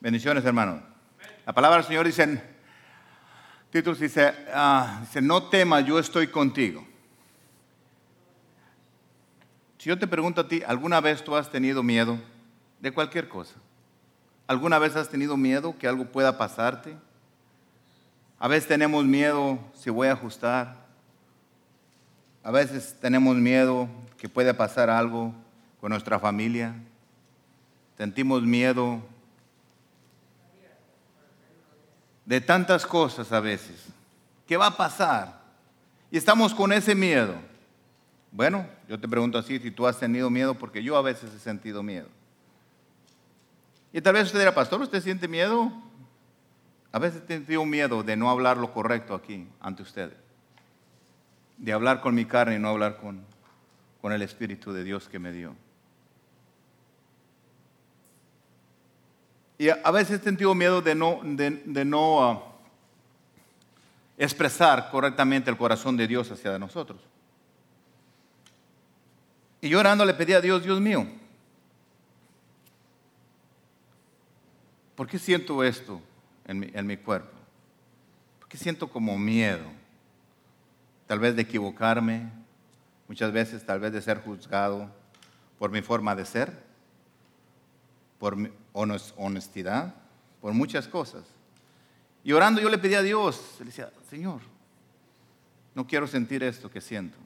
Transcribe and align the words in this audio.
Bendiciones, 0.00 0.44
hermanos. 0.44 0.80
La 1.44 1.52
palabra 1.52 1.78
del 1.78 1.86
Señor 1.86 2.06
dice, 2.06 2.40
títulos 3.70 3.98
dice, 3.98 4.32
ah, 4.54 4.98
dice, 5.00 5.20
no 5.20 5.42
temas, 5.48 5.84
yo 5.84 5.98
estoy 5.98 6.28
contigo. 6.28 6.86
Si 9.78 9.88
yo 9.88 9.98
te 9.98 10.06
pregunto 10.06 10.42
a 10.42 10.46
ti, 10.46 10.62
¿alguna 10.64 11.00
vez 11.00 11.24
tú 11.24 11.34
has 11.34 11.50
tenido 11.50 11.82
miedo 11.82 12.16
de 12.78 12.92
cualquier 12.92 13.28
cosa? 13.28 13.54
¿Alguna 14.46 14.78
vez 14.78 14.94
has 14.94 15.08
tenido 15.08 15.36
miedo 15.36 15.76
que 15.76 15.88
algo 15.88 16.04
pueda 16.04 16.38
pasarte? 16.38 16.96
A 18.38 18.46
veces 18.46 18.68
tenemos 18.68 19.04
miedo 19.04 19.58
si 19.74 19.90
voy 19.90 20.06
a 20.06 20.12
ajustar. 20.12 20.76
A 22.44 22.52
veces 22.52 22.96
tenemos 23.00 23.36
miedo 23.36 23.88
que 24.16 24.28
pueda 24.28 24.54
pasar 24.54 24.90
algo 24.90 25.34
con 25.80 25.90
nuestra 25.90 26.20
familia. 26.20 26.76
Sentimos 27.96 28.42
miedo 28.42 29.02
de 32.28 32.42
tantas 32.42 32.84
cosas 32.84 33.32
a 33.32 33.40
veces. 33.40 33.86
¿Qué 34.46 34.58
va 34.58 34.66
a 34.66 34.76
pasar? 34.76 35.40
Y 36.10 36.18
estamos 36.18 36.52
con 36.52 36.74
ese 36.74 36.94
miedo. 36.94 37.34
Bueno, 38.30 38.66
yo 38.86 39.00
te 39.00 39.08
pregunto 39.08 39.38
así 39.38 39.58
si 39.58 39.70
tú 39.70 39.86
has 39.86 39.98
tenido 39.98 40.28
miedo, 40.28 40.54
porque 40.54 40.82
yo 40.82 40.98
a 40.98 41.02
veces 41.02 41.32
he 41.34 41.38
sentido 41.38 41.82
miedo. 41.82 42.06
Y 43.94 44.02
tal 44.02 44.12
vez 44.12 44.26
usted 44.26 44.40
dirá, 44.40 44.54
pastor, 44.54 44.82
¿usted 44.82 45.02
siente 45.02 45.26
miedo? 45.26 45.72
A 46.92 46.98
veces 46.98 47.22
sentido 47.26 47.64
miedo 47.64 48.02
de 48.02 48.14
no 48.14 48.28
hablar 48.28 48.58
lo 48.58 48.74
correcto 48.74 49.14
aquí 49.14 49.48
ante 49.58 49.82
ustedes. 49.82 50.18
De 51.56 51.72
hablar 51.72 52.02
con 52.02 52.14
mi 52.14 52.26
carne 52.26 52.56
y 52.56 52.58
no 52.58 52.68
hablar 52.68 52.98
con, 52.98 53.24
con 54.02 54.12
el 54.12 54.20
Espíritu 54.20 54.74
de 54.74 54.84
Dios 54.84 55.08
que 55.08 55.18
me 55.18 55.32
dio. 55.32 55.56
Y 59.58 59.68
a 59.70 59.90
veces 59.90 60.20
he 60.20 60.24
sentido 60.24 60.54
miedo 60.54 60.80
de 60.80 60.94
no, 60.94 61.20
de, 61.24 61.84
no 61.84 62.24
ah, 62.24 62.42
expresar 64.16 64.88
correctamente 64.88 65.50
el 65.50 65.56
corazón 65.56 65.96
de 65.96 66.06
Dios 66.06 66.30
hacia 66.30 66.56
nosotros. 66.60 67.00
Y 69.60 69.68
yo 69.68 69.80
orando 69.80 70.04
le 70.04 70.14
pedí 70.14 70.32
a 70.32 70.40
Dios, 70.40 70.62
Dios 70.62 70.80
mío, 70.80 71.04
¿por 74.94 75.08
qué 75.08 75.18
siento 75.18 75.64
esto 75.64 76.00
en 76.46 76.60
mi, 76.60 76.70
en 76.72 76.86
mi 76.86 76.96
cuerpo? 76.96 77.36
¿Por 78.38 78.48
qué 78.48 78.56
siento 78.56 78.88
como 78.88 79.18
miedo? 79.18 79.66
Tal 81.08 81.18
vez 81.18 81.34
de 81.34 81.42
equivocarme, 81.42 82.30
muchas 83.08 83.32
veces 83.32 83.66
tal 83.66 83.80
vez 83.80 83.92
de 83.92 84.02
ser 84.02 84.22
juzgado 84.22 84.88
por 85.58 85.72
mi 85.72 85.82
forma 85.82 86.14
de 86.14 86.24
ser 86.24 86.67
por 88.18 88.36
honestidad, 88.72 89.94
por 90.40 90.52
muchas 90.52 90.88
cosas. 90.88 91.24
Y 92.24 92.32
orando 92.32 92.60
yo 92.60 92.68
le 92.68 92.78
pedí 92.78 92.94
a 92.94 93.02
Dios, 93.02 93.56
le 93.60 93.66
decía, 93.66 93.90
Señor, 94.10 94.40
no 95.74 95.86
quiero 95.86 96.06
sentir 96.06 96.42
esto 96.42 96.70
que 96.70 96.80
siento. 96.80 97.16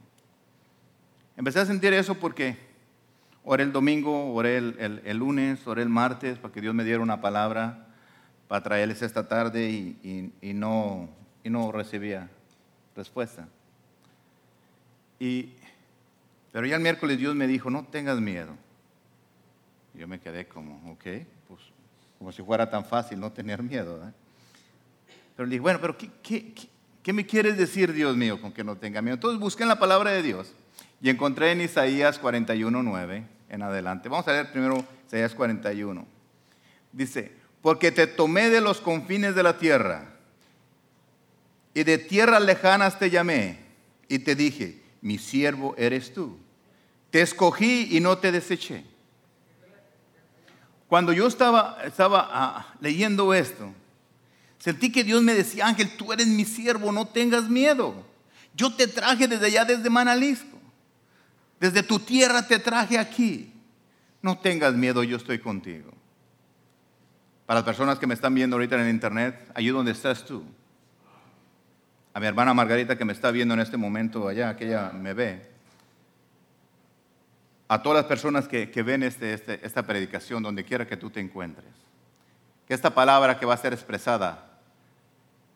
Empecé 1.37 1.61
a 1.61 1.67
sentir 1.67 1.93
eso 1.95 2.15
porque 2.15 2.57
oré 3.45 3.65
el 3.65 3.73
domingo, 3.73 4.35
oré 4.35 4.59
el, 4.59 5.17
lunes, 5.17 5.67
oré 5.67 5.83
el 5.83 5.89
martes 5.89 6.39
para 6.39 6.53
que 6.53 6.61
Dios 6.61 6.75
me 6.75 6.85
diera 6.85 7.01
una 7.01 7.21
palabra 7.21 7.89
para 8.49 8.63
traerles 8.63 9.01
esta 9.01 9.27
tarde 9.27 9.71
y, 9.71 10.53
no, 10.53 11.09
y 11.43 11.51
no 11.51 11.73
recibía 11.73 12.29
respuesta. 12.95 13.49
Y, 15.19 15.55
pero 16.53 16.67
ya 16.67 16.77
el 16.77 16.83
miércoles 16.83 17.19
Dios 17.19 17.35
me 17.35 17.47
dijo, 17.47 17.71
no 17.71 17.85
tengas 17.85 18.21
miedo. 18.21 18.55
Yo 19.95 20.09
me 20.09 20.21
quedé 20.21 20.47
como, 20.47 20.93
ok, 20.93 21.05
pues 21.49 21.61
como 22.19 22.33
si 22.33 22.43
fuera 22.43 22.71
tan 22.71 22.85
fácil 22.85 23.21
no 23.21 23.33
tener 23.33 23.63
miedo. 23.63 24.01
Pero 25.37 25.47
le 25.47 25.51
dije, 25.51 25.61
bueno, 25.61 25.81
pero 25.81 25.97
¿qué, 25.97 27.13
me 27.13 27.27
quieres 27.27 27.57
decir, 27.57 27.93
Dios 27.93 28.17
mío, 28.17 28.41
con 28.41 28.53
que 28.53 28.65
no 28.65 28.77
tenga 28.77 29.03
miedo? 29.03 29.15
Entonces 29.15 29.41
busqué 29.41 29.65
en 29.65 29.69
la 29.69 29.79
palabra 29.79 30.13
de 30.13 30.23
Dios 30.23 30.53
y 31.01 31.11
encontré 31.11 31.53
en 31.53 31.61
Isaías 31.61 32.19
41, 32.19 32.83
9 32.83 33.27
en 33.49 33.63
adelante. 33.63 34.09
Vamos 34.09 34.27
a 34.29 34.33
leer 34.33 34.53
primero 34.53 34.85
Isaías 35.07 35.35
41. 35.35 36.07
Dice, 36.93 37.33
porque 37.61 37.91
te 37.91 38.07
tomé 38.07 38.51
de 38.51 38.61
los 38.61 38.81
confines 38.81 39.35
de 39.35 39.43
la 39.43 39.59
tierra 39.59 40.13
y 41.75 41.85
de 41.85 41.99
tierras 41.99 42.43
lejanas 42.43 42.99
te 42.99 43.11
llamé 43.11 43.59
y 44.09 44.21
te 44.21 44.35
dije, 44.35 44.81
mi 45.01 45.19
siervo 45.19 45.75
eres 45.77 46.13
tú. 46.15 46.39
Te 47.11 47.21
escogí 47.21 47.89
y 47.91 48.01
no 48.01 48.19
te 48.19 48.31
deseché. 48.31 48.92
Cuando 50.93 51.15
yo 51.15 51.27
estaba, 51.27 51.79
estaba 51.87 52.29
ah, 52.31 52.67
leyendo 52.79 53.33
esto, 53.33 53.73
sentí 54.59 54.93
que 54.93 55.03
Dios 55.03 55.23
me 55.23 55.33
decía, 55.33 55.67
Ángel, 55.67 55.97
tú 55.97 56.13
eres 56.13 56.27
mi 56.27 56.45
siervo, 56.45 56.93
no 56.93 57.07
tengas 57.07 57.49
miedo. 57.49 57.95
Yo 58.55 58.75
te 58.75 58.87
traje 58.87 59.27
desde 59.27 59.47
allá, 59.47 59.65
desde 59.65 59.89
Manalisco. 59.89 60.59
Desde 61.59 61.83
tu 61.83 61.99
tierra 61.99 62.47
te 62.47 62.59
traje 62.59 62.99
aquí. 62.99 63.55
No 64.21 64.37
tengas 64.37 64.75
miedo, 64.75 65.03
yo 65.03 65.17
estoy 65.17 65.39
contigo. 65.39 65.91
Para 67.47 67.61
las 67.61 67.65
personas 67.65 67.99
que 67.99 68.07
me 68.07 68.13
están 68.13 68.35
viendo 68.35 68.57
ahorita 68.57 68.75
en 68.75 68.83
el 68.83 68.91
internet, 68.91 69.51
allí 69.55 69.69
donde 69.69 69.93
estás 69.93 70.27
tú. 70.27 70.45
A 72.13 72.21
mi 72.21 72.27
hermana 72.27 72.53
Margarita 72.53 72.99
que 72.99 73.07
me 73.07 73.15
está 73.15 73.31
viendo 73.31 73.55
en 73.55 73.61
este 73.61 73.79
momento 73.79 74.29
allá, 74.29 74.55
que 74.59 74.67
ella 74.67 74.93
me 74.93 75.15
ve 75.15 75.52
a 77.73 77.83
todas 77.83 78.03
las 78.03 78.05
personas 78.05 78.49
que, 78.49 78.83
ven 78.83 79.03
este, 79.03 79.33
este, 79.33 79.59
esta 79.67 79.87
predicación, 79.87 80.43
donde 80.43 80.63
quiera 80.63 80.87
que 80.87 80.99
tú 80.99 81.09
te 81.09 81.21
encuentres, 81.21 81.73
que 82.69 82.75
esta 82.75 82.95
palabra 82.95 83.39
que 83.39 83.47
va 83.47 83.55
a 83.55 83.57
ser 83.57 83.73
expresada 83.73 84.61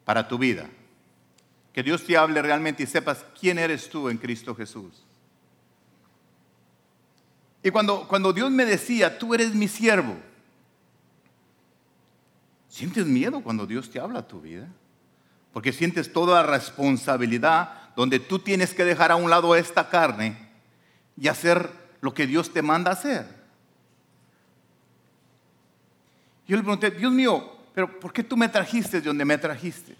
para 0.06 0.26
tu 0.26 0.38
vida, 0.38 0.66
que 1.74 1.82
Dios 1.82 2.06
te 2.06 2.16
hable 2.16 2.40
realmente 2.40 2.84
y 2.84 2.86
sepas 2.86 3.22
quién 3.38 3.58
eres 3.58 3.90
tú 3.90 4.08
en 4.08 4.16
Cristo 4.16 4.54
Jesús. 4.54 5.04
Y 7.62 7.70
cuando, 7.70 8.08
cuando 8.08 8.32
Dios 8.32 8.50
me 8.50 8.64
decía, 8.64 9.18
tú 9.18 9.34
eres 9.34 9.54
mi 9.54 9.68
siervo, 9.68 10.16
¿sientes 12.70 13.04
miedo 13.04 13.42
cuando 13.42 13.66
Dios 13.66 13.90
te 13.90 14.00
habla 14.00 14.20
a 14.20 14.26
tu 14.26 14.40
vida? 14.40 14.68
Porque 15.52 15.70
sientes 15.70 16.10
toda 16.10 16.40
la 16.40 16.50
responsabilidad 16.50 17.92
donde 17.94 18.20
tú 18.20 18.38
tienes 18.38 18.72
que 18.72 18.86
dejar 18.86 19.12
a 19.12 19.16
un 19.16 19.28
lado 19.28 19.54
esta 19.54 19.90
carne 19.90 20.38
y 21.18 21.28
hacer 21.28 21.84
lo 22.00 22.12
que 22.12 22.26
Dios 22.26 22.52
te 22.52 22.62
manda 22.62 22.92
hacer. 22.92 23.26
Yo 26.46 26.56
le 26.56 26.62
pregunté, 26.62 26.90
Dios 26.90 27.12
mío, 27.12 27.56
pero 27.74 27.98
¿por 27.98 28.12
qué 28.12 28.22
tú 28.22 28.36
me 28.36 28.48
trajiste 28.48 29.00
de 29.00 29.06
donde 29.06 29.24
me 29.24 29.36
trajiste? 29.36 29.96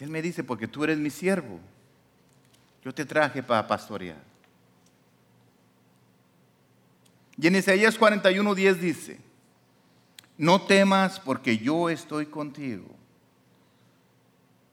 Y 0.00 0.04
él 0.04 0.10
me 0.10 0.22
dice, 0.22 0.42
porque 0.42 0.68
tú 0.68 0.84
eres 0.84 0.98
mi 0.98 1.10
siervo. 1.10 1.60
Yo 2.84 2.94
te 2.94 3.04
traje 3.04 3.42
para 3.42 3.66
pastorear. 3.66 4.22
Y 7.36 7.46
en 7.46 7.56
Isaías 7.56 7.96
41, 7.96 8.54
10 8.54 8.80
dice, 8.80 9.20
no 10.36 10.62
temas 10.62 11.20
porque 11.20 11.58
yo 11.58 11.88
estoy 11.90 12.26
contigo. 12.26 12.86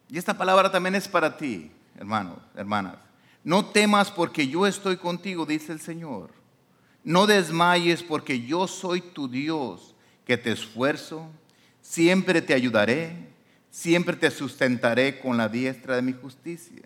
Y 0.09 0.17
esta 0.17 0.37
palabra 0.37 0.71
también 0.71 0.95
es 0.95 1.07
para 1.07 1.35
ti, 1.37 1.71
hermanos, 1.97 2.37
hermanas. 2.55 3.04
No 3.45 3.63
temas 3.63 4.09
porque 4.09 4.47
yo 4.47 4.65
estoy 4.65 4.97
contigo, 4.97 5.45
dice 5.45 5.71
el 5.71 5.79
Señor. 5.79 6.31
No 7.03 7.27
desmayes 7.27 8.01
porque 8.01 8.41
yo 8.41 8.67
soy 8.67 9.01
tu 9.01 9.27
Dios, 9.27 9.93
que 10.25 10.35
te 10.35 10.51
esfuerzo, 10.51 11.29
siempre 11.79 12.41
te 12.41 12.55
ayudaré, 12.55 13.15
siempre 13.69 14.15
te 14.15 14.31
sustentaré 14.31 15.19
con 15.19 15.37
la 15.37 15.47
diestra 15.47 15.95
de 15.95 16.01
mi 16.01 16.13
justicia. 16.13 16.81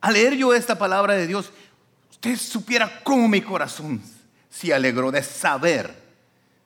Al 0.00 0.14
leer 0.14 0.36
yo 0.36 0.54
esta 0.54 0.78
palabra 0.78 1.14
de 1.14 1.26
Dios, 1.26 1.50
usted 2.12 2.36
supiera 2.36 3.02
cómo 3.02 3.26
mi 3.26 3.40
corazón 3.40 4.00
se 4.48 4.72
alegró 4.72 5.10
de 5.10 5.24
saber 5.24 5.92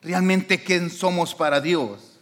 realmente 0.02 0.62
quién 0.62 0.90
somos 0.90 1.34
para 1.34 1.62
Dios. 1.62 2.18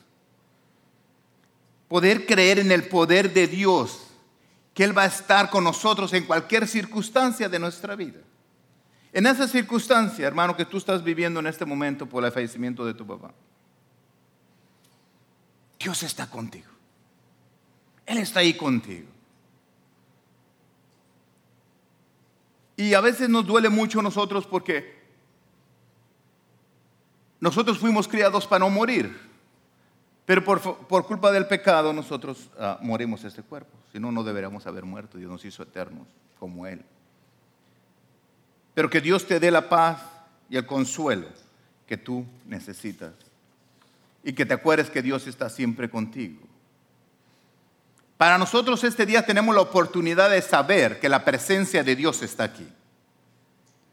Poder 1.89 2.27
creer 2.27 2.61
en 2.61 2.71
el 2.71 2.87
poder 2.87 3.35
de 3.35 3.49
Dios 3.49 4.04
que 4.75 4.83
Él 4.85 4.97
va 4.97 5.03
a 5.03 5.07
estar 5.07 5.49
con 5.49 5.65
nosotros 5.65 6.13
en 6.13 6.27
cualquier 6.27 6.67
circunstancia 6.67 7.49
de 7.49 7.59
nuestra 7.61 7.95
vida. 7.95 8.21
En 9.13 9.27
esa 9.27 9.47
circunstancia, 9.47 10.27
hermano, 10.27 10.57
que 10.57 10.65
tú 10.65 10.77
estás 10.77 11.03
viviendo 11.05 11.39
en 11.39 11.47
este 11.47 11.65
momento 11.65 12.07
por 12.07 12.25
el 12.25 12.33
fallecimiento 12.33 12.85
de 12.85 12.95
tu 12.95 13.07
papá, 13.07 13.33
Dios 15.79 16.03
está 16.03 16.29
contigo. 16.29 16.67
Él 18.05 18.19
está 18.19 18.41
ahí 18.41 18.55
contigo. 18.55 19.09
Y 22.77 22.95
a 22.95 23.01
veces 23.01 23.29
nos 23.29 23.47
duele 23.47 23.69
mucho 23.69 24.01
a 24.01 24.03
nosotros 24.03 24.47
porque 24.47 25.01
nosotros 27.39 27.79
fuimos 27.79 28.09
criados 28.09 28.47
para 28.49 28.59
no 28.59 28.71
morir. 28.71 29.17
Pero 30.27 30.43
por, 30.43 31.07
culpa 31.07 31.31
del 31.31 31.47
pecado 31.47 31.93
nosotros 31.93 32.51
ah, 32.59 32.79
morimos 32.83 33.23
este 33.23 33.43
cuerpo. 33.43 33.84
Si 33.95 34.01
no, 34.01 34.11
no 34.11 34.25
deberíamos 34.25 34.67
haber 34.67 34.85
muerto. 34.85 35.19
Dios 35.19 35.31
nos 35.31 35.45
hizo 35.45 35.63
eternos 35.63 36.09
como 36.41 36.67
Él. 36.67 36.83
Pero 38.75 38.91
que 38.91 39.01
Dios 39.01 39.25
te 39.25 39.39
dé 39.39 39.53
la 39.53 39.69
paz 39.69 40.01
y 40.51 40.57
el 40.57 40.67
consuelo 40.67 41.29
que 41.87 41.97
tú 41.97 42.27
necesitas 42.45 43.13
y 44.25 44.33
que 44.33 44.45
te 44.45 44.53
acuerdes 44.53 44.91
que 44.91 45.01
Dios 45.01 45.29
está 45.29 45.49
siempre 45.49 45.89
contigo. 45.89 46.41
Para 48.19 48.37
nosotros 48.37 48.83
este 48.83 49.07
día 49.07 49.25
tenemos 49.25 49.55
la 49.55 49.61
oportunidad 49.61 50.29
de 50.29 50.43
saber 50.43 50.99
que 50.99 51.09
la 51.09 51.25
presencia 51.25 51.85
de 51.85 51.95
Dios 51.95 52.21
está 52.21 52.43
aquí. 52.43 52.67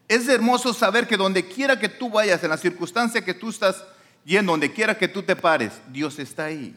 Es 0.08 0.26
hermoso 0.26 0.74
saber 0.74 1.06
que 1.06 1.16
donde 1.16 1.46
quiera 1.46 1.78
que 1.78 1.88
tú 1.88 2.10
vayas, 2.10 2.42
en 2.42 2.50
la 2.50 2.56
circunstancia 2.56 3.24
que 3.24 3.34
tú 3.34 3.50
estás 3.50 3.84
yendo, 4.24 4.50
donde 4.50 4.72
quiera 4.72 4.98
que 4.98 5.06
tú 5.06 5.22
te 5.22 5.36
pares, 5.36 5.80
Dios 5.92 6.18
está 6.18 6.46
ahí. 6.46 6.74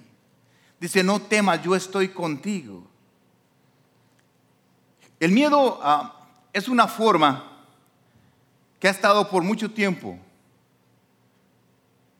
Dice, 0.80 1.04
no 1.04 1.20
temas, 1.20 1.64
yo 1.64 1.76
estoy 1.76 2.10
contigo. 2.10 2.92
El 5.20 5.32
miedo 5.32 5.80
ah, 5.82 6.28
es 6.54 6.68
una 6.68 6.88
forma 6.88 7.52
que 8.80 8.88
ha 8.88 8.92
estado 8.92 9.30
por 9.30 9.44
mucho 9.44 9.72
tiempo 9.72 10.20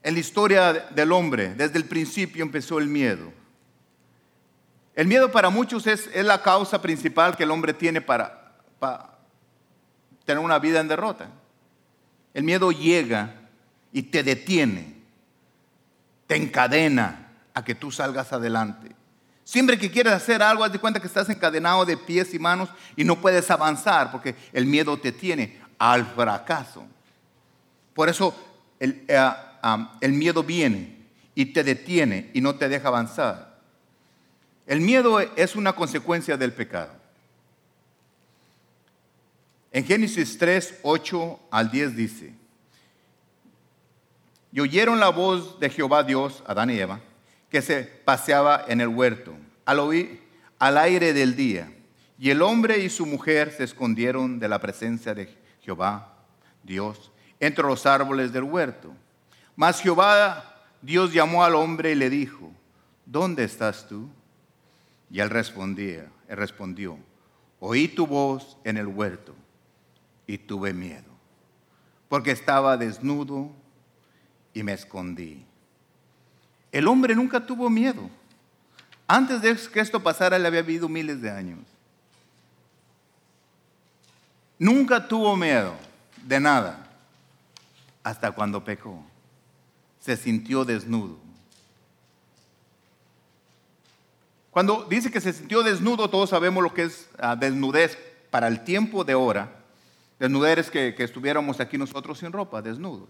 en 0.04 0.14
la 0.14 0.20
historia 0.20 0.74
del 0.74 1.12
hombre. 1.12 1.56
Desde 1.56 1.78
el 1.78 1.86
principio 1.86 2.44
empezó 2.44 2.80
el 2.80 2.88
miedo. 2.88 3.34
El 4.96 5.08
miedo 5.08 5.32
para 5.32 5.50
muchos 5.50 5.88
es, 5.88 6.10
la 6.16 6.42
causa 6.42 6.82
principal 6.82 7.36
que 7.36 7.44
el 7.44 7.52
hombre 7.52 7.74
tiene 7.74 8.02
para, 8.02 8.56
para 8.80 9.18
tener 10.24 10.44
una 10.44 10.60
vida 10.60 10.80
en 10.80 10.88
derrota. 10.88 11.30
El 12.34 12.44
miedo 12.44 12.72
llega 12.72 13.36
y 13.92 14.04
te 14.04 14.24
detiene, 14.24 14.96
te 16.28 16.36
encadena 16.36 17.32
a 17.54 17.64
que 17.64 17.76
tú 17.76 17.92
salgas 17.92 18.32
adelante. 18.32 18.96
Siempre 19.46 19.78
que 19.78 19.92
quieres 19.92 20.12
hacer 20.12 20.42
algo, 20.42 20.64
haz 20.64 20.72
de 20.72 20.80
cuenta 20.80 21.00
que 21.00 21.06
estás 21.06 21.30
encadenado 21.30 21.86
de 21.86 21.96
pies 21.96 22.34
y 22.34 22.40
manos 22.40 22.68
y 22.96 23.04
no 23.04 23.22
puedes 23.22 23.50
avanzar 23.52 24.12
porque 24.12 24.36
el 24.52 24.66
miedo 24.66 24.98
te 24.98 25.12
tiene 25.12 25.62
al 25.78 26.04
fracaso. 26.04 26.84
Por 27.94 28.10
eso 28.10 28.36
el, 28.80 29.06
eh, 29.08 30.10
miedo 30.10 30.42
viene 30.42 30.98
y 31.36 31.46
te 31.46 31.64
detiene 31.64 32.32
y 32.34 32.42
no 32.42 32.56
te 32.56 32.68
deja 32.68 32.88
avanzar. 32.88 33.60
El 34.66 34.82
miedo 34.82 35.20
es 35.20 35.56
una 35.56 35.74
consecuencia 35.74 36.38
del 36.38 36.52
pecado. 36.52 36.92
En 39.72 39.86
Génesis 39.86 40.40
3, 40.40 40.80
8 40.82 41.40
al 41.52 41.70
10 41.70 41.96
dice, 41.96 42.34
y 44.52 44.60
oyeron 44.60 45.00
la 45.00 45.10
voz 45.10 45.60
de 45.60 45.70
Jehová 45.70 46.02
Dios, 46.02 46.42
Adán 46.48 46.72
y 46.72 46.80
Eva, 46.80 47.00
que 47.56 47.62
se 47.62 47.84
paseaba 47.84 48.66
en 48.68 48.82
el 48.82 48.90
huerto 48.90 49.34
al, 49.64 49.80
oír, 49.80 50.22
al 50.60 50.78
aire 50.78 51.14
del 51.14 51.38
día. 51.38 51.72
Y 52.20 52.30
el 52.30 52.42
hombre 52.42 52.80
y 52.80 52.90
su 52.90 53.06
mujer 53.06 53.54
se 53.54 53.64
escondieron 53.64 54.40
de 54.40 54.50
la 54.50 54.60
presencia 54.60 55.14
de 55.14 55.34
Jehová, 55.62 56.18
Dios, 56.64 57.14
entre 57.40 57.64
los 57.64 57.86
árboles 57.86 58.34
del 58.34 58.44
huerto. 58.44 58.94
Mas 59.56 59.80
Jehová, 59.80 60.66
Dios 60.82 61.14
llamó 61.14 61.46
al 61.46 61.56
hombre 61.56 61.94
y 61.94 61.96
le 61.96 62.10
dijo, 62.10 62.52
¿dónde 63.06 63.46
estás 63.46 63.88
tú? 63.88 64.10
Y 65.10 65.22
él 65.22 65.30
respondía, 65.30 66.12
él 66.28 66.36
respondió, 66.36 66.98
oí 67.62 67.88
tu 67.88 68.06
voz 68.06 68.58
en 68.66 68.76
el 68.76 68.88
huerto 68.88 69.34
y 70.28 70.40
tuve 70.40 70.74
miedo, 70.74 71.10
porque 72.10 72.32
estaba 72.32 72.76
desnudo 72.76 73.50
y 74.54 74.62
me 74.62 74.74
escondí. 74.74 75.46
El 76.76 76.90
hombre 76.90 77.16
nunca 77.16 77.40
tuvo 77.40 77.70
miedo. 77.70 78.10
Antes 79.08 79.42
de 79.42 79.56
que 79.72 79.80
esto 79.80 80.04
pasara, 80.04 80.36
él 80.36 80.46
había 80.46 80.62
vivido 80.62 80.90
miles 80.90 81.22
de 81.22 81.32
años. 81.32 81.60
Nunca 84.60 85.08
tuvo 85.08 85.38
miedo 85.38 85.74
de 86.22 86.38
nada 86.38 86.86
hasta 88.04 88.30
cuando 88.34 88.62
pecó. 88.62 89.02
Se 90.02 90.18
sintió 90.18 90.66
desnudo. 90.66 91.18
Cuando 94.52 94.86
dice 94.90 95.10
que 95.10 95.22
se 95.22 95.32
sintió 95.32 95.64
desnudo, 95.64 96.10
todos 96.10 96.30
sabemos 96.30 96.62
lo 96.62 96.74
que 96.74 96.84
es 96.84 97.08
ah, 97.18 97.38
desnudez 97.38 97.98
para 98.30 98.50
el 98.50 98.66
tiempo 98.66 99.06
de 99.06 99.16
hora. 99.16 99.50
Desnudez 100.20 100.70
que, 100.70 100.94
que 100.94 101.06
estuviéramos 101.06 101.62
aquí 101.62 101.78
nosotros 101.78 102.20
sin 102.20 102.34
ropa, 102.34 102.62
desnudos. 102.62 103.08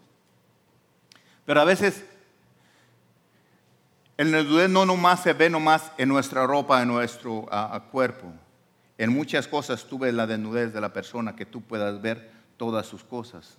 Pero 1.48 1.62
a 1.62 1.66
veces 1.66 2.06
el 4.18 4.32
desnudez 4.32 4.70
no 4.70 4.86
nomás 4.86 5.24
se 5.24 5.34
ve 5.34 5.50
nomás 5.50 5.92
en 5.98 6.10
nuestra 6.10 6.48
ropa, 6.48 6.82
en 6.82 6.88
nuestro 6.88 7.48
cuerpo. 7.92 8.32
En 8.98 9.12
muchas 9.12 9.48
cosas 9.48 9.84
tú 9.84 10.00
ves 10.00 10.14
la 10.14 10.26
desnudez 10.26 10.74
de 10.74 10.80
la 10.80 10.94
persona, 10.94 11.36
que 11.36 11.46
tú 11.46 11.62
puedas 11.62 12.02
ver 12.02 12.32
todas 12.56 12.86
sus 12.86 13.04
cosas, 13.04 13.58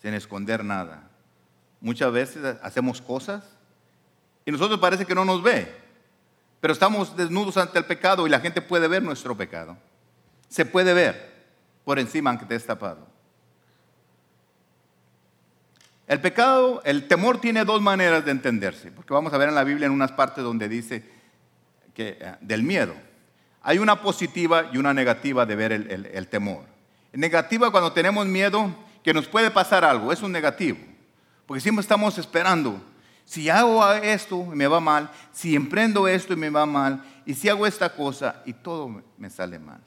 sin 0.00 0.14
esconder 0.14 0.64
nada. 0.64 1.10
Muchas 1.80 2.12
veces 2.12 2.56
hacemos 2.62 3.02
cosas 3.02 3.42
y 4.44 4.52
nosotros 4.52 4.78
parece 4.78 5.04
que 5.04 5.16
no 5.16 5.24
nos 5.24 5.42
ve, 5.42 5.74
pero 6.60 6.72
estamos 6.72 7.16
desnudos 7.16 7.56
ante 7.56 7.78
el 7.78 7.86
pecado 7.86 8.24
y 8.26 8.30
la 8.30 8.38
gente 8.38 8.62
puede 8.62 8.86
ver 8.86 9.02
nuestro 9.02 9.36
pecado. 9.36 9.76
Se 10.48 10.64
puede 10.64 10.94
ver 10.94 11.44
por 11.84 11.98
encima 11.98 12.30
aunque 12.30 12.44
esté 12.54 12.68
tapado. 12.68 13.07
El 16.08 16.22
pecado, 16.22 16.80
el 16.84 17.06
temor 17.06 17.38
tiene 17.38 17.66
dos 17.66 17.82
maneras 17.82 18.24
de 18.24 18.30
entenderse, 18.30 18.90
porque 18.90 19.12
vamos 19.12 19.30
a 19.34 19.36
ver 19.36 19.50
en 19.50 19.54
la 19.54 19.62
Biblia 19.62 19.86
en 19.86 19.92
unas 19.92 20.10
partes 20.10 20.42
donde 20.42 20.66
dice 20.66 21.04
que 21.92 22.16
eh, 22.18 22.34
del 22.40 22.62
miedo. 22.62 22.94
Hay 23.62 23.78
una 23.78 24.00
positiva 24.00 24.70
y 24.72 24.78
una 24.78 24.94
negativa 24.94 25.44
de 25.44 25.54
ver 25.54 25.72
el, 25.72 26.28
temor. 26.28 26.64
Negativa 27.12 27.70
cuando 27.70 27.92
tenemos 27.92 28.26
miedo 28.26 28.74
que 29.04 29.12
nos 29.12 29.28
puede 29.28 29.50
pasar 29.50 29.84
algo, 29.84 30.10
es 30.10 30.22
un 30.22 30.32
negativo, 30.32 30.78
porque 31.44 31.60
siempre 31.60 31.82
estamos 31.82 32.16
esperando. 32.16 32.80
Si 33.26 33.50
hago 33.50 33.86
esto 33.92 34.48
y 34.50 34.56
me 34.56 34.66
va 34.66 34.80
mal, 34.80 35.10
si 35.32 35.54
emprendo 35.54 36.08
esto 36.08 36.32
y 36.32 36.36
me 36.36 36.48
va 36.48 36.64
mal, 36.64 37.04
y 37.26 37.34
si 37.34 37.50
hago 37.50 37.66
esta 37.66 37.94
cosa 37.94 38.42
y 38.46 38.54
todo 38.54 39.02
me 39.18 39.28
sale 39.28 39.58
mal. 39.58 39.80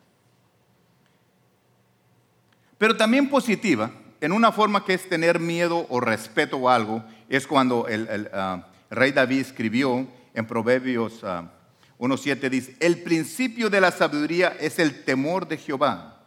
Pero 2.77 2.95
también 2.95 3.27
positiva 3.27 3.89
en 4.21 4.31
una 4.31 4.51
forma 4.51 4.85
que 4.85 4.94
es 4.94 5.09
tener 5.09 5.39
miedo 5.39 5.88
o 5.89 6.00
respeto 6.00 6.69
a 6.69 6.75
algo, 6.75 7.03
es 7.27 7.47
cuando 7.47 7.88
el, 7.88 8.29
ah, 8.33 8.68
rey 8.91 9.12
David 9.12 9.41
escribió 9.41 10.07
en 10.33 10.45
Proverbios 10.45 11.23
1.7, 11.23 12.39
ah, 12.45 12.50
dice, 12.50 12.77
el 12.79 13.01
principio 13.01 13.69
de 13.69 13.81
la 13.81 13.91
sabiduría 13.91 14.56
es 14.59 14.77
el 14.77 15.03
temor 15.03 15.47
de 15.47 15.57
Jehová. 15.57 16.19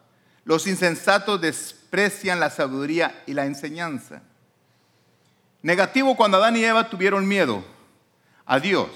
Los 0.44 0.66
insensatos 0.66 1.40
desprecian 1.40 2.40
la 2.40 2.50
sabiduría 2.50 3.22
y 3.26 3.32
la 3.32 3.46
enseñanza. 3.46 4.22
Negativo 5.62 6.16
cuando 6.16 6.36
Adán 6.36 6.56
y 6.56 6.64
Eva 6.64 6.90
tuvieron 6.90 7.26
miedo 7.26 7.64
a 8.44 8.58
Dios 8.60 8.88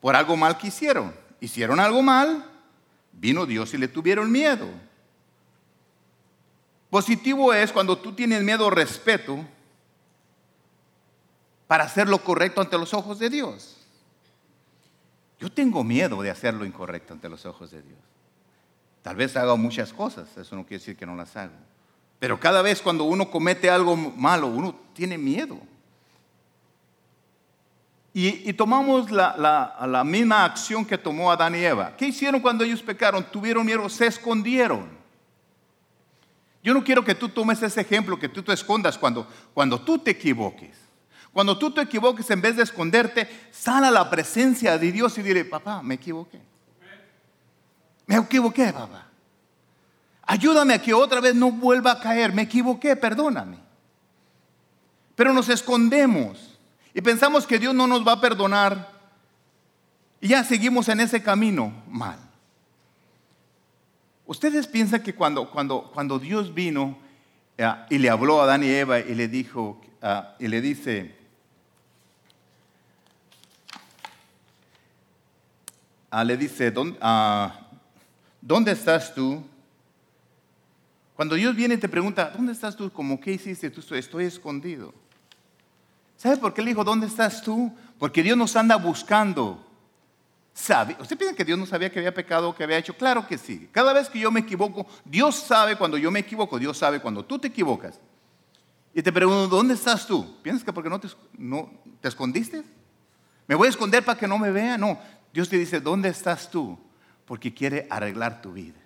por 0.00 0.16
algo 0.16 0.36
mal 0.36 0.56
que 0.56 0.68
hicieron. 0.68 1.12
Hicieron 1.40 1.80
algo 1.80 2.02
mal, 2.02 2.44
vino 3.12 3.44
Dios 3.46 3.74
y 3.74 3.78
le 3.78 3.88
tuvieron 3.88 4.30
miedo. 4.30 4.68
Positivo 6.90 7.52
es 7.52 7.70
cuando 7.70 7.98
tú 7.98 8.12
tienes 8.12 8.42
miedo 8.42 8.66
o 8.66 8.70
respeto 8.70 9.44
para 11.66 11.84
hacer 11.84 12.08
lo 12.08 12.18
correcto 12.18 12.60
ante 12.60 12.78
los 12.78 12.94
ojos 12.94 13.18
de 13.18 13.28
Dios. 13.28 13.76
Yo 15.38 15.52
tengo 15.52 15.84
miedo 15.84 16.20
de 16.22 16.30
hacer 16.30 16.54
lo 16.54 16.64
incorrecto 16.64 17.12
ante 17.12 17.28
los 17.28 17.44
ojos 17.46 17.70
de 17.70 17.82
Dios. 17.82 17.98
Tal 19.02 19.16
vez 19.16 19.36
haga 19.36 19.54
muchas 19.54 19.92
cosas, 19.92 20.34
eso 20.36 20.56
no 20.56 20.62
quiere 20.64 20.80
decir 20.80 20.96
que 20.96 21.06
no 21.06 21.14
las 21.14 21.36
hago. 21.36 21.52
Pero 22.18 22.40
cada 22.40 22.62
vez 22.62 22.82
cuando 22.82 23.04
uno 23.04 23.30
comete 23.30 23.70
algo 23.70 23.94
malo, 23.94 24.48
uno 24.48 24.74
tiene 24.94 25.16
miedo. 25.16 25.58
Y, 28.14 28.52
tomamos 28.54 29.12
la, 29.12 29.76
la 29.86 30.02
misma 30.02 30.44
acción 30.44 30.84
que 30.84 30.98
tomó 30.98 31.30
Adán 31.30 31.54
y 31.54 31.58
Eva. 31.58 31.94
¿Qué 31.96 32.06
hicieron 32.06 32.40
cuando 32.40 32.64
ellos 32.64 32.82
pecaron? 32.82 33.22
Tuvieron 33.22 33.64
miedo, 33.64 33.88
se 33.88 34.06
escondieron. 34.06 34.97
Yo 36.62 36.74
no 36.74 36.82
quiero 36.82 37.04
que 37.04 37.14
tú 37.14 37.28
tomes 37.28 37.62
ese 37.62 37.80
ejemplo, 37.80 38.18
que 38.18 38.28
tú 38.28 38.42
te 38.42 38.52
escondas 38.52 38.98
cuando, 38.98 39.26
cuando 39.54 39.80
tú 39.80 39.98
te 39.98 40.10
equivoques. 40.10 40.76
Cuando 41.32 41.56
tú 41.56 41.70
te 41.70 41.82
equivoques, 41.82 42.28
en 42.30 42.40
vez 42.40 42.56
de 42.56 42.62
esconderte, 42.62 43.28
sal 43.52 43.84
a 43.84 43.90
la 43.90 44.10
presencia 44.10 44.76
de 44.76 44.90
Dios 44.90 45.16
y 45.18 45.22
dile, 45.22 45.44
papá, 45.44 45.82
me 45.82 45.94
equivoqué. 45.94 46.40
Me 48.06 48.16
equivoqué, 48.16 48.72
papá. 48.72 49.06
Ayúdame 50.22 50.74
a 50.74 50.82
que 50.82 50.92
otra 50.92 51.20
vez 51.20 51.34
no 51.34 51.50
vuelva 51.50 51.92
a 51.92 52.00
caer. 52.00 52.32
Me 52.32 52.42
equivoqué, 52.42 52.96
perdóname. 52.96 53.58
Pero 55.14 55.32
nos 55.32 55.48
escondemos 55.48 56.58
y 56.92 57.00
pensamos 57.00 57.46
que 57.46 57.58
Dios 57.58 57.74
no 57.74 57.86
nos 57.86 58.06
va 58.06 58.12
a 58.12 58.20
perdonar 58.20 58.98
y 60.20 60.28
ya 60.28 60.44
seguimos 60.44 60.88
en 60.88 61.00
ese 61.00 61.22
camino 61.22 61.72
mal. 61.88 62.27
¿Ustedes 64.28 64.66
piensan 64.66 65.02
que 65.02 65.14
cuando, 65.14 65.50
cuando, 65.50 65.90
cuando 65.90 66.18
Dios 66.18 66.52
vino 66.52 66.98
eh, 67.56 67.66
y 67.88 67.96
le 67.96 68.10
habló 68.10 68.42
a 68.42 68.44
Adán 68.44 68.62
y 68.62 68.66
Eva 68.68 69.00
y 69.00 69.14
le 69.14 69.26
dijo, 69.26 69.80
eh, 70.02 70.22
y 70.38 70.48
le 70.48 70.60
dice, 70.60 71.16
ah, 76.10 76.22
le 76.24 76.36
dice, 76.36 76.70
ah, 77.00 77.58
¿dónde, 78.42 78.72
estás 78.72 79.14
tú? 79.14 79.42
Cuando 81.16 81.34
Dios 81.34 81.56
viene 81.56 81.76
y 81.76 81.78
te 81.78 81.88
pregunta, 81.88 82.28
¿dónde 82.28 82.52
estás 82.52 82.76
tú? 82.76 82.92
Como, 82.92 83.18
¿qué 83.18 83.32
hiciste 83.32 83.70
tú? 83.70 83.94
Estoy 83.94 84.26
escondido. 84.26 84.92
¿Sabe 86.18 86.36
por 86.36 86.52
qué 86.52 86.60
le 86.60 86.72
dijo, 86.72 86.84
¿dónde 86.84 87.06
estás 87.06 87.42
tú? 87.42 87.74
Porque 87.98 88.22
Dios 88.22 88.36
nos 88.36 88.54
anda 88.56 88.76
buscando. 88.76 89.67
¿Usted 91.00 91.16
piensa 91.16 91.36
que 91.36 91.44
Dios 91.44 91.58
no 91.58 91.66
sabía 91.66 91.90
que 91.90 92.00
había 92.00 92.12
pecado 92.12 92.54
que 92.54 92.64
había 92.64 92.78
hecho? 92.78 92.96
Claro 92.96 93.26
que 93.26 93.38
sí. 93.38 93.68
Cada 93.70 93.92
vez 93.92 94.08
que 94.08 94.18
yo 94.18 94.30
me 94.30 94.40
equivoco, 94.40 94.86
Dios 95.04 95.36
sabe 95.36 95.76
cuando 95.76 95.96
yo 95.96 96.10
me 96.10 96.20
equivoco, 96.20 96.58
Dios 96.58 96.76
sabe 96.76 97.00
cuando 97.00 97.24
tú 97.24 97.38
te 97.38 97.48
equivocas. 97.48 98.00
Y 98.92 99.02
te 99.02 99.12
pregunto, 99.12 99.46
¿dónde 99.48 99.74
estás 99.74 100.06
tú? 100.06 100.36
¿Piensas 100.42 100.64
que 100.64 100.72
porque 100.72 100.90
no 100.90 100.98
te, 100.98 101.08
no, 101.38 101.70
te 102.00 102.08
escondiste? 102.08 102.64
¿Me 103.46 103.54
voy 103.54 103.68
a 103.68 103.70
esconder 103.70 104.04
para 104.04 104.18
que 104.18 104.26
no 104.26 104.36
me 104.36 104.50
vea? 104.50 104.76
No, 104.76 104.98
Dios 105.32 105.48
te 105.48 105.56
dice, 105.56 105.80
¿dónde 105.80 106.08
estás 106.08 106.50
tú? 106.50 106.76
Porque 107.24 107.54
quiere 107.54 107.86
arreglar 107.88 108.42
tu 108.42 108.52
vida. 108.52 108.80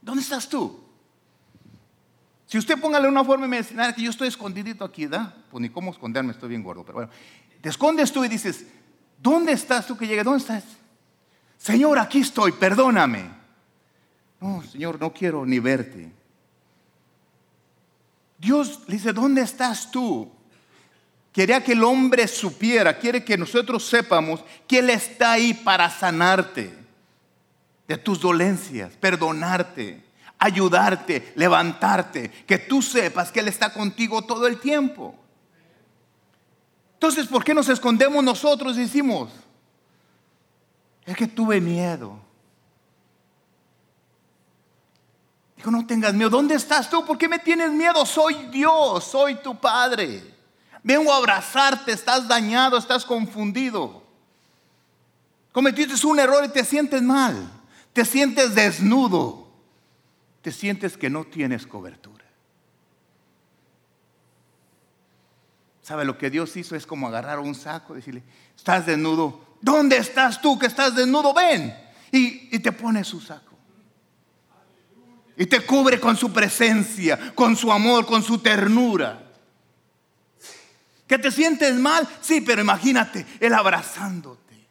¿Dónde 0.00 0.22
estás 0.22 0.48
tú? 0.48 0.84
Si 2.46 2.58
usted 2.58 2.80
póngale 2.80 3.08
una 3.08 3.24
forma 3.24 3.46
y 3.46 3.48
me 3.48 3.58
dice, 3.58 3.74
que 3.94 4.02
yo 4.02 4.10
estoy 4.10 4.28
escondidito 4.28 4.84
aquí, 4.84 5.06
¿da? 5.06 5.34
Pues 5.50 5.60
ni 5.60 5.68
cómo 5.68 5.90
esconderme, 5.90 6.32
estoy 6.32 6.48
bien 6.48 6.62
gordo. 6.62 6.84
Pero 6.84 6.94
bueno, 6.94 7.12
te 7.60 7.68
escondes 7.68 8.12
tú 8.12 8.24
y 8.24 8.28
dices, 8.28 8.66
¿dónde 9.20 9.52
estás 9.52 9.86
tú 9.86 9.96
que 9.96 10.06
llegue? 10.06 10.22
¿Dónde 10.22 10.40
estás? 10.40 10.64
Señor, 11.58 11.98
aquí 11.98 12.20
estoy, 12.20 12.52
perdóname. 12.52 13.30
No, 14.40 14.62
Señor, 14.62 14.98
no 14.98 15.12
quiero 15.12 15.44
ni 15.44 15.58
verte. 15.58 16.10
Dios 18.38 18.80
le 18.86 18.94
dice, 18.94 19.12
¿dónde 19.12 19.42
estás 19.42 19.90
tú? 19.90 20.30
Quería 21.32 21.62
que 21.62 21.72
el 21.72 21.84
hombre 21.84 22.26
supiera, 22.26 22.98
quiere 22.98 23.22
que 23.22 23.36
nosotros 23.36 23.86
sepamos 23.86 24.42
que 24.66 24.78
Él 24.78 24.90
está 24.90 25.32
ahí 25.32 25.52
para 25.52 25.90
sanarte 25.90 26.74
de 27.86 27.98
tus 27.98 28.20
dolencias, 28.20 28.94
perdonarte, 28.96 30.02
ayudarte, 30.38 31.32
levantarte, 31.36 32.30
que 32.46 32.58
tú 32.58 32.80
sepas 32.80 33.30
que 33.30 33.40
Él 33.40 33.48
está 33.48 33.72
contigo 33.72 34.22
todo 34.22 34.46
el 34.46 34.58
tiempo. 34.58 35.19
Entonces, 37.00 37.26
¿por 37.26 37.42
qué 37.42 37.54
nos 37.54 37.68
escondemos 37.70 38.22
nosotros 38.22 38.76
y 38.76 38.82
decimos, 38.82 39.30
es 41.06 41.16
que 41.16 41.26
tuve 41.26 41.60
miedo? 41.60 42.20
Dijo, 45.56 45.70
no 45.70 45.86
tengas 45.86 46.12
miedo. 46.12 46.28
¿Dónde 46.28 46.54
estás 46.54 46.90
tú? 46.90 47.04
¿Por 47.04 47.16
qué 47.16 47.26
me 47.26 47.38
tienes 47.38 47.70
miedo? 47.70 48.04
Soy 48.04 48.34
Dios, 48.52 49.04
soy 49.04 49.36
tu 49.36 49.58
Padre. 49.58 50.22
Vengo 50.82 51.12
a 51.12 51.16
abrazarte, 51.16 51.92
estás 51.92 52.28
dañado, 52.28 52.76
estás 52.76 53.04
confundido. 53.04 54.02
Cometiste 55.52 56.06
un 56.06 56.20
error 56.20 56.44
y 56.44 56.48
te 56.50 56.64
sientes 56.64 57.02
mal, 57.02 57.50
te 57.92 58.04
sientes 58.04 58.54
desnudo 58.54 59.40
te 60.42 60.52
sientes 60.52 60.96
que 60.96 61.10
no 61.10 61.24
tienes 61.24 61.66
cobertura. 61.66 62.19
¿Sabe 65.90 66.04
lo 66.04 66.16
que 66.16 66.30
Dios 66.30 66.56
hizo? 66.56 66.76
Es 66.76 66.86
como 66.86 67.08
agarrar 67.08 67.40
un 67.40 67.52
saco 67.52 67.94
y 67.94 67.96
decirle, 67.96 68.22
estás 68.56 68.86
desnudo, 68.86 69.56
¿dónde 69.60 69.96
estás 69.96 70.40
tú 70.40 70.56
que 70.56 70.66
estás 70.66 70.94
desnudo? 70.94 71.34
Ven. 71.34 71.76
Y, 72.12 72.54
y 72.54 72.60
te 72.60 72.70
pone 72.70 73.02
su 73.02 73.20
saco. 73.20 73.56
Y 75.36 75.46
te 75.46 75.66
cubre 75.66 75.98
con 75.98 76.16
su 76.16 76.32
presencia, 76.32 77.34
con 77.34 77.56
su 77.56 77.72
amor, 77.72 78.06
con 78.06 78.22
su 78.22 78.38
ternura. 78.38 79.32
¿Que 81.08 81.18
te 81.18 81.32
sientes 81.32 81.74
mal? 81.74 82.06
Sí, 82.20 82.40
pero 82.40 82.60
imagínate, 82.60 83.26
Él 83.40 83.52
abrazándote. 83.52 84.68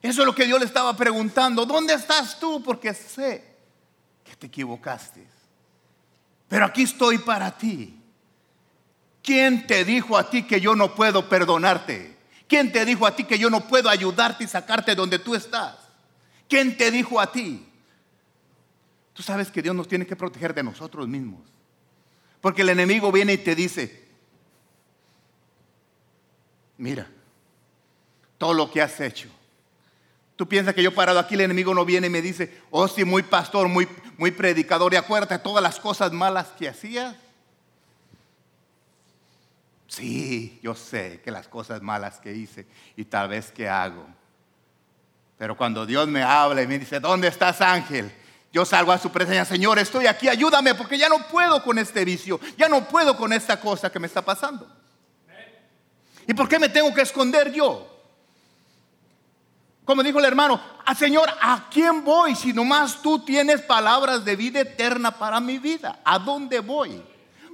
Eso 0.00 0.22
es 0.22 0.26
lo 0.26 0.34
que 0.36 0.46
Dios 0.46 0.60
le 0.60 0.66
estaba 0.66 0.96
preguntando. 0.96 1.66
¿Dónde 1.66 1.94
estás 1.94 2.38
tú? 2.38 2.62
Porque 2.62 2.94
sé 2.94 3.56
que 4.22 4.36
te 4.36 4.46
equivocaste. 4.46 5.26
Pero 6.46 6.66
aquí 6.66 6.84
estoy 6.84 7.18
para 7.18 7.50
ti. 7.50 7.98
¿Quién 9.22 9.66
te 9.66 9.84
dijo 9.84 10.16
a 10.16 10.28
ti 10.28 10.42
que 10.44 10.60
yo 10.60 10.74
no 10.74 10.94
puedo 10.94 11.28
perdonarte? 11.28 12.16
¿Quién 12.48 12.72
te 12.72 12.84
dijo 12.84 13.06
a 13.06 13.14
ti 13.14 13.24
que 13.24 13.38
yo 13.38 13.48
no 13.48 13.66
puedo 13.66 13.88
ayudarte 13.88 14.44
y 14.44 14.46
sacarte 14.46 14.94
donde 14.94 15.18
tú 15.18 15.34
estás? 15.34 15.76
¿Quién 16.48 16.76
te 16.76 16.90
dijo 16.90 17.20
a 17.20 17.30
ti? 17.30 17.66
Tú 19.12 19.22
sabes 19.22 19.50
que 19.50 19.62
Dios 19.62 19.74
nos 19.74 19.88
tiene 19.88 20.06
que 20.06 20.16
proteger 20.16 20.52
de 20.52 20.62
nosotros 20.62 21.06
mismos. 21.06 21.40
Porque 22.40 22.62
el 22.62 22.70
enemigo 22.70 23.12
viene 23.12 23.34
y 23.34 23.38
te 23.38 23.54
dice, 23.54 24.08
mira, 26.76 27.08
todo 28.38 28.54
lo 28.54 28.70
que 28.70 28.82
has 28.82 29.00
hecho, 29.00 29.28
Tú 30.36 30.48
piensas 30.48 30.74
que 30.74 30.82
yo 30.82 30.92
parado 30.92 31.20
aquí, 31.20 31.34
el 31.34 31.42
enemigo 31.42 31.72
no 31.72 31.84
viene 31.84 32.08
y 32.08 32.10
me 32.10 32.20
dice, 32.22 32.62
oh 32.70 32.88
sí, 32.88 33.04
muy 33.04 33.22
pastor, 33.22 33.68
muy, 33.68 33.86
muy 34.18 34.32
predicador, 34.32 34.92
y 34.92 34.96
acuérdate 34.96 35.38
todas 35.38 35.62
las 35.62 35.78
cosas 35.78 36.10
malas 36.10 36.48
que 36.58 36.68
hacías. 36.68 37.14
Sí, 39.92 40.58
yo 40.62 40.74
sé 40.74 41.20
que 41.22 41.30
las 41.30 41.48
cosas 41.48 41.82
malas 41.82 42.18
que 42.18 42.32
hice 42.32 42.66
y 42.96 43.04
tal 43.04 43.28
vez 43.28 43.52
que 43.52 43.68
hago. 43.68 44.06
Pero 45.36 45.54
cuando 45.54 45.84
Dios 45.84 46.08
me 46.08 46.22
habla 46.22 46.62
y 46.62 46.66
me 46.66 46.78
dice, 46.78 46.98
¿dónde 46.98 47.28
estás 47.28 47.60
ángel? 47.60 48.10
Yo 48.50 48.64
salgo 48.64 48.90
a 48.90 48.96
su 48.96 49.12
presencia, 49.12 49.44
Señor, 49.44 49.78
estoy 49.78 50.06
aquí, 50.06 50.28
ayúdame 50.28 50.74
porque 50.74 50.96
ya 50.96 51.10
no 51.10 51.18
puedo 51.28 51.62
con 51.62 51.78
este 51.78 52.06
vicio, 52.06 52.40
ya 52.56 52.70
no 52.70 52.88
puedo 52.88 53.18
con 53.18 53.34
esta 53.34 53.60
cosa 53.60 53.92
que 53.92 53.98
me 53.98 54.06
está 54.06 54.22
pasando. 54.22 54.66
¿Y 56.26 56.32
por 56.32 56.48
qué 56.48 56.58
me 56.58 56.70
tengo 56.70 56.94
que 56.94 57.02
esconder 57.02 57.52
yo? 57.52 57.86
Como 59.84 60.02
dijo 60.02 60.20
el 60.20 60.24
hermano, 60.24 60.58
ah, 60.86 60.94
Señor, 60.94 61.28
¿a 61.38 61.68
quién 61.70 62.02
voy 62.02 62.34
si 62.34 62.54
nomás 62.54 63.02
tú 63.02 63.18
tienes 63.18 63.60
palabras 63.60 64.24
de 64.24 64.36
vida 64.36 64.60
eterna 64.60 65.10
para 65.10 65.38
mi 65.38 65.58
vida? 65.58 66.00
¿A 66.02 66.18
dónde 66.18 66.60
voy? 66.60 67.02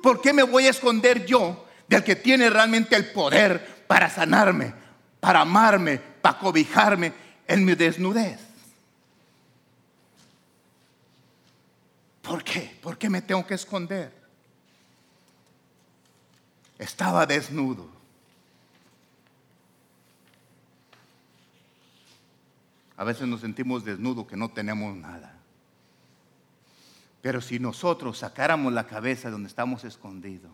¿Por 0.00 0.20
qué 0.20 0.32
me 0.32 0.44
voy 0.44 0.68
a 0.68 0.70
esconder 0.70 1.26
yo 1.26 1.64
del 1.88 2.04
que 2.04 2.14
tiene 2.16 2.50
realmente 2.50 2.94
el 2.94 3.10
poder 3.10 3.84
para 3.86 4.10
sanarme, 4.10 4.74
para 5.20 5.40
amarme, 5.40 5.98
para 5.98 6.38
cobijarme 6.38 7.12
en 7.46 7.64
mi 7.64 7.74
desnudez? 7.74 8.38
¿Por 12.22 12.44
qué? 12.44 12.78
¿Por 12.82 12.98
qué 12.98 13.08
me 13.08 13.22
tengo 13.22 13.46
que 13.46 13.54
esconder? 13.54 14.12
Estaba 16.78 17.24
desnudo. 17.24 17.88
A 22.98 23.04
veces 23.04 23.26
nos 23.26 23.40
sentimos 23.40 23.84
desnudos, 23.84 24.26
que 24.26 24.36
no 24.36 24.50
tenemos 24.50 24.94
nada. 24.94 25.36
Pero 27.22 27.40
si 27.40 27.58
nosotros 27.58 28.18
sacáramos 28.18 28.72
la 28.72 28.86
cabeza 28.86 29.30
donde 29.30 29.48
estamos 29.48 29.84
escondidos 29.84 30.50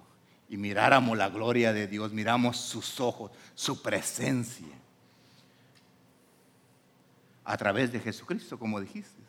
y 0.54 0.56
miráramos 0.56 1.18
la 1.18 1.30
gloria 1.30 1.72
de 1.72 1.88
Dios, 1.88 2.12
miramos 2.12 2.56
sus 2.56 3.00
ojos, 3.00 3.32
su 3.56 3.82
presencia, 3.82 4.68
a 7.44 7.56
través 7.56 7.90
de 7.90 7.98
Jesucristo, 7.98 8.56
como 8.56 8.80
dijiste. 8.80 9.20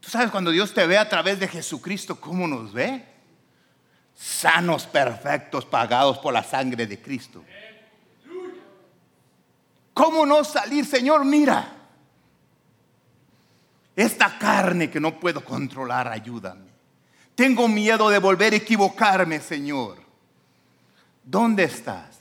Tú 0.00 0.08
sabes, 0.08 0.30
cuando 0.30 0.50
Dios 0.50 0.72
te 0.72 0.86
ve 0.86 0.96
a 0.96 1.06
través 1.06 1.38
de 1.38 1.48
Jesucristo, 1.48 2.18
¿cómo 2.18 2.48
nos 2.48 2.72
ve? 2.72 3.04
Sanos, 4.14 4.86
perfectos, 4.86 5.66
pagados 5.66 6.16
por 6.16 6.32
la 6.32 6.42
sangre 6.42 6.86
de 6.86 6.98
Cristo. 6.98 7.44
¿Cómo 9.92 10.24
no 10.24 10.44
salir, 10.44 10.86
Señor? 10.86 11.26
Mira, 11.26 11.76
esta 13.94 14.38
carne 14.38 14.90
que 14.90 14.98
no 14.98 15.20
puedo 15.20 15.44
controlar, 15.44 16.08
ayúdame. 16.08 16.65
Tengo 17.36 17.68
miedo 17.68 18.08
de 18.08 18.18
volver 18.18 18.52
a 18.52 18.56
equivocarme, 18.56 19.38
Señor. 19.38 19.98
¿Dónde 21.22 21.62
estás? 21.62 22.18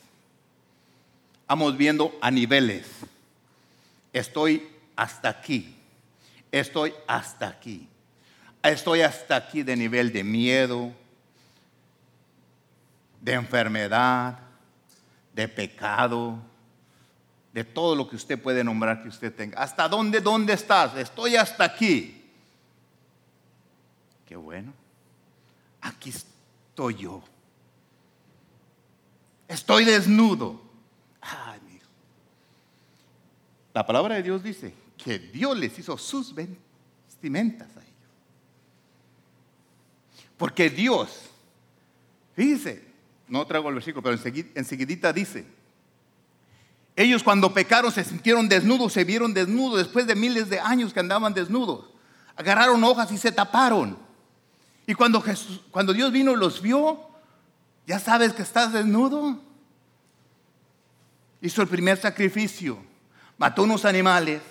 Vamos 1.47 1.75
viendo 1.75 2.15
a 2.21 2.29
niveles. 2.29 2.85
Estoy 4.13 4.69
hasta 4.95 5.29
aquí. 5.29 5.75
Estoy 6.51 6.93
hasta 7.07 7.47
aquí. 7.47 7.87
Estoy 8.61 9.01
hasta 9.01 9.35
aquí 9.35 9.63
de 9.63 9.75
nivel 9.75 10.13
de 10.13 10.23
miedo, 10.23 10.91
de 13.21 13.33
enfermedad, 13.33 14.37
de 15.33 15.47
pecado 15.47 16.39
de 17.55 17.63
todo 17.63 17.95
lo 17.95 18.09
que 18.09 18.17
usted 18.17 18.37
puede 18.37 18.65
nombrar 18.65 19.01
que 19.01 19.07
usted 19.07 19.33
tenga. 19.33 19.57
¿Hasta 19.63 19.87
dónde, 19.87 20.19
dónde 20.19 20.51
estás? 20.51 20.93
Estoy 20.97 21.37
hasta 21.37 21.63
aquí. 21.63 22.21
Qué 24.25 24.35
bueno. 24.35 24.73
Aquí 25.85 26.09
estoy 26.09 26.95
yo. 26.95 27.23
Estoy 29.47 29.85
desnudo. 29.85 30.59
Ay. 31.21 31.79
La 33.71 33.85
palabra 33.85 34.15
de 34.15 34.23
Dios 34.23 34.41
dice 34.41 34.73
que 34.97 35.19
Dios 35.19 35.55
les 35.57 35.77
hizo 35.77 35.95
sus 35.97 36.33
vestimentas 36.33 37.67
a 37.77 37.81
ellos. 37.81 37.93
Porque 40.37 40.69
Dios, 40.69 41.29
fíjese, 42.35 42.83
no 43.27 43.45
traigo 43.45 43.69
el 43.69 43.75
versículo, 43.75 44.01
pero 44.01 44.17
enseguidita 44.55 45.13
dice, 45.13 45.45
ellos 46.95 47.21
cuando 47.21 47.53
pecaron 47.53 47.91
se 47.91 48.03
sintieron 48.03 48.49
desnudos, 48.49 48.93
se 48.93 49.03
vieron 49.03 49.33
desnudos 49.33 49.79
después 49.79 50.07
de 50.07 50.15
miles 50.15 50.49
de 50.49 50.59
años 50.59 50.93
que 50.93 51.01
andaban 51.01 51.33
desnudos. 51.33 51.89
Agarraron 52.35 52.83
hojas 52.83 53.11
y 53.11 53.17
se 53.17 53.31
taparon. 53.31 54.04
Y 54.87 54.93
cuando, 54.93 55.21
Jesús, 55.21 55.61
cuando 55.71 55.93
Dios 55.93 56.11
vino 56.11 56.31
y 56.31 56.35
los 56.35 56.61
vio, 56.61 57.15
¿Ya 57.87 57.99
sabes 57.99 58.33
que 58.33 58.41
estás 58.41 58.73
desnudo? 58.73 59.39
Hizo 61.41 61.61
el 61.61 61.67
primer 61.67 61.97
sacrificio, 61.97 62.83
mató 63.37 63.63
unos 63.63 63.85
animales, 63.85 64.41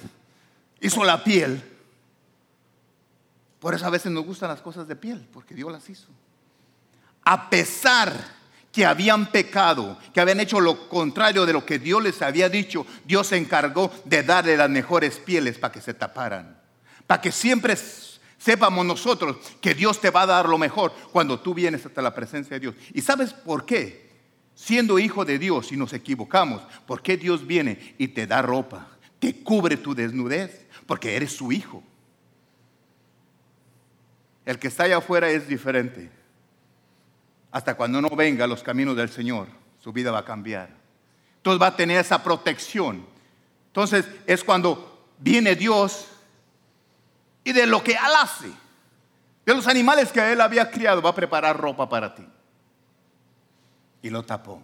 hizo 0.81 1.03
la 1.05 1.25
piel. 1.25 1.63
Por 3.59 3.75
eso 3.75 3.87
a 3.87 3.91
veces 3.91 4.13
nos 4.13 4.25
gustan 4.25 4.51
las 4.51 4.61
cosas 4.61 4.87
de 4.87 4.95
piel, 4.95 5.27
porque 5.33 5.55
Dios 5.55 5.73
las 5.73 5.89
hizo. 5.89 6.07
A 7.25 7.51
pesar 7.51 8.13
que 8.71 8.87
habían 8.87 9.27
pecado, 9.27 9.99
que 10.13 10.21
habían 10.21 10.41
hecho 10.41 10.61
lo 10.61 10.89
contrario 10.89 11.47
de 11.47 11.53
lo 11.53 11.65
que 11.65 11.79
Dios 11.79 12.03
les 12.03 12.23
había 12.23 12.49
dicho, 12.49 12.87
Dios 13.05 13.29
se 13.29 13.37
encargó 13.37 13.91
de 14.05 14.23
darle 14.23 14.57
las 14.57 14.71
mejores 14.71 15.19
pieles 15.19 15.59
para 15.59 15.73
que 15.73 15.81
se 15.81 15.95
taparan. 15.95 16.61
Para 17.07 17.21
que 17.21 17.33
siempre 17.33 17.77
sepamos 18.45 18.85
nosotros 18.85 19.39
que 19.63 19.75
Dios 19.75 19.99
te 20.03 20.11
va 20.11 20.23
a 20.23 20.27
dar 20.27 20.47
lo 20.47 20.59
mejor 20.59 20.93
cuando 21.13 21.41
tú 21.41 21.55
vienes 21.55 21.87
hasta 21.87 22.03
la 22.03 22.15
presencia 22.15 22.55
de 22.55 22.61
Dios. 22.61 22.75
¿Y 22.93 23.01
sabes 23.01 23.33
por 23.33 23.65
qué? 23.65 24.13
Siendo 24.55 24.99
hijo 24.99 25.25
de 25.25 25.39
Dios 25.39 25.73
y 25.73 25.79
nos 25.79 25.95
equivocamos, 25.95 26.63
¿por 26.87 27.01
qué 27.01 27.17
Dios 27.17 27.47
viene 27.47 27.95
y 27.97 28.09
te 28.09 28.27
da 28.27 28.43
ropa? 28.43 28.87
Te 29.19 29.43
cubre 29.43 29.79
tu 29.79 29.95
desnudez, 29.95 30.67
porque 30.87 31.17
eres 31.17 31.33
su 31.33 31.53
hijo. 31.53 31.83
El 34.45 34.59
que 34.59 34.69
está 34.69 34.85
allá 34.85 34.99
afuera 34.99 35.31
es 35.31 35.49
diferente. 35.49 36.11
Hasta 37.51 37.75
cuando 37.75 38.03
no 38.03 38.11
venga 38.11 38.45
a 38.45 38.49
los 38.49 38.63
caminos 38.63 38.95
del 38.95 39.09
Señor, 39.09 39.49
su 39.83 39.91
vida 39.91 40.11
va 40.11 40.19
a 40.19 40.25
cambiar. 40.25 40.69
Entonces 41.39 41.63
va 41.63 41.69
a 41.69 41.77
tener 41.77 41.99
esa 41.99 42.23
protección. 42.23 43.07
Entonces 43.69 44.07
es 44.27 44.45
cuando 44.45 45.09
viene 45.19 45.57
Dios 45.57 46.09
y 47.45 47.53
de 47.53 47.67
lo 47.67 47.85
que 47.85 47.93
Él 47.93 47.99
hace, 48.19 48.51
de 49.45 49.55
los 49.55 49.69
animales 49.69 50.11
que 50.11 50.33
Él 50.33 50.41
había 50.41 50.71
criado, 50.71 51.03
va 51.03 51.11
a 51.11 51.15
preparar 51.15 51.57
ropa 51.59 51.89
para 51.89 52.15
ti. 52.15 52.27
Y 54.03 54.11
lo 54.11 54.23
tapó. 54.23 54.63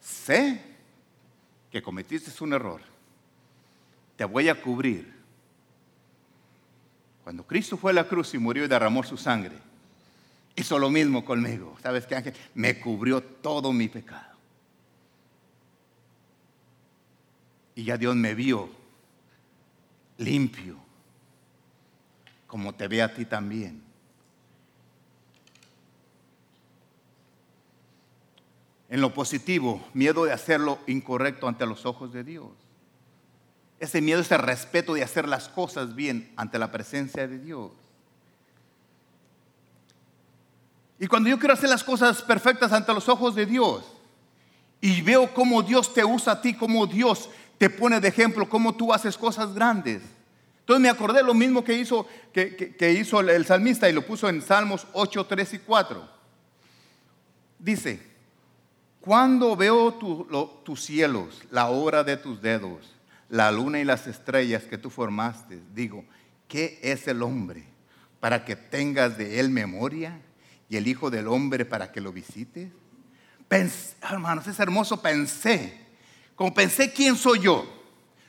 Sé 0.00 0.60
que 1.70 1.80
cometiste 1.80 2.32
un 2.42 2.52
error. 2.52 2.80
Te 4.16 4.24
voy 4.24 4.48
a 4.48 4.60
cubrir. 4.60 5.16
Cuando 7.22 7.44
Cristo 7.44 7.76
fue 7.76 7.92
a 7.92 7.94
la 7.94 8.08
cruz 8.08 8.34
y 8.34 8.38
murió 8.38 8.64
y 8.64 8.68
derramó 8.68 9.02
su 9.04 9.16
sangre, 9.16 9.56
hizo 10.56 10.78
lo 10.78 10.90
mismo 10.90 11.24
conmigo. 11.24 11.76
¿Sabes 11.82 12.06
qué, 12.06 12.16
Ángel? 12.16 12.34
Me 12.54 12.80
cubrió 12.80 13.22
todo 13.22 13.72
mi 13.72 13.88
pecado. 13.88 14.36
Y 17.74 17.84
ya 17.84 17.96
Dios 17.96 18.16
me 18.16 18.34
vio 18.34 18.68
limpio 20.16 20.87
como 22.48 22.74
te 22.74 22.88
ve 22.88 23.02
a 23.02 23.14
ti 23.14 23.24
también. 23.24 23.80
En 28.88 29.02
lo 29.02 29.12
positivo, 29.12 29.86
miedo 29.92 30.24
de 30.24 30.32
hacer 30.32 30.58
lo 30.58 30.78
incorrecto 30.86 31.46
ante 31.46 31.66
los 31.66 31.84
ojos 31.84 32.12
de 32.12 32.24
Dios. 32.24 32.48
Ese 33.78 34.00
miedo, 34.00 34.20
ese 34.20 34.38
respeto 34.38 34.94
de 34.94 35.04
hacer 35.04 35.28
las 35.28 35.48
cosas 35.48 35.94
bien 35.94 36.32
ante 36.36 36.58
la 36.58 36.72
presencia 36.72 37.28
de 37.28 37.38
Dios. 37.38 37.70
Y 40.98 41.06
cuando 41.06 41.28
yo 41.28 41.38
quiero 41.38 41.54
hacer 41.54 41.68
las 41.68 41.84
cosas 41.84 42.22
perfectas 42.22 42.72
ante 42.72 42.92
los 42.92 43.08
ojos 43.08 43.34
de 43.34 43.46
Dios 43.46 43.84
y 44.80 45.02
veo 45.02 45.32
cómo 45.32 45.62
Dios 45.62 45.92
te 45.92 46.04
usa 46.04 46.32
a 46.32 46.40
ti, 46.40 46.54
cómo 46.54 46.86
Dios 46.86 47.28
te 47.58 47.68
pone 47.68 48.00
de 48.00 48.08
ejemplo, 48.08 48.48
cómo 48.48 48.74
tú 48.74 48.92
haces 48.92 49.18
cosas 49.18 49.54
grandes, 49.54 50.02
entonces 50.68 50.82
me 50.82 50.90
acordé 50.90 51.22
lo 51.22 51.32
mismo 51.32 51.64
que 51.64 51.72
hizo, 51.72 52.06
que, 52.30 52.92
hizo 52.92 53.20
el 53.20 53.46
salmista 53.46 53.88
y 53.88 53.94
lo 53.94 54.04
puso 54.04 54.28
en 54.28 54.42
Salmos 54.42 54.86
8, 54.92 55.24
3 55.24 55.54
y 55.54 55.58
4. 55.60 56.10
Dice, 57.58 58.02
cuando 59.00 59.56
veo 59.56 59.94
tus 60.62 60.84
cielos, 60.84 61.42
la 61.50 61.70
obra 61.70 62.04
de 62.04 62.18
tus 62.18 62.42
dedos, 62.42 62.94
la 63.30 63.50
luna 63.50 63.80
y 63.80 63.84
las 63.84 64.06
estrellas 64.06 64.64
que 64.64 64.76
tú 64.76 64.90
formaste, 64.90 65.58
digo, 65.72 66.04
¿qué 66.48 66.78
es 66.82 67.08
el 67.08 67.22
hombre 67.22 67.64
para 68.20 68.44
que 68.44 68.54
tengas 68.54 69.16
de 69.16 69.40
él 69.40 69.48
memoria 69.48 70.20
y 70.68 70.76
el 70.76 70.86
Hijo 70.86 71.08
del 71.08 71.28
Hombre 71.28 71.64
para 71.64 71.90
que 71.90 72.02
lo 72.02 72.12
visites? 72.12 72.68
Hermanos, 74.02 74.46
es 74.46 74.60
hermoso, 74.60 75.00
pensé, 75.00 75.72
como 76.34 76.52
pensé 76.52 76.92
quién 76.92 77.16
soy 77.16 77.38
yo. 77.40 77.66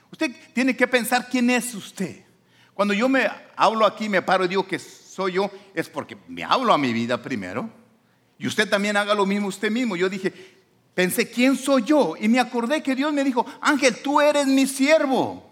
Usted 0.09 0.33
tiene 0.53 0.73
que 0.77 0.87
pensar 0.87 1.27
quién 1.29 1.49
es 1.49 1.75
usted. 1.75 2.28
Cuando 2.79 2.93
yo 2.93 3.09
me 3.09 3.29
hablo 3.57 3.85
aquí, 3.85 4.07
me 4.07 4.21
paro 4.21 4.45
y 4.45 4.47
digo 4.47 4.65
que 4.65 4.79
soy 4.79 5.33
yo, 5.33 5.51
es 5.73 5.89
porque 5.89 6.15
me 6.29 6.45
hablo 6.45 6.71
a 6.71 6.77
mi 6.77 6.93
vida 6.93 7.21
primero. 7.21 7.69
Y 8.37 8.47
usted 8.47 8.69
también 8.69 8.95
haga 8.95 9.13
lo 9.13 9.25
mismo 9.25 9.49
usted 9.49 9.69
mismo. 9.69 9.97
Yo 9.97 10.07
dije, 10.07 10.31
pensé, 10.95 11.29
¿quién 11.29 11.57
soy 11.57 11.83
yo? 11.83 12.13
Y 12.17 12.29
me 12.29 12.39
acordé 12.39 12.81
que 12.81 12.95
Dios 12.95 13.11
me 13.11 13.25
dijo, 13.25 13.45
Ángel, 13.59 13.97
tú 14.01 14.21
eres 14.21 14.47
mi 14.47 14.65
siervo. 14.65 15.45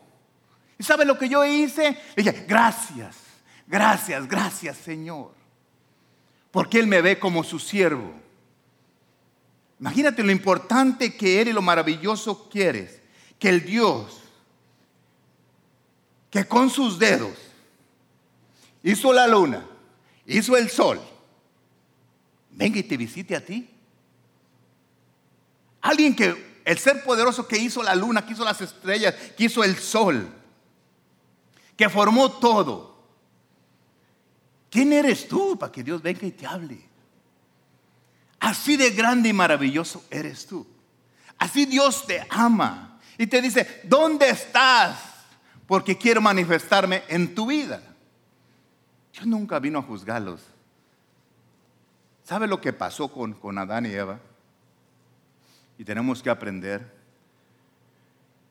¿Y 0.79 0.85
sabe 0.85 1.03
lo 1.03 1.19
que 1.19 1.27
yo 1.27 1.43
hice? 1.43 1.97
Le 2.15 2.23
dije, 2.23 2.45
gracias, 2.47 3.17
gracias, 3.67 4.25
gracias 4.25 4.77
Señor. 4.77 5.31
Porque 6.49 6.79
Él 6.79 6.87
me 6.87 7.01
ve 7.01 7.19
como 7.19 7.43
su 7.43 7.59
siervo. 7.59 8.13
Imagínate 9.81 10.23
lo 10.23 10.31
importante 10.31 11.13
que 11.17 11.41
eres 11.41 11.51
y 11.51 11.55
lo 11.55 11.61
maravilloso 11.61 12.47
que 12.47 12.63
eres. 12.63 13.01
Que 13.37 13.49
el 13.49 13.65
Dios 13.65 14.21
con 16.45 16.69
sus 16.69 16.99
dedos 16.99 17.37
hizo 18.83 19.11
la 19.11 19.27
luna, 19.27 19.65
hizo 20.25 20.55
el 20.55 20.69
sol, 20.69 20.99
venga 22.51 22.79
y 22.79 22.83
te 22.83 22.97
visite 22.97 23.35
a 23.35 23.43
ti. 23.43 23.69
Alguien 25.81 26.15
que, 26.15 26.61
el 26.65 26.77
ser 26.77 27.03
poderoso 27.03 27.47
que 27.47 27.57
hizo 27.57 27.81
la 27.81 27.95
luna, 27.95 28.25
que 28.25 28.33
hizo 28.33 28.43
las 28.43 28.61
estrellas, 28.61 29.13
que 29.37 29.45
hizo 29.45 29.63
el 29.63 29.77
sol, 29.77 30.29
que 31.75 31.89
formó 31.89 32.31
todo. 32.31 32.97
¿Quién 34.69 34.91
eres 34.91 35.27
tú 35.27 35.57
para 35.57 35.71
que 35.71 35.83
Dios 35.83 36.01
venga 36.01 36.27
y 36.27 36.31
te 36.31 36.45
hable? 36.45 36.81
Así 38.39 38.75
de 38.75 38.91
grande 38.91 39.29
y 39.29 39.33
maravilloso 39.33 40.03
eres 40.09 40.45
tú. 40.45 40.67
Así 41.37 41.65
Dios 41.65 42.05
te 42.05 42.25
ama 42.29 42.99
y 43.17 43.27
te 43.27 43.41
dice, 43.41 43.81
¿dónde 43.83 44.29
estás? 44.29 44.97
Porque 45.67 45.97
quiero 45.97 46.21
manifestarme 46.21 47.03
en 47.09 47.35
tu 47.35 47.45
vida. 47.45 47.81
Yo 49.13 49.25
nunca 49.25 49.59
vino 49.59 49.79
a 49.79 49.83
juzgarlos. 49.83 50.41
¿Sabe 52.23 52.47
lo 52.47 52.59
que 52.59 52.73
pasó 52.73 53.09
con, 53.09 53.33
con 53.33 53.57
Adán 53.57 53.85
y 53.85 53.89
Eva? 53.89 54.19
Y 55.77 55.83
tenemos 55.83 56.23
que 56.23 56.29
aprender. 56.29 56.95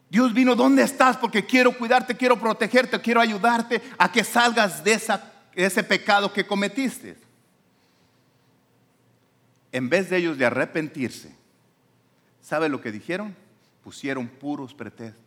Dios 0.09 0.33
vino, 0.33 0.55
¿dónde 0.55 0.83
estás? 0.83 1.17
Porque 1.17 1.45
quiero 1.45 1.77
cuidarte, 1.77 2.17
quiero 2.17 2.39
protegerte, 2.39 3.01
quiero 3.01 3.21
ayudarte 3.21 3.83
a 3.99 4.13
que 4.13 4.23
salgas 4.23 4.85
de, 4.85 4.97
de 5.55 5.65
ese 5.65 5.83
pecado 5.83 6.33
que 6.33 6.47
cometiste. 6.47 7.17
En 9.73 9.89
vez 9.89 10.09
de 10.09 10.19
ellos 10.19 10.39
de 10.39 10.47
arrepentirse, 10.47 11.35
¿sabe 12.41 12.69
lo 12.69 12.81
que 12.81 12.93
dijeron? 12.93 13.35
Pusieron 13.83 14.29
puros 14.29 14.73
pretextos. 14.75 15.26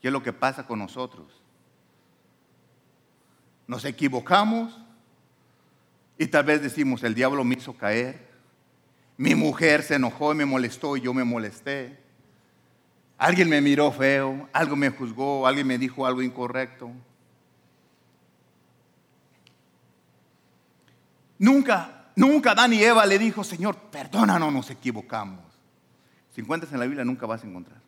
¿Qué 0.00 0.08
es 0.08 0.12
lo 0.12 0.22
que 0.22 0.32
pasa 0.32 0.66
con 0.66 0.78
nosotros? 0.78 1.26
Nos 3.66 3.84
equivocamos 3.84 4.78
y 6.16 6.26
tal 6.26 6.44
vez 6.44 6.62
decimos, 6.62 7.02
el 7.02 7.14
diablo 7.14 7.44
me 7.44 7.56
hizo 7.56 7.74
caer, 7.74 8.28
mi 9.16 9.34
mujer 9.34 9.82
se 9.82 9.96
enojó 9.96 10.32
y 10.32 10.36
me 10.36 10.44
molestó 10.44 10.96
y 10.96 11.00
yo 11.00 11.12
me 11.12 11.24
molesté, 11.24 11.98
alguien 13.18 13.48
me 13.48 13.60
miró 13.60 13.90
feo, 13.92 14.48
algo 14.52 14.76
me 14.76 14.90
juzgó, 14.90 15.46
alguien 15.46 15.66
me 15.66 15.78
dijo 15.78 16.06
algo 16.06 16.22
incorrecto. 16.22 16.90
Nunca, 21.38 22.10
nunca 22.16 22.52
Adán 22.52 22.72
y 22.72 22.82
Eva 22.82 23.06
le 23.06 23.18
dijo, 23.18 23.44
Señor, 23.44 23.76
perdónanos, 23.90 24.52
nos 24.52 24.70
equivocamos. 24.70 25.44
Si 26.34 26.40
encuentras 26.40 26.72
en 26.72 26.80
la 26.80 26.86
Biblia, 26.86 27.04
nunca 27.04 27.26
vas 27.26 27.44
a 27.44 27.46
encontrar. 27.46 27.87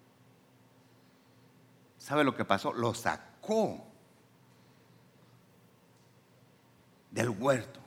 ¿Sabe 2.10 2.24
lo 2.24 2.34
que 2.34 2.44
pasó? 2.44 2.72
Lo 2.72 2.92
sacó 2.92 3.86
del 7.08 7.30
huerto. 7.30 7.78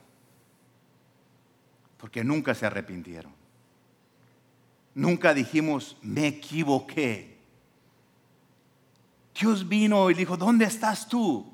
Porque 1.98 2.24
nunca 2.24 2.54
se 2.54 2.64
arrepintieron. 2.64 3.34
Nunca 4.94 5.34
dijimos, 5.34 5.98
me 6.00 6.28
equivoqué. 6.28 7.36
Dios 9.38 9.68
vino 9.68 10.08
y 10.08 10.14
dijo, 10.14 10.38
¿dónde 10.38 10.64
estás 10.64 11.06
tú? 11.06 11.46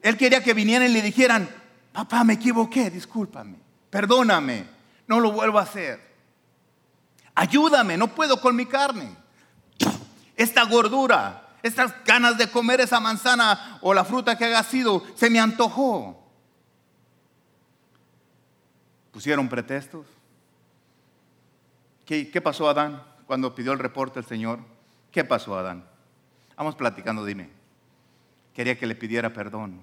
Él 0.00 0.16
quería 0.16 0.42
que 0.42 0.54
vinieran 0.54 0.88
y 0.88 0.94
le 0.94 1.02
dijeran, 1.02 1.50
papá, 1.92 2.24
me 2.24 2.32
equivoqué, 2.32 2.88
discúlpame, 2.88 3.58
perdóname, 3.90 4.64
no 5.06 5.20
lo 5.20 5.32
vuelvo 5.32 5.58
a 5.58 5.64
hacer. 5.64 6.00
Ayúdame, 7.34 7.98
no 7.98 8.08
puedo 8.14 8.40
con 8.40 8.56
mi 8.56 8.64
carne 8.64 9.25
esta 10.36 10.64
gordura, 10.64 11.56
estas 11.62 11.92
ganas 12.04 12.38
de 12.38 12.50
comer 12.50 12.80
esa 12.80 13.00
manzana 13.00 13.78
o 13.80 13.94
la 13.94 14.04
fruta 14.04 14.36
que 14.36 14.44
haya 14.44 14.62
sido, 14.62 15.02
se 15.14 15.30
me 15.30 15.40
antojó. 15.40 16.22
Pusieron 19.10 19.48
pretextos. 19.48 20.06
¿Qué, 22.04 22.40
pasó 22.40 22.68
Adán 22.68 23.02
cuando 23.26 23.54
pidió 23.54 23.72
el 23.72 23.80
reporte 23.80 24.20
al 24.20 24.24
Señor? 24.24 24.60
¿Qué 25.10 25.24
pasó 25.24 25.58
Adán? 25.58 25.84
Vamos 26.56 26.76
platicando, 26.76 27.24
dime. 27.24 27.50
Quería 28.54 28.78
que 28.78 28.86
le 28.86 28.94
pidiera 28.94 29.32
perdón, 29.32 29.82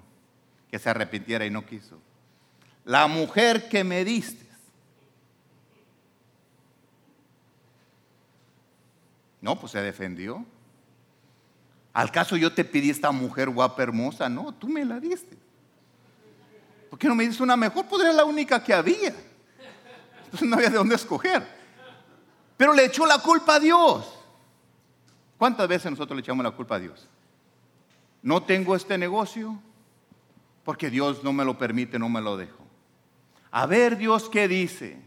que 0.70 0.78
se 0.78 0.88
arrepintiera 0.88 1.44
y 1.44 1.50
no 1.50 1.66
quiso. 1.66 1.98
La 2.84 3.06
mujer 3.08 3.68
que 3.68 3.84
me 3.84 4.04
diste. 4.04 4.53
No, 9.44 9.60
pues 9.60 9.72
se 9.72 9.82
defendió. 9.82 10.42
¿Al 11.92 12.10
caso 12.10 12.34
yo 12.34 12.54
te 12.54 12.64
pedí 12.64 12.88
esta 12.88 13.10
mujer 13.12 13.50
guapa, 13.50 13.82
hermosa? 13.82 14.26
No, 14.26 14.52
tú 14.54 14.70
me 14.70 14.86
la 14.86 14.98
diste. 14.98 15.36
¿Por 16.88 16.98
qué 16.98 17.06
no 17.08 17.14
me 17.14 17.26
diste 17.26 17.42
una 17.42 17.54
mejor? 17.54 17.84
Pues 17.84 18.00
era 18.00 18.14
la 18.14 18.24
única 18.24 18.64
que 18.64 18.72
había. 18.72 19.14
Entonces 20.24 20.48
no 20.48 20.56
había 20.56 20.70
de 20.70 20.78
dónde 20.78 20.94
escoger. 20.94 21.46
Pero 22.56 22.72
le 22.72 22.86
echó 22.86 23.04
la 23.04 23.18
culpa 23.18 23.56
a 23.56 23.60
Dios. 23.60 24.18
¿Cuántas 25.36 25.68
veces 25.68 25.90
nosotros 25.90 26.16
le 26.16 26.22
echamos 26.22 26.42
la 26.42 26.52
culpa 26.52 26.76
a 26.76 26.78
Dios? 26.78 27.06
No 28.22 28.44
tengo 28.44 28.74
este 28.74 28.96
negocio 28.96 29.60
porque 30.64 30.88
Dios 30.88 31.22
no 31.22 31.34
me 31.34 31.44
lo 31.44 31.58
permite, 31.58 31.98
no 31.98 32.08
me 32.08 32.22
lo 32.22 32.38
dejo. 32.38 32.64
A 33.50 33.66
ver 33.66 33.98
Dios 33.98 34.30
qué 34.30 34.48
dice. 34.48 34.98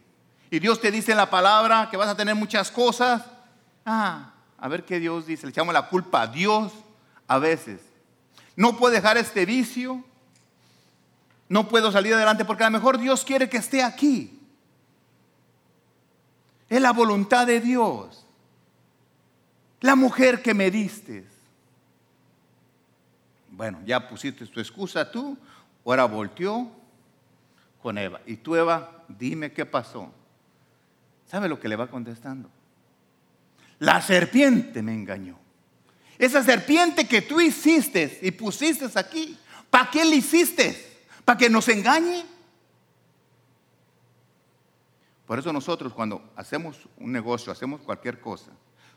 Y 0.51 0.59
Dios 0.59 0.79
te 0.79 0.91
dice 0.91 1.13
en 1.13 1.17
la 1.17 1.31
palabra 1.31 1.87
que 1.89 1.97
vas 1.97 2.09
a 2.09 2.15
tener 2.15 2.35
muchas 2.35 2.69
cosas. 2.69 3.23
Ah, 3.89 4.33
a 4.57 4.67
ver 4.67 4.83
qué 4.83 4.99
Dios 4.99 5.25
dice. 5.25 5.45
Le 5.45 5.51
echamos 5.51 5.73
la 5.73 5.87
culpa 5.87 6.23
a 6.23 6.27
Dios 6.27 6.73
a 7.25 7.39
veces. 7.39 7.79
No 8.57 8.75
puedo 8.75 8.93
dejar 8.93 9.15
este 9.15 9.45
vicio. 9.45 10.03
No 11.47 11.69
puedo 11.69 11.89
salir 11.89 12.13
adelante 12.13 12.43
porque 12.43 12.65
a 12.65 12.69
lo 12.69 12.77
mejor 12.77 12.97
Dios 12.97 13.23
quiere 13.23 13.47
que 13.47 13.55
esté 13.55 13.81
aquí. 13.81 14.37
Es 16.67 16.81
la 16.81 16.91
voluntad 16.91 17.47
de 17.47 17.61
Dios. 17.61 18.25
La 19.79 19.95
mujer 19.95 20.41
que 20.41 20.53
me 20.53 20.69
diste. 20.69 21.25
Bueno, 23.51 23.79
ya 23.85 24.05
pusiste 24.05 24.45
tu 24.47 24.59
excusa 24.59 25.09
tú. 25.09 25.37
Ahora 25.85 26.03
volteó 26.03 26.69
con 27.81 27.97
Eva. 27.97 28.19
Y 28.25 28.35
tú, 28.35 28.57
Eva, 28.57 29.05
dime 29.07 29.53
qué 29.53 29.65
pasó. 29.65 30.11
¿Sabe 31.25 31.47
lo 31.47 31.57
que 31.57 31.69
le 31.69 31.77
va 31.77 31.87
contestando? 31.87 32.49
La 33.79 34.01
serpiente 34.01 34.81
me 34.81 34.93
engañó. 34.93 35.37
Esa 36.17 36.43
serpiente 36.43 37.07
que 37.07 37.21
tú 37.21 37.39
hiciste 37.39 38.19
y 38.21 38.31
pusiste 38.31 38.87
aquí, 38.97 39.37
¿para 39.69 39.91
qué 39.91 40.03
le 40.03 40.15
hiciste? 40.15 41.05
¿Para 41.23 41.37
que 41.37 41.49
nos 41.49 41.67
engañe? 41.67 42.25
Por 45.27 45.37
eso 45.37 45.53
nosotros 45.53 45.93
cuando 45.93 46.31
hacemos 46.35 46.87
un 46.97 47.11
negocio, 47.11 47.51
hacemos 47.51 47.81
cualquier 47.81 48.19
cosa, 48.19 48.51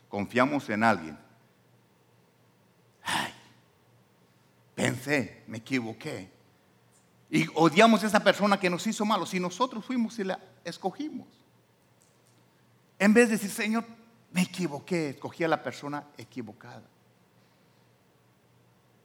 confiamos 0.07 0.69
en 0.69 0.83
alguien. 0.83 1.19
Ay, 3.03 3.33
pensé, 4.73 5.43
me 5.45 5.57
equivoqué. 5.57 6.31
Y 7.29 7.47
odiamos 7.53 8.03
a 8.03 8.07
esa 8.07 8.21
persona 8.21 8.59
que 8.59 8.69
nos 8.69 8.85
hizo 8.87 9.05
malo. 9.05 9.25
Si 9.25 9.39
nosotros 9.39 9.85
fuimos 9.85 10.17
y 10.19 10.23
la 10.23 10.39
escogimos. 10.65 11.27
En 12.99 13.13
vez 13.13 13.29
de 13.29 13.37
decir, 13.37 13.49
Señor, 13.49 13.85
me 14.31 14.43
equivoqué, 14.43 15.09
escogí 15.09 15.43
a 15.43 15.47
la 15.47 15.61
persona 15.61 16.07
equivocada. 16.17 16.83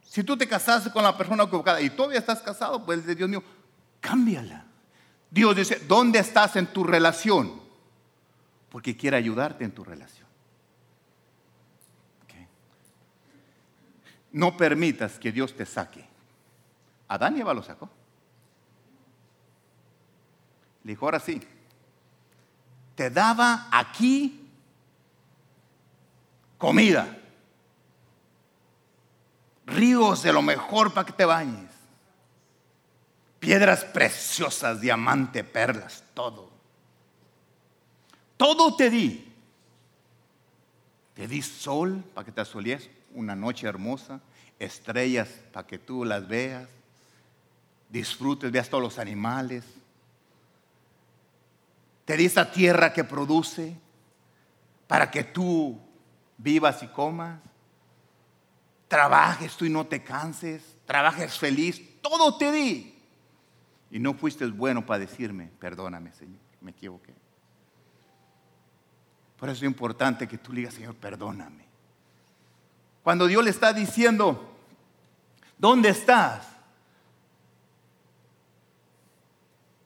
Si 0.03 0.23
tú 0.23 0.37
te 0.37 0.49
casaste 0.49 0.91
con 0.91 1.03
la 1.03 1.17
persona 1.17 1.45
equivocada 1.45 1.81
y 1.81 1.91
todavía 1.91 2.21
estás 2.21 2.41
casado, 2.41 2.85
pues 2.85 3.05
Dios 3.07 3.29
mío, 3.29 3.43
cámbiala. 4.01 4.65
Dios 5.31 5.57
dice, 5.57 5.81
¿dónde 5.87 6.21
estás 6.21 6.57
en 6.57 6.69
tu 6.69 6.85
relación? 6.85 7.61
Porque 8.71 8.97
quiere 8.97 9.17
ayudarte 9.17 9.65
en 9.65 9.73
tu 9.73 9.85
relación. 9.85 10.27
No 14.33 14.55
permitas 14.55 15.19
que 15.19 15.33
Dios 15.33 15.57
te 15.57 15.65
saque. 15.65 16.07
Adán 17.09 17.39
y 17.39 17.41
Eva 17.41 17.55
lo 17.55 17.63
sacó. 17.63 17.89
Le 20.85 20.93
dijo, 20.93 21.07
ahora 21.07 21.21
sí, 21.21 21.41
te 22.95 23.09
daba 23.09 23.69
aquí 23.73 24.46
comida, 26.59 27.19
ríos 29.67 30.23
de 30.23 30.33
lo 30.33 30.43
mejor 30.43 30.93
para 30.93 31.07
que 31.07 31.13
te 31.13 31.25
bañes, 31.25 31.71
piedras 33.39 33.85
preciosas, 33.85 34.81
diamante, 34.81 35.45
perlas, 35.45 36.03
todo. 36.15 36.51
Todo 38.37 38.77
te 38.77 38.91
di. 38.91 39.33
Te 41.15 41.27
di 41.27 41.41
sol 41.41 42.05
para 42.15 42.25
que 42.25 42.33
te 42.33 42.43
asolíes 42.43 42.91
una 43.15 43.35
noche 43.35 43.67
hermosa, 43.67 44.21
estrellas 44.59 45.29
para 45.53 45.67
que 45.67 45.79
tú 45.79 46.05
las 46.05 46.29
veas, 46.29 46.69
disfrutes, 47.89 48.53
veas 48.53 48.69
todos 48.69 48.83
los 48.83 48.99
animales. 48.99 49.65
Te 52.05 52.17
di 52.17 52.27
esa 52.27 52.51
tierra 52.51 52.93
que 52.93 53.05
produce 53.05 53.77
para 54.87 55.11
que 55.11 55.25
tú 55.25 55.81
vivas 56.39 56.83
y 56.83 56.89
comas, 56.89 57.41
trabajes 58.89 59.57
tú 59.57 59.65
y 59.65 59.71
no 59.71 59.87
te 59.87 60.03
canses, 60.03 60.77
trabajes 60.85 61.39
feliz, 61.39 62.01
todo 62.01 62.37
te 62.37 62.53
di. 62.53 62.95
Y 63.91 63.99
no 63.99 64.15
fuiste 64.15 64.47
bueno 64.47 64.85
para 64.85 65.01
decirme, 65.01 65.51
perdóname 65.59 66.13
Señor, 66.13 66.41
me 66.61 66.71
equivoqué. 66.71 67.15
Por 69.37 69.49
eso 69.49 69.65
es 69.65 69.71
importante 69.71 70.27
que 70.27 70.39
tú 70.39 70.53
digas, 70.53 70.75
Señor, 70.75 70.95
perdóname. 70.95 71.67
Cuando 73.03 73.27
Dios 73.27 73.45
le 73.45 73.51
está 73.51 73.73
diciendo, 73.73 74.57
¿dónde 75.59 75.91
estás? 75.91 76.47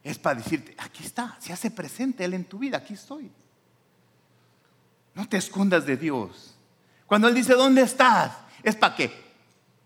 Es 0.02 0.18
para 0.18 0.40
decirte, 0.40 0.74
aquí 0.78 1.04
está, 1.04 1.36
se 1.40 1.52
hace 1.52 1.70
presente 1.70 2.24
Él 2.24 2.34
en 2.34 2.44
tu 2.44 2.58
vida, 2.58 2.78
aquí 2.78 2.94
estoy. 2.94 3.30
No 5.14 5.28
te 5.28 5.36
escondas 5.36 5.86
de 5.86 5.96
Dios. 5.96 6.54
Cuando 7.06 7.28
Él 7.28 7.34
dice, 7.34 7.54
¿dónde 7.54 7.82
estás? 7.82 8.32
Es 8.62 8.76
para 8.76 8.94
que 8.94 9.12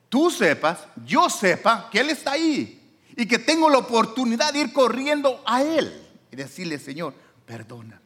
tú 0.08 0.30
sepas, 0.30 0.86
yo 1.04 1.30
sepa 1.30 1.88
que 1.90 2.00
Él 2.00 2.10
está 2.10 2.32
ahí 2.32 2.80
y 3.16 3.26
que 3.26 3.38
tengo 3.38 3.70
la 3.70 3.78
oportunidad 3.78 4.52
de 4.52 4.60
ir 4.60 4.72
corriendo 4.72 5.42
a 5.46 5.62
Él 5.62 6.06
y 6.30 6.36
decirle, 6.36 6.78
Señor, 6.78 7.14
perdóname. 7.46 8.02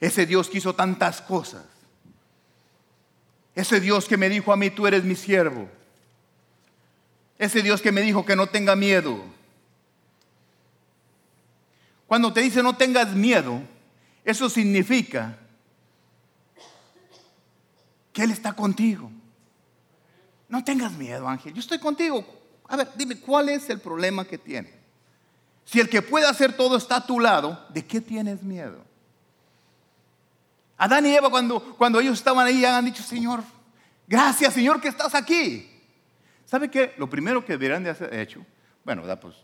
Ese 0.00 0.26
Dios 0.26 0.48
que 0.48 0.58
hizo 0.58 0.74
tantas 0.74 1.20
cosas. 1.20 1.64
Ese 3.54 3.80
Dios 3.80 4.06
que 4.06 4.16
me 4.16 4.28
dijo 4.28 4.52
a 4.52 4.56
mí, 4.56 4.70
tú 4.70 4.86
eres 4.86 5.04
mi 5.04 5.14
siervo. 5.14 5.68
Ese 7.38 7.62
Dios 7.62 7.80
que 7.80 7.92
me 7.92 8.02
dijo 8.02 8.24
que 8.24 8.36
no 8.36 8.46
tenga 8.48 8.76
miedo. 8.76 9.22
Cuando 12.06 12.32
te 12.32 12.40
dice 12.40 12.62
no 12.62 12.76
tengas 12.76 13.14
miedo, 13.14 13.62
eso 14.24 14.48
significa 14.48 15.36
que 18.12 18.22
Él 18.22 18.30
está 18.30 18.52
contigo. 18.52 19.10
No 20.48 20.64
tengas 20.64 20.92
miedo, 20.92 21.28
Ángel. 21.28 21.54
Yo 21.54 21.60
estoy 21.60 21.78
contigo. 21.78 22.24
A 22.68 22.76
ver, 22.76 22.88
dime, 22.96 23.18
¿cuál 23.20 23.48
es 23.48 23.70
el 23.70 23.80
problema 23.80 24.24
que 24.24 24.38
tienes? 24.38 24.74
Si 25.64 25.78
el 25.78 25.88
que 25.88 26.02
puede 26.02 26.26
hacer 26.26 26.56
todo 26.56 26.76
está 26.76 26.96
a 26.96 27.06
tu 27.06 27.20
lado, 27.20 27.66
¿de 27.70 27.84
qué 27.86 28.00
tienes 28.00 28.42
miedo? 28.42 28.84
Adán 30.76 31.06
y 31.06 31.14
Eva, 31.14 31.30
cuando, 31.30 31.76
cuando 31.76 32.00
ellos 32.00 32.18
estaban 32.18 32.46
ahí, 32.46 32.64
han 32.64 32.84
dicho, 32.84 33.02
Señor, 33.02 33.44
gracias, 34.08 34.54
Señor, 34.54 34.80
que 34.80 34.88
estás 34.88 35.14
aquí. 35.14 35.70
¿Sabe 36.46 36.70
qué? 36.70 36.94
Lo 36.96 37.08
primero 37.08 37.44
que 37.44 37.52
deberían 37.52 37.84
de 37.84 37.90
haber 37.90 38.14
hecho, 38.14 38.44
bueno, 38.84 39.02
pues 39.20 39.36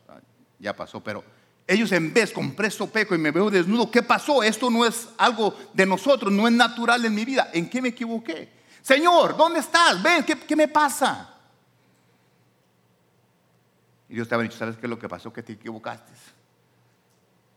ya 0.58 0.74
pasó, 0.74 1.04
pero 1.04 1.22
ellos 1.66 1.90
en 1.92 2.14
vez 2.14 2.32
con 2.32 2.52
preso 2.52 2.86
peco 2.86 3.14
y 3.14 3.18
me 3.18 3.32
veo 3.32 3.50
desnudo, 3.50 3.90
¿qué 3.90 4.02
pasó? 4.02 4.42
Esto 4.42 4.70
no 4.70 4.84
es 4.84 5.08
algo 5.18 5.54
de 5.72 5.84
nosotros, 5.84 6.32
no 6.32 6.46
es 6.46 6.54
natural 6.54 7.04
en 7.04 7.14
mi 7.14 7.24
vida. 7.24 7.50
¿En 7.52 7.68
qué 7.68 7.82
me 7.82 7.88
equivoqué? 7.88 8.52
Señor, 8.82 9.36
¿dónde 9.36 9.58
estás? 9.58 10.00
Ven, 10.00 10.24
¿qué, 10.24 10.54
me 10.54 10.68
pasa? 10.68 11.34
Y 14.08 14.14
Dios 14.14 14.28
te 14.28 14.36
ha 14.36 14.38
dicho, 14.38 14.56
¿sabes 14.56 14.76
qué 14.76 14.86
es 14.86 14.90
lo 14.90 14.98
que 14.98 15.08
pasó? 15.08 15.32
Que 15.32 15.42
te 15.42 15.54
equivocaste. 15.54 16.12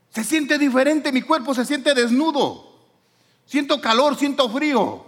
Se 0.08 0.24
siente 0.24 0.58
diferente, 0.58 1.12
mi 1.12 1.22
cuerpo 1.22 1.54
se 1.54 1.64
siente 1.64 1.94
desnudo. 1.94 2.80
Siento 3.46 3.80
calor, 3.80 4.16
siento 4.16 4.50
frío. 4.50 5.06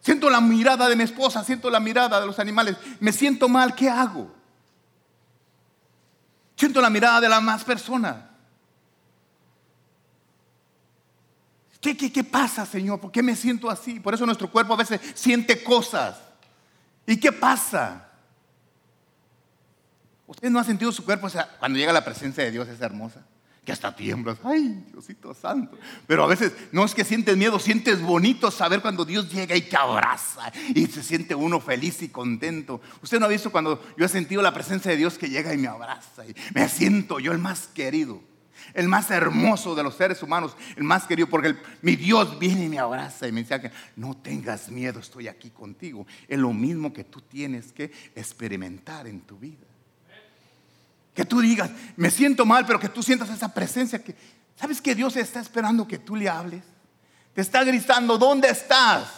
Siento 0.00 0.30
la 0.30 0.40
mirada 0.40 0.88
de 0.88 0.94
mi 0.94 1.02
esposa, 1.02 1.42
siento 1.42 1.68
la 1.70 1.80
mirada 1.80 2.20
de 2.20 2.26
los 2.26 2.38
animales. 2.38 2.76
Me 3.00 3.12
siento 3.12 3.48
mal, 3.48 3.74
¿qué 3.74 3.90
hago? 3.90 4.35
Siento 6.56 6.80
la 6.80 6.90
mirada 6.90 7.20
de 7.20 7.28
la 7.28 7.40
más 7.40 7.64
persona. 7.64 8.30
¿Qué, 11.80 11.96
qué, 11.96 12.10
qué 12.10 12.24
pasa, 12.24 12.64
Señor? 12.66 12.98
¿Por 12.98 13.12
qué 13.12 13.22
me 13.22 13.36
siento 13.36 13.70
así? 13.70 14.00
Por 14.00 14.14
eso 14.14 14.26
nuestro 14.26 14.50
cuerpo 14.50 14.72
a 14.72 14.78
veces 14.78 15.00
siente 15.14 15.62
cosas. 15.62 16.16
¿Y 17.06 17.18
qué 17.20 17.30
pasa? 17.30 18.08
¿Usted 20.26 20.50
no 20.50 20.58
ha 20.58 20.64
sentido 20.64 20.90
su 20.90 21.04
cuerpo? 21.04 21.26
O 21.26 21.30
sea, 21.30 21.48
cuando 21.58 21.78
llega 21.78 21.92
la 21.92 22.04
presencia 22.04 22.42
de 22.42 22.50
Dios 22.50 22.66
es 22.68 22.80
hermosa. 22.80 23.24
Que 23.66 23.72
hasta 23.72 23.96
tiemblas. 23.96 24.38
Ay, 24.44 24.84
Diosito 24.92 25.34
Santo. 25.34 25.76
Pero 26.06 26.22
a 26.22 26.28
veces 26.28 26.52
no 26.70 26.84
es 26.84 26.94
que 26.94 27.02
sientes 27.02 27.36
miedo, 27.36 27.58
sientes 27.58 28.00
bonito 28.00 28.52
saber 28.52 28.80
cuando 28.80 29.04
Dios 29.04 29.28
llega 29.32 29.56
y 29.56 29.62
te 29.62 29.76
abraza. 29.76 30.52
Y 30.72 30.86
se 30.86 31.02
siente 31.02 31.34
uno 31.34 31.58
feliz 31.60 32.00
y 32.02 32.08
contento. 32.08 32.80
Usted 33.02 33.18
no 33.18 33.26
ha 33.26 33.28
visto 33.28 33.50
cuando 33.50 33.84
yo 33.98 34.06
he 34.06 34.08
sentido 34.08 34.40
la 34.40 34.54
presencia 34.54 34.92
de 34.92 34.96
Dios 34.96 35.18
que 35.18 35.28
llega 35.28 35.52
y 35.52 35.58
me 35.58 35.66
abraza. 35.66 36.24
Y 36.24 36.34
me 36.54 36.68
siento 36.68 37.18
yo 37.18 37.32
el 37.32 37.38
más 37.38 37.66
querido. 37.66 38.22
El 38.72 38.86
más 38.86 39.10
hermoso 39.10 39.74
de 39.74 39.82
los 39.82 39.96
seres 39.96 40.22
humanos. 40.22 40.56
El 40.76 40.84
más 40.84 41.04
querido. 41.04 41.28
Porque 41.28 41.56
mi 41.82 41.96
Dios 41.96 42.38
viene 42.38 42.66
y 42.66 42.68
me 42.68 42.78
abraza 42.78 43.26
y 43.26 43.32
me 43.32 43.42
dice 43.42 43.72
no 43.96 44.16
tengas 44.16 44.70
miedo, 44.70 45.00
estoy 45.00 45.26
aquí 45.26 45.50
contigo. 45.50 46.06
Es 46.28 46.38
lo 46.38 46.52
mismo 46.52 46.92
que 46.92 47.02
tú 47.02 47.20
tienes 47.20 47.72
que 47.72 47.90
experimentar 48.14 49.08
en 49.08 49.22
tu 49.22 49.36
vida. 49.36 49.66
Que 51.16 51.24
tú 51.24 51.40
digas, 51.40 51.70
me 51.96 52.10
siento 52.10 52.44
mal, 52.44 52.66
pero 52.66 52.78
que 52.78 52.90
tú 52.90 53.02
sientas 53.02 53.30
esa 53.30 53.52
presencia 53.52 54.04
que, 54.04 54.14
¿sabes 54.54 54.82
que 54.82 54.94
Dios 54.94 55.16
está 55.16 55.40
esperando 55.40 55.88
que 55.88 55.96
tú 55.96 56.14
le 56.14 56.28
hables? 56.28 56.62
Te 57.34 57.40
está 57.40 57.64
gritando, 57.64 58.18
¿dónde 58.18 58.48
estás? 58.48 59.08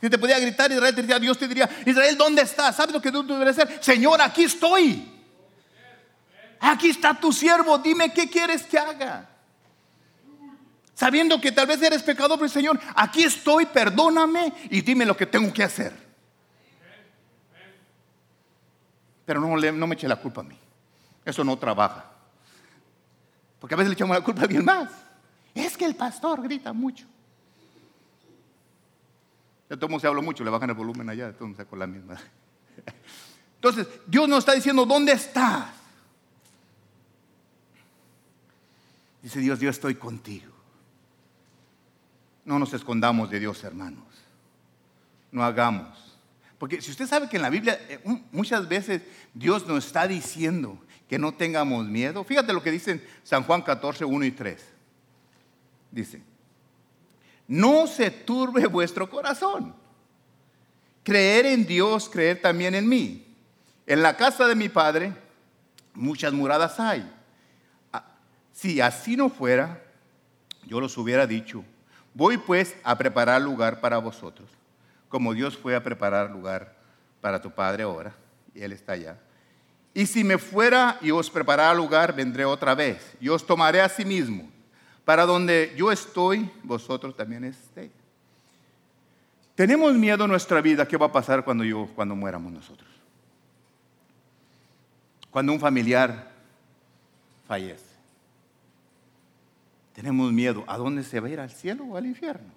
Si 0.00 0.10
te 0.10 0.18
podía 0.18 0.40
gritar 0.40 0.70
Israel, 0.72 0.94
te 0.94 1.02
diría, 1.02 1.20
Dios 1.20 1.38
te 1.38 1.46
diría, 1.46 1.70
Israel, 1.86 2.18
¿dónde 2.18 2.42
estás? 2.42 2.74
¿Sabes 2.74 2.92
lo 2.92 3.00
que 3.00 3.12
tú 3.12 3.24
deberías 3.24 3.56
hacer? 3.56 3.78
Señor, 3.80 4.20
aquí 4.20 4.42
estoy. 4.42 5.08
Aquí 6.58 6.90
está 6.90 7.14
tu 7.14 7.32
siervo, 7.32 7.78
dime 7.78 8.12
qué 8.12 8.28
quieres 8.28 8.64
que 8.64 8.78
haga. 8.78 9.28
Sabiendo 10.94 11.40
que 11.40 11.52
tal 11.52 11.68
vez 11.68 11.80
eres 11.80 12.02
pecador, 12.02 12.38
pero 12.38 12.48
Señor, 12.48 12.80
aquí 12.96 13.22
estoy, 13.22 13.66
perdóname 13.66 14.52
y 14.70 14.80
dime 14.80 15.06
lo 15.06 15.16
que 15.16 15.26
tengo 15.26 15.52
que 15.52 15.62
hacer. 15.62 16.05
Pero 19.26 19.40
no, 19.40 19.86
me 19.86 19.94
eche 19.94 20.08
la 20.08 20.16
culpa 20.16 20.40
a 20.40 20.44
mí. 20.44 20.56
Eso 21.24 21.42
no 21.44 21.58
trabaja. 21.58 22.04
Porque 23.58 23.74
a 23.74 23.76
veces 23.76 23.90
le 23.90 23.94
echamos 23.94 24.16
la 24.16 24.22
culpa 24.22 24.42
a 24.42 24.44
alguien 24.44 24.64
más. 24.64 24.88
Es 25.52 25.76
que 25.76 25.84
el 25.84 25.96
pastor 25.96 26.40
grita 26.42 26.72
mucho. 26.72 27.06
De 29.68 29.76
todo 29.76 29.98
se 29.98 30.06
habla 30.06 30.22
mucho, 30.22 30.44
le 30.44 30.50
bajan 30.50 30.70
el 30.70 30.76
volumen 30.76 31.10
allá, 31.10 31.26
de 31.26 31.32
todo 31.32 31.48
mundo 31.48 31.66
con 31.66 31.78
la 31.80 31.88
misma. 31.88 32.16
Entonces, 33.56 33.88
Dios 34.06 34.28
nos 34.28 34.38
está 34.38 34.52
diciendo, 34.52 34.86
¿dónde 34.86 35.12
estás? 35.12 35.70
Dice 39.22 39.40
Dios, 39.40 39.58
yo 39.58 39.68
estoy 39.68 39.96
contigo. 39.96 40.52
No 42.44 42.60
nos 42.60 42.72
escondamos 42.74 43.28
de 43.28 43.40
Dios, 43.40 43.64
hermanos. 43.64 44.04
No 45.32 45.42
hagamos 45.42 46.05
porque 46.58 46.80
si 46.80 46.90
usted 46.90 47.06
sabe 47.06 47.28
que 47.28 47.36
en 47.36 47.42
la 47.42 47.50
Biblia 47.50 47.78
eh, 47.88 48.00
muchas 48.32 48.66
veces 48.68 49.02
Dios 49.34 49.66
nos 49.66 49.86
está 49.86 50.08
diciendo 50.08 50.78
que 51.08 51.18
no 51.18 51.34
tengamos 51.34 51.86
miedo, 51.86 52.24
fíjate 52.24 52.52
lo 52.52 52.62
que 52.62 52.70
dice 52.70 53.06
San 53.22 53.44
Juan 53.44 53.62
14, 53.62 54.04
1 54.04 54.24
y 54.24 54.30
3. 54.30 54.64
Dice, 55.90 56.22
no 57.46 57.86
se 57.86 58.10
turbe 58.10 58.66
vuestro 58.66 59.08
corazón. 59.08 59.74
Creer 61.02 61.46
en 61.46 61.66
Dios, 61.66 62.08
creer 62.08 62.40
también 62.40 62.74
en 62.74 62.88
mí. 62.88 63.26
En 63.86 64.02
la 64.02 64.16
casa 64.16 64.48
de 64.48 64.56
mi 64.56 64.68
Padre 64.68 65.12
muchas 65.94 66.32
muradas 66.32 66.80
hay. 66.80 67.08
Ah, 67.92 68.04
si 68.52 68.80
así 68.80 69.16
no 69.16 69.28
fuera, 69.28 69.82
yo 70.64 70.80
los 70.80 70.96
hubiera 70.98 71.26
dicho, 71.26 71.64
voy 72.14 72.38
pues 72.38 72.74
a 72.82 72.96
preparar 72.98 73.40
lugar 73.42 73.80
para 73.80 73.98
vosotros 73.98 74.48
como 75.16 75.32
Dios 75.32 75.56
fue 75.56 75.74
a 75.74 75.82
preparar 75.82 76.30
lugar 76.30 76.76
para 77.22 77.40
tu 77.40 77.50
Padre 77.50 77.84
ahora, 77.84 78.14
y 78.54 78.60
Él 78.60 78.72
está 78.72 78.92
allá. 78.92 79.18
Y 79.94 80.04
si 80.04 80.22
me 80.22 80.36
fuera 80.36 80.98
y 81.00 81.10
os 81.10 81.30
preparara 81.30 81.72
lugar, 81.72 82.14
vendré 82.14 82.44
otra 82.44 82.74
vez, 82.74 83.16
y 83.18 83.30
os 83.30 83.46
tomaré 83.46 83.80
a 83.80 83.88
sí 83.88 84.04
mismo, 84.04 84.46
para 85.06 85.24
donde 85.24 85.72
yo 85.74 85.90
estoy, 85.90 86.50
vosotros 86.62 87.16
también 87.16 87.44
estéis. 87.44 87.92
Tenemos 89.54 89.94
miedo 89.94 90.24
en 90.24 90.30
nuestra 90.32 90.60
vida, 90.60 90.86
¿qué 90.86 90.98
va 90.98 91.06
a 91.06 91.12
pasar 91.12 91.42
cuando 91.42 91.64
yo, 91.64 91.88
cuando 91.94 92.14
muéramos 92.14 92.52
nosotros? 92.52 92.90
Cuando 95.30 95.50
un 95.50 95.60
familiar 95.60 96.30
fallece. 97.48 97.96
Tenemos 99.94 100.30
miedo, 100.30 100.62
¿a 100.66 100.76
dónde 100.76 101.02
se 101.02 101.20
va 101.20 101.28
a 101.28 101.30
ir? 101.30 101.40
¿Al 101.40 101.50
cielo 101.50 101.84
o 101.84 101.96
al 101.96 102.04
infierno? 102.04 102.55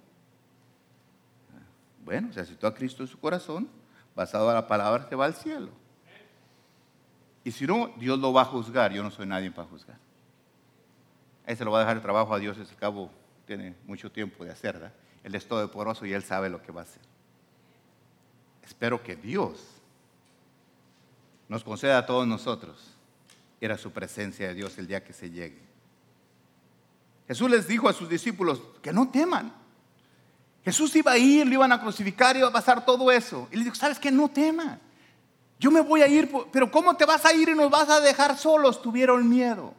Bueno, 2.10 2.32
se 2.32 2.40
aceptó 2.40 2.66
a 2.66 2.74
Cristo 2.74 3.04
en 3.04 3.08
su 3.08 3.20
corazón, 3.20 3.68
basado 4.16 4.50
a 4.50 4.54
la 4.54 4.66
palabra, 4.66 5.08
se 5.08 5.14
va 5.14 5.26
al 5.26 5.34
cielo. 5.34 5.68
Y 7.44 7.52
si 7.52 7.68
no, 7.68 7.92
Dios 7.98 8.18
lo 8.18 8.32
va 8.32 8.42
a 8.42 8.46
juzgar. 8.46 8.92
Yo 8.92 9.04
no 9.04 9.12
soy 9.12 9.26
nadie 9.26 9.52
para 9.52 9.68
juzgar. 9.68 9.96
Ahí 11.46 11.54
se 11.54 11.64
lo 11.64 11.70
va 11.70 11.78
a 11.78 11.80
dejar 11.82 11.98
el 11.98 12.02
trabajo 12.02 12.34
a 12.34 12.40
Dios, 12.40 12.58
ese 12.58 12.74
cabo 12.74 13.12
tiene 13.46 13.76
mucho 13.86 14.10
tiempo 14.10 14.44
de 14.44 14.50
hacer, 14.50 14.72
¿verdad? 14.72 14.92
Él 15.22 15.36
es 15.36 15.46
todopoderoso 15.46 16.04
y 16.04 16.12
Él 16.12 16.24
sabe 16.24 16.50
lo 16.50 16.60
que 16.60 16.72
va 16.72 16.80
a 16.80 16.82
hacer. 16.82 17.02
Espero 18.64 19.00
que 19.00 19.14
Dios 19.14 19.64
nos 21.48 21.62
conceda 21.62 21.96
a 21.96 22.06
todos 22.06 22.26
nosotros 22.26 22.92
ir 23.60 23.70
a 23.70 23.78
su 23.78 23.92
presencia 23.92 24.48
de 24.48 24.54
Dios 24.54 24.76
el 24.78 24.88
día 24.88 25.04
que 25.04 25.12
se 25.12 25.30
llegue. 25.30 25.62
Jesús 27.28 27.48
les 27.48 27.68
dijo 27.68 27.88
a 27.88 27.92
sus 27.92 28.08
discípulos 28.08 28.60
que 28.82 28.92
no 28.92 29.12
teman. 29.12 29.59
Jesús 30.64 30.94
iba 30.96 31.12
a 31.12 31.18
ir, 31.18 31.46
lo 31.46 31.54
iban 31.54 31.72
a 31.72 31.80
crucificar, 31.80 32.36
iba 32.36 32.48
a 32.48 32.52
pasar 32.52 32.84
todo 32.84 33.10
eso. 33.10 33.48
Y 33.50 33.56
le 33.56 33.64
dijo, 33.64 33.76
¿sabes 33.76 33.98
qué? 33.98 34.10
No 34.10 34.28
temas. 34.28 34.78
Yo 35.58 35.70
me 35.70 35.80
voy 35.80 36.02
a 36.02 36.08
ir, 36.08 36.30
pero 36.52 36.70
¿cómo 36.70 36.96
te 36.96 37.04
vas 37.04 37.24
a 37.24 37.34
ir 37.34 37.48
y 37.48 37.54
nos 37.54 37.70
vas 37.70 37.88
a 37.88 38.00
dejar 38.00 38.36
solos? 38.36 38.80
Tuvieron 38.80 39.28
miedo. 39.28 39.74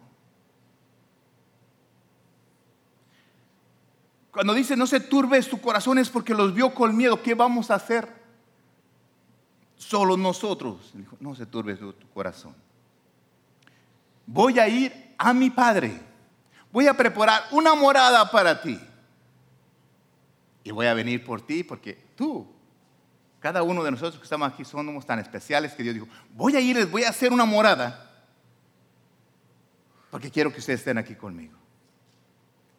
Cuando 4.32 4.54
dice 4.54 4.78
no 4.78 4.88
se 4.88 5.02
turbe 5.02 5.42
tu 5.44 5.60
corazón 5.60 5.98
es 5.98 6.10
porque 6.10 6.34
los 6.34 6.54
vio 6.54 6.74
con 6.74 6.96
miedo. 6.96 7.22
¿Qué 7.22 7.34
vamos 7.34 7.70
a 7.70 7.76
hacer? 7.76 8.08
Solo 9.76 10.16
nosotros. 10.16 10.92
Dijo, 10.94 11.18
no 11.20 11.36
se 11.36 11.46
turbe 11.46 11.76
tu 11.76 11.94
corazón. 12.14 12.56
Voy 14.26 14.60
a 14.60 14.68
ir 14.68 15.14
a 15.18 15.34
mi 15.34 15.50
Padre. 15.50 16.00
Voy 16.72 16.88
a 16.88 16.96
preparar 16.96 17.44
una 17.52 17.76
morada 17.76 18.32
para 18.32 18.62
ti. 18.62 18.80
Y 20.64 20.72
voy 20.72 20.86
a 20.86 20.94
venir 20.94 21.24
por 21.24 21.42
ti 21.42 21.64
porque 21.64 21.98
tú, 22.16 22.48
cada 23.40 23.64
uno 23.64 23.84
de 23.84 23.92
nosotros 23.92 24.18
que 24.18 24.24
estamos 24.24 24.52
aquí 24.52 24.64
somos 24.64 25.06
tan 25.06 25.20
especiales 25.20 25.74
que 25.74 25.84
Dios 25.84 25.96
dijo, 25.96 26.08
voy 26.36 26.56
a 26.56 26.60
ir, 26.60 26.76
les 26.76 26.90
voy 26.90 27.04
a 27.04 27.10
hacer 27.10 27.32
una 27.32 27.46
morada 27.46 28.08
porque 30.12 30.30
quiero 30.30 30.52
que 30.52 30.60
ustedes 30.60 30.82
estén 30.82 30.98
aquí 30.98 31.16
conmigo. 31.16 31.58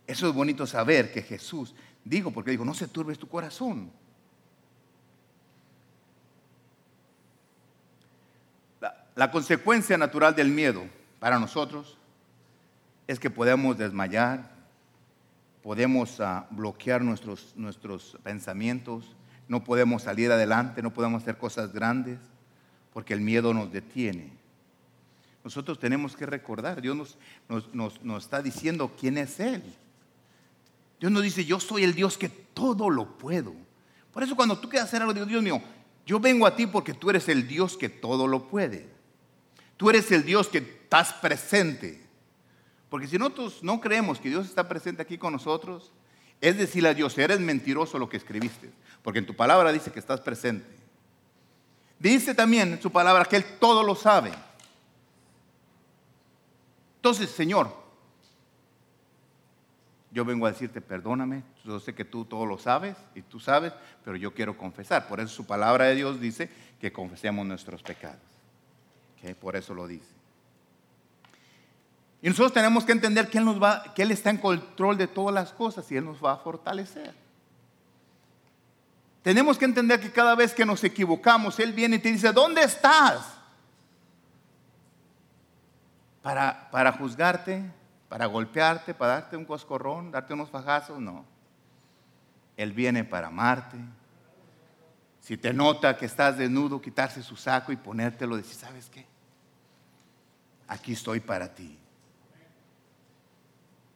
Eso 0.06 0.28
es 0.28 0.34
bonito 0.34 0.66
saber 0.66 1.10
que 1.12 1.22
Jesús 1.22 1.74
dijo, 2.04 2.30
porque 2.30 2.50
dijo, 2.50 2.64
no 2.64 2.74
se 2.74 2.86
turbes 2.86 3.18
tu 3.18 3.26
corazón. 3.26 3.90
La, 8.80 9.06
la 9.14 9.30
consecuencia 9.30 9.96
natural 9.96 10.34
del 10.34 10.48
miedo 10.48 10.84
para 11.18 11.38
nosotros 11.38 11.96
es 13.06 13.18
que 13.18 13.30
podemos 13.30 13.78
desmayar, 13.78 14.51
podemos 15.62 16.20
ah, 16.20 16.46
bloquear 16.50 17.02
nuestros, 17.02 17.52
nuestros 17.56 18.18
pensamientos, 18.22 19.16
no 19.48 19.64
podemos 19.64 20.02
salir 20.02 20.30
adelante, 20.32 20.82
no 20.82 20.92
podemos 20.92 21.22
hacer 21.22 21.38
cosas 21.38 21.72
grandes, 21.72 22.18
porque 22.92 23.14
el 23.14 23.20
miedo 23.20 23.54
nos 23.54 23.72
detiene. 23.72 24.32
Nosotros 25.44 25.78
tenemos 25.78 26.16
que 26.16 26.26
recordar, 26.26 26.80
Dios 26.80 27.16
nos, 27.48 27.74
nos, 27.74 28.22
está 28.24 28.42
diciendo 28.42 28.92
quién 28.98 29.18
es 29.18 29.40
Él. 29.40 29.62
Dios 31.00 31.10
nos 31.10 31.22
dice, 31.22 31.44
yo 31.44 31.58
soy 31.58 31.82
el 31.82 31.94
Dios 31.94 32.16
que 32.16 32.28
todo 32.28 32.88
lo 32.90 33.18
puedo. 33.18 33.52
Por 34.12 34.22
eso 34.22 34.36
cuando 34.36 34.58
tú 34.58 34.68
quieras 34.68 34.88
hacer 34.88 35.02
algo, 35.02 35.12
Dios 35.12 35.42
mío, 35.42 35.60
yo 36.06 36.20
vengo 36.20 36.46
a 36.46 36.54
ti 36.54 36.66
porque 36.66 36.94
tú 36.94 37.10
eres 37.10 37.28
el 37.28 37.48
Dios 37.48 37.76
que 37.76 37.88
todo 37.88 38.28
lo 38.28 38.48
puede. 38.48 38.88
Tú 39.76 39.90
eres 39.90 40.12
el 40.12 40.24
Dios 40.24 40.48
que 40.48 40.58
estás 40.58 41.12
presente. 41.14 42.01
Porque 42.92 43.06
si 43.06 43.16
nosotros 43.16 43.60
no 43.62 43.80
creemos 43.80 44.20
que 44.20 44.28
Dios 44.28 44.44
está 44.44 44.68
presente 44.68 45.00
aquí 45.00 45.16
con 45.16 45.32
nosotros, 45.32 45.90
es 46.42 46.58
decirle 46.58 46.90
a 46.90 46.94
Dios, 46.94 47.16
eres 47.16 47.40
mentiroso 47.40 47.98
lo 47.98 48.06
que 48.06 48.18
escribiste, 48.18 48.70
porque 49.02 49.18
en 49.18 49.24
tu 49.24 49.34
palabra 49.34 49.72
dice 49.72 49.90
que 49.90 49.98
estás 49.98 50.20
presente. 50.20 50.66
Dice 51.98 52.34
también 52.34 52.74
en 52.74 52.82
su 52.82 52.92
palabra 52.92 53.24
que 53.24 53.36
Él 53.36 53.46
todo 53.58 53.82
lo 53.82 53.94
sabe. 53.94 54.30
Entonces, 56.96 57.30
Señor, 57.30 57.74
yo 60.10 60.26
vengo 60.26 60.44
a 60.44 60.52
decirte, 60.52 60.82
perdóname, 60.82 61.44
yo 61.64 61.80
sé 61.80 61.94
que 61.94 62.04
tú 62.04 62.26
todo 62.26 62.44
lo 62.44 62.58
sabes 62.58 62.98
y 63.14 63.22
tú 63.22 63.40
sabes, 63.40 63.72
pero 64.04 64.18
yo 64.18 64.34
quiero 64.34 64.58
confesar. 64.58 65.08
Por 65.08 65.18
eso 65.18 65.30
su 65.30 65.46
palabra 65.46 65.86
de 65.86 65.94
Dios 65.94 66.20
dice 66.20 66.50
que 66.78 66.92
confesemos 66.92 67.46
nuestros 67.46 67.82
pecados. 67.82 68.20
Por 69.40 69.56
eso 69.56 69.72
lo 69.72 69.86
dice. 69.86 70.21
Y 72.22 72.28
nosotros 72.28 72.52
tenemos 72.52 72.84
que 72.84 72.92
entender 72.92 73.28
que 73.28 73.38
Él, 73.38 74.10
está 74.12 74.30
en 74.30 74.38
control 74.38 74.96
de 74.96 75.08
todas 75.08 75.34
las 75.34 75.52
cosas 75.52 75.90
y 75.90 75.96
Él 75.96 76.04
nos 76.04 76.24
va 76.24 76.34
a 76.34 76.36
fortalecer. 76.36 77.12
Tenemos 79.22 79.58
que 79.58 79.64
entender 79.64 80.00
que 80.00 80.12
cada 80.12 80.36
vez 80.36 80.54
que 80.54 80.64
nos 80.64 80.84
equivocamos, 80.84 81.58
Él 81.58 81.72
viene 81.72 81.96
y 81.96 81.98
te 81.98 82.12
dice, 82.12 82.32
¿dónde 82.32 82.62
estás? 82.62 83.26
Para, 86.22 86.70
para 86.70 86.92
juzgarte, 86.92 87.68
para 88.08 88.26
golpearte, 88.26 88.94
para 88.94 89.14
darte 89.14 89.36
un 89.36 89.44
coscorrón, 89.44 90.12
darte 90.12 90.32
unos 90.32 90.48
fajazos, 90.48 91.00
no. 91.00 91.24
Él 92.56 92.72
viene 92.72 93.02
para 93.02 93.26
amarte. 93.26 93.78
Si 95.20 95.36
te 95.36 95.52
nota 95.52 95.96
que 95.96 96.06
estás 96.06 96.38
desnudo, 96.38 96.80
quitarse 96.80 97.20
su 97.20 97.34
saco 97.34 97.72
y 97.72 97.76
ponértelo, 97.76 98.36
decir, 98.36 98.54
¿sabes 98.54 98.88
qué? 98.88 99.06
Aquí 100.68 100.92
estoy 100.92 101.18
para 101.18 101.52
ti. 101.52 101.81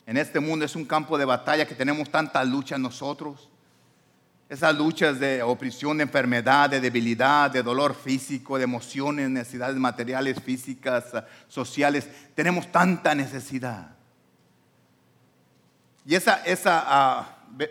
En 0.06 0.16
este 0.16 0.38
mundo 0.38 0.64
es 0.64 0.76
un 0.76 0.84
campo 0.84 1.18
de 1.18 1.24
batalla 1.24 1.66
que 1.66 1.74
tenemos 1.74 2.08
tantas 2.08 2.46
luchas 2.46 2.78
nosotros. 2.78 3.48
Esas 4.48 4.76
luchas 4.76 5.18
de 5.18 5.42
opresión, 5.42 5.96
de 5.96 6.04
enfermedad, 6.04 6.70
de 6.70 6.80
debilidad, 6.80 7.50
de 7.50 7.64
dolor 7.64 7.96
físico, 7.96 8.56
de 8.56 8.62
emociones, 8.62 9.28
necesidades 9.28 9.76
materiales, 9.76 10.40
físicas, 10.40 11.06
sociales. 11.48 12.08
Tenemos 12.36 12.70
tanta 12.70 13.12
necesidad. 13.16 13.96
Y 16.04 16.14
esa, 16.14 16.40
uh, 16.46 17.64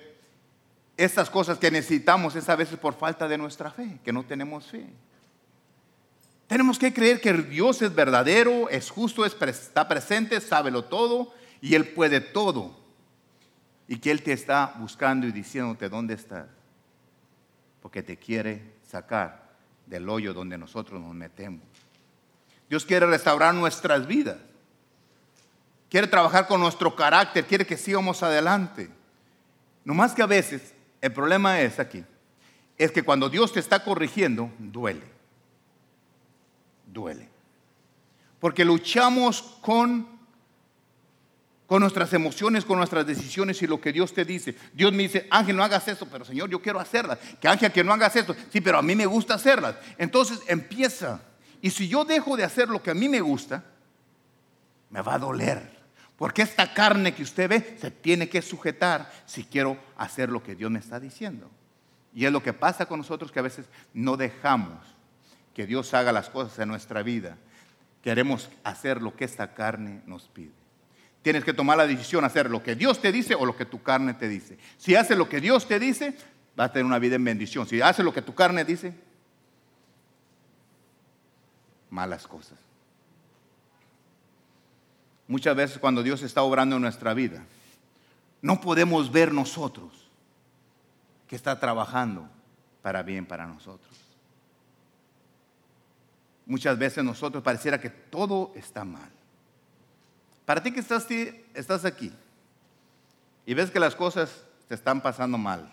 esas 0.98 1.30
cosas 1.30 1.58
que 1.58 1.71
necesitamos 1.71 2.36
es 2.36 2.50
a 2.50 2.58
veces 2.58 2.78
por 2.78 2.95
falta 2.95 3.30
de 3.30 3.38
nuestra 3.38 3.71
fe, 3.71 3.98
que 4.04 4.12
no 4.12 4.26
tenemos 4.26 4.65
fe. 4.65 4.86
Tenemos 6.48 6.78
que 6.78 6.93
creer 6.93 7.21
que 7.21 7.32
Dios 7.32 7.82
es 7.82 7.95
verdadero, 7.95 8.69
es 8.69 8.89
justo, 8.89 9.26
está 9.26 9.88
presente, 9.88 10.38
lo 10.69 10.84
todo 10.84 11.34
y 11.62 11.76
Él 11.76 11.88
puede 11.89 12.22
todo. 12.22 12.80
Y 13.88 13.98
que 13.98 14.12
Él 14.12 14.24
te 14.24 14.34
está 14.34 14.76
buscando 14.80 15.28
y 15.28 15.32
diciéndote 15.32 15.89
dónde 15.89 16.13
estás. 16.15 16.48
Porque 17.82 18.02
te 18.02 18.18
quiere 18.18 18.74
sacar 18.84 19.52
del 19.86 20.10
hoyo 20.10 20.34
donde 20.34 20.58
nosotros 20.58 21.00
nos 21.00 21.13
metemos. 21.13 21.62
Dios 22.70 22.86
quiere 22.86 23.06
restaurar 23.06 23.54
nuestras 23.54 24.08
vidas. 24.08 24.38
Quiere 25.89 26.08
trabajar 26.08 26.48
con 26.48 26.60
nuestro 26.60 26.96
carácter, 26.96 27.46
quiere 27.46 27.65
que 27.65 27.78
sigamos 27.78 28.24
adelante. 28.24 28.89
No 29.84 29.94
más 29.94 30.13
que 30.13 30.24
a 30.24 30.26
veces, 30.26 30.74
el 31.00 31.13
problema 31.13 31.62
es 31.62 31.80
aquí, 31.80 32.04
es 32.78 32.91
que 32.91 33.04
cuando 33.04 33.30
Dios 33.30 33.54
te 33.54 33.60
está 33.60 33.84
corrigiendo, 33.84 34.52
duele. 34.58 35.06
Duele. 36.88 37.30
Porque 38.39 38.65
luchamos 38.65 39.41
con 39.62 40.14
con 41.67 41.82
nuestras 41.82 42.13
emociones, 42.13 42.63
con 42.63 42.78
nuestras 42.78 43.06
decisiones 43.06 43.62
y 43.62 43.67
lo 43.67 43.82
que 43.82 43.91
Dios 43.91 44.13
te 44.13 44.23
dice. 44.23 44.56
Dios 44.73 44.91
me 44.91 45.04
dice, 45.04 45.28
Ángel, 45.32 45.56
no 45.56 45.63
hagas 45.63 45.88
eso, 45.88 46.08
pero 46.08 46.23
Señor, 46.23 46.49
yo 46.49 46.62
quiero 46.62 46.80
hacerlas. 46.80 47.17
Que 47.39 47.47
Ángel, 47.47 47.71
que 47.71 47.84
no 47.84 47.93
hagas 47.93 48.15
eso. 48.15 48.36
Sí, 48.51 48.62
pero 48.62 48.78
a 48.78 48.82
mí 48.82 48.95
me 48.95 49.06
gusta 49.06 49.34
hacerlas. 49.36 49.75
Entonces 49.97 50.41
empieza. 50.47 51.21
Y 51.62 51.71
si 51.71 51.88
yo 51.88 52.06
dejo 52.06 52.38
de 52.38 52.43
hacer 52.43 52.69
lo 52.69 52.84
que 52.84 52.91
a 52.91 52.93
mí 52.93 53.10
me 53.10 53.21
gusta, 53.21 53.63
me 54.91 55.01
va 55.01 55.15
a 55.15 55.19
doler. 55.19 55.75
Porque 56.17 56.43
esta 56.43 56.73
carne 56.73 57.13
que 57.13 57.23
usted 57.23 57.49
ve 57.49 57.78
se 57.80 57.91
tiene 57.91 58.30
que 58.30 58.41
sujetar 58.41 59.12
si 59.25 59.43
quiero 59.43 59.78
hacer 59.97 60.30
lo 60.30 60.43
que 60.43 60.56
Dios 60.56 60.71
me 60.71 60.80
está 60.80 60.99
diciendo. 60.99 61.49
Y 62.13 62.25
es 62.25 62.32
lo 62.32 62.41
que 62.41 62.54
pasa 62.54 62.86
con 62.86 62.99
nosotros 62.99 63.32
que 63.32 63.39
a 63.39 63.43
veces 63.43 63.65
no 63.93 64.15
dejamos 64.15 64.80
que 65.54 65.65
Dios 65.65 65.93
haga 65.93 66.12
las 66.12 66.30
cosas 66.30 66.60
en 66.60 66.69
nuestra 66.69 67.01
vida. 67.01 67.38
Queremos 68.01 68.49
hacer 68.63 69.01
lo 69.01 69.15
que 69.15 69.25
esta 69.25 69.54
carne 69.54 70.01
nos 70.06 70.28
pide. 70.28 70.64
Tienes 71.26 71.44
que 71.44 71.54
tomar 71.54 71.76
la 71.76 71.88
decisión, 71.88 72.24
hacer 72.24 72.52
lo 72.52 72.62
que 72.62 72.76
Dios 72.76 73.02
te 73.02 73.12
dice 73.12 73.34
o 73.34 73.48
lo 73.48 73.58
que 73.58 73.66
tu 73.66 73.82
carne 73.82 74.14
te 74.14 74.30
dice. 74.30 74.60
Si 74.78 74.94
haces 74.94 75.18
lo 75.18 75.28
que 75.28 75.42
Dios 75.42 75.68
te 75.68 75.80
dice, 75.80 76.16
vas 76.56 76.70
a 76.70 76.74
tener 76.74 76.86
una 76.86 77.00
vida 77.00 77.16
en 77.16 77.24
bendición. 77.24 77.66
Si 77.66 77.82
haces 77.82 78.06
lo 78.06 78.14
que 78.14 78.22
tu 78.22 78.36
carne 78.36 78.64
dice, 78.64 78.94
malas 81.90 82.28
cosas. 82.28 82.60
Muchas 85.28 85.56
veces 85.56 85.80
cuando 85.80 86.04
Dios 86.04 86.22
está 86.22 86.44
obrando 86.44 86.76
en 86.76 86.84
nuestra 86.84 87.16
vida, 87.16 87.44
no 88.44 88.62
podemos 88.62 89.12
ver 89.12 89.34
nosotros 89.34 90.08
que 91.28 91.36
está 91.36 91.60
trabajando 91.60 92.30
para 92.84 93.02
bien 93.02 93.26
para 93.26 93.48
nosotros. 93.48 93.98
Muchas 96.46 96.78
veces 96.78 97.04
nosotros 97.04 97.42
pareciera 97.42 97.82
que 97.82 97.90
todo 97.90 98.54
está 98.56 98.86
mal. 98.86 99.10
Para 100.46 100.62
ti 100.62 100.72
que 100.72 100.80
estás, 100.80 101.08
estás 101.54 101.86
aquí 101.86 102.12
y 103.46 103.54
ves 103.54 103.72
que 103.72 103.80
las 103.80 103.96
cosas 103.96 104.44
te 104.68 104.76
están 104.76 105.02
pasando 105.02 105.38
mal 105.38 105.72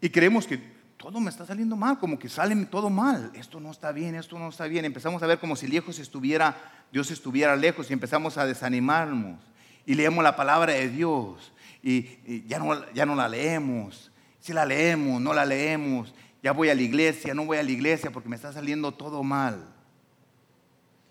y 0.00 0.10
creemos 0.10 0.46
que 0.46 0.60
todo 0.96 1.20
me 1.20 1.30
está 1.30 1.46
saliendo 1.46 1.76
mal, 1.76 1.98
como 1.98 2.18
que 2.18 2.28
sale 2.28 2.54
todo 2.66 2.90
mal, 2.90 3.30
esto 3.34 3.60
no 3.60 3.70
está 3.70 3.92
bien, 3.92 4.14
esto 4.14 4.38
no 4.38 4.48
está 4.48 4.66
bien, 4.66 4.84
empezamos 4.84 5.22
a 5.22 5.26
ver 5.26 5.38
como 5.38 5.56
si 5.56 5.66
lejos 5.66 5.98
estuviera, 5.98 6.56
Dios 6.92 7.10
estuviera 7.10 7.56
lejos 7.56 7.88
y 7.88 7.92
empezamos 7.92 8.36
a 8.38 8.46
desanimarnos. 8.46 9.40
Y 9.84 9.94
leemos 9.94 10.22
la 10.22 10.36
palabra 10.36 10.74
de 10.74 10.88
Dios 10.88 11.52
y, 11.82 12.46
ya, 12.46 12.60
no, 12.60 12.92
ya 12.92 13.04
no 13.04 13.16
la 13.16 13.28
leemos, 13.28 14.12
si 14.38 14.52
la 14.52 14.64
leemos, 14.64 15.20
no 15.20 15.32
la 15.34 15.44
leemos, 15.44 16.14
ya 16.42 16.52
voy 16.52 16.68
a 16.68 16.74
la 16.74 16.82
iglesia, 16.82 17.34
no 17.34 17.46
voy 17.46 17.58
a 17.58 17.62
la 17.62 17.70
iglesia 17.70 18.10
porque 18.10 18.28
me 18.28 18.36
está 18.36 18.52
saliendo 18.52 18.92
todo 18.92 19.22
mal. 19.22 19.71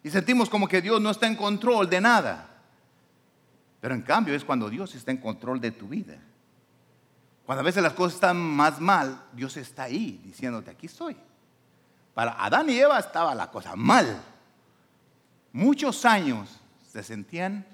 Y 0.04 0.10
sentimos 0.10 0.50
como 0.50 0.68
que 0.68 0.82
Dios 0.82 1.00
no 1.00 1.12
está 1.12 1.28
en 1.28 1.36
control 1.36 1.90
de 1.90 2.02
nada. 2.02 2.50
Pero 3.80 3.96
en 3.96 4.02
cambio 4.02 4.36
es 4.36 4.46
cuando 4.46 4.70
Dios 4.70 4.94
está 4.96 5.12
en 5.12 5.18
control 5.18 5.60
de 5.60 5.72
tu 5.72 5.88
vida. 5.88 6.18
Cuando 7.46 7.62
a 7.62 7.66
veces 7.66 7.84
las 7.84 7.94
cosas 7.94 8.16
están 8.16 8.38
más 8.38 8.80
mal, 8.80 9.26
Dios 9.34 9.58
está 9.58 9.84
ahí 9.84 10.22
diciéndote, 10.24 10.72
aquí 10.72 10.86
estoy. 10.86 11.18
Para 12.14 12.32
Adán 12.44 12.70
y 12.70 12.78
Eva 12.78 13.00
estaba 13.00 13.34
la 13.36 13.50
cosa 13.50 13.76
mal. 13.76 14.22
Muchos 15.52 16.06
años 16.06 16.60
se 16.92 17.04
sentían 17.04 17.66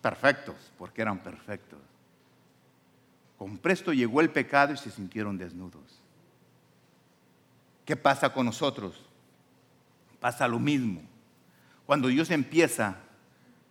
perfectos, 0.00 0.56
porque 0.78 1.02
eran 1.02 1.18
perfectos. 1.18 1.78
Con 3.38 3.58
presto 3.58 3.92
llegó 3.92 4.20
el 4.20 4.30
pecado 4.30 4.72
y 4.72 4.76
se 4.76 4.90
sintieron 4.90 5.38
desnudos. 5.38 6.00
¿Qué 7.84 7.96
pasa 7.96 8.32
con 8.32 8.46
nosotros? 8.46 9.04
Pasa 10.20 10.46
lo 10.46 10.58
mismo. 10.58 11.02
Cuando 11.92 12.08
Dios 12.08 12.30
empieza, 12.30 12.96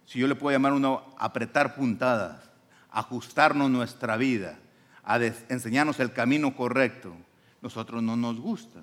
si 0.05 0.19
yo 0.19 0.27
le 0.27 0.35
puedo 0.35 0.55
llamar 0.55 0.73
uno, 0.73 1.11
apretar 1.17 1.73
puntadas, 1.73 2.51
ajustarnos 2.91 3.71
nuestra 3.71 4.15
vida, 4.15 4.59
a 5.03 5.17
enseñarnos 5.49 5.99
el 5.99 6.13
camino 6.13 6.55
correcto, 6.55 7.15
nosotros 7.63 8.03
no 8.03 8.15
nos 8.15 8.39
gusta. 8.39 8.79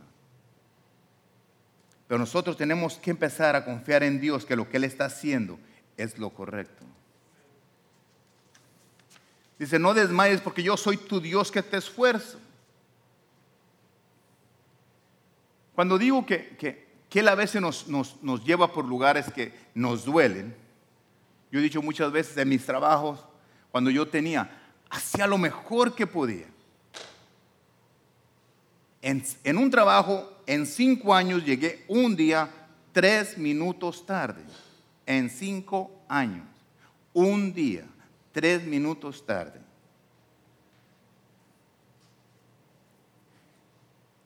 Pero 2.08 2.18
nosotros 2.18 2.56
tenemos 2.56 2.96
que 2.96 3.12
empezar 3.12 3.54
a 3.54 3.64
confiar 3.64 4.02
en 4.02 4.20
Dios 4.20 4.44
que 4.44 4.56
lo 4.56 4.68
que 4.68 4.78
Él 4.78 4.82
está 4.82 5.04
haciendo 5.04 5.60
es 5.96 6.18
lo 6.18 6.30
correcto. 6.30 6.84
Dice, 9.56 9.78
no 9.78 9.94
desmayes 9.94 10.40
porque 10.40 10.64
yo 10.64 10.76
soy 10.76 10.96
tu 10.96 11.20
Dios 11.20 11.52
que 11.52 11.62
te 11.62 11.76
esfuerzo. 11.76 12.40
Cuando 15.76 15.96
digo 15.96 16.26
que, 16.26 16.56
que 16.56 16.87
que 17.08 17.20
Él 17.20 17.28
a 17.28 17.34
veces 17.34 17.60
nos, 17.62 18.44
lleva 18.44 18.72
por 18.72 18.84
lugares 18.84 19.32
que 19.32 19.52
nos 19.74 20.04
duelen. 20.04 20.54
Yo 21.50 21.58
he 21.58 21.62
dicho 21.62 21.82
muchas 21.82 22.12
veces 22.12 22.36
en 22.36 22.48
mis 22.48 22.64
trabajos, 22.64 23.24
cuando 23.70 23.90
yo 23.90 24.06
tenía, 24.08 24.50
hacía 24.90 25.26
lo 25.26 25.38
mejor 25.38 25.94
que 25.94 26.06
podía. 26.06 26.46
En, 29.00 29.24
en, 29.44 29.56
un 29.56 29.70
trabajo, 29.70 30.30
en 30.46 30.66
cinco 30.66 31.14
años, 31.14 31.44
llegué 31.44 31.84
un 31.88 32.14
día 32.14 32.50
tres 32.92 33.38
minutos 33.38 34.04
tarde. 34.04 34.42
En 35.06 35.30
cinco 35.30 35.90
años. 36.08 36.46
Un 37.14 37.54
día, 37.54 37.86
tres 38.32 38.64
minutos 38.64 39.24
tarde. 39.24 39.60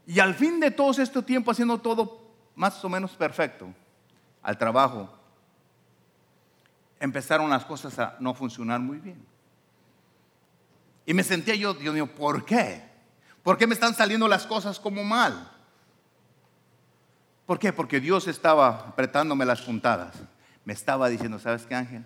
Y 0.06 0.18
al 0.18 0.34
fin 0.34 0.58
de 0.58 0.70
todo 0.70 0.90
este 0.90 1.22
tiempo 1.22 1.52
haciendo 1.52 1.78
todo 1.78 2.21
más 2.54 2.84
o 2.84 2.88
menos 2.88 3.12
perfecto 3.12 3.72
al 4.42 4.58
trabajo, 4.58 5.08
empezaron 7.00 7.50
las 7.50 7.64
cosas 7.64 7.98
a 7.98 8.16
no 8.20 8.34
funcionar 8.34 8.80
muy 8.80 8.98
bien. 8.98 9.24
Y 11.04 11.14
me 11.14 11.24
sentía 11.24 11.54
yo, 11.54 11.74
Dios 11.74 11.94
mío, 11.94 12.06
¿por 12.06 12.44
qué? 12.44 12.82
¿Por 13.42 13.58
qué 13.58 13.66
me 13.66 13.74
están 13.74 13.94
saliendo 13.94 14.28
las 14.28 14.46
cosas 14.46 14.78
como 14.78 15.02
mal? 15.02 15.50
¿Por 17.46 17.58
qué? 17.58 17.72
Porque 17.72 18.00
Dios 18.00 18.28
estaba 18.28 18.88
apretándome 18.88 19.44
las 19.44 19.62
puntadas. 19.62 20.14
Me 20.64 20.72
estaba 20.72 21.08
diciendo, 21.08 21.40
¿sabes 21.40 21.66
qué, 21.66 21.74
Ángel? 21.74 22.04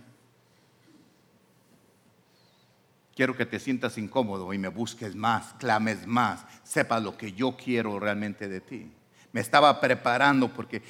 Quiero 3.15 3.37
que 3.37 3.45
te 3.45 3.59
sientas 3.59 3.99
incómodo 3.99 4.53
y 4.53 4.59
me 4.59 4.69
busques 4.69 5.15
más, 5.15 5.55
clames 5.55 6.07
más, 6.07 6.45
sepas 6.65 7.03
lo 7.03 7.17
que 7.17 7.33
yo 7.33 7.57
quiero 7.57 7.99
realmente 7.99 8.49
de 8.49 8.61
ti 8.61 8.96
me 9.37 9.43
estaba 9.43 9.79
preparando 9.83 10.51
porque 10.51 10.81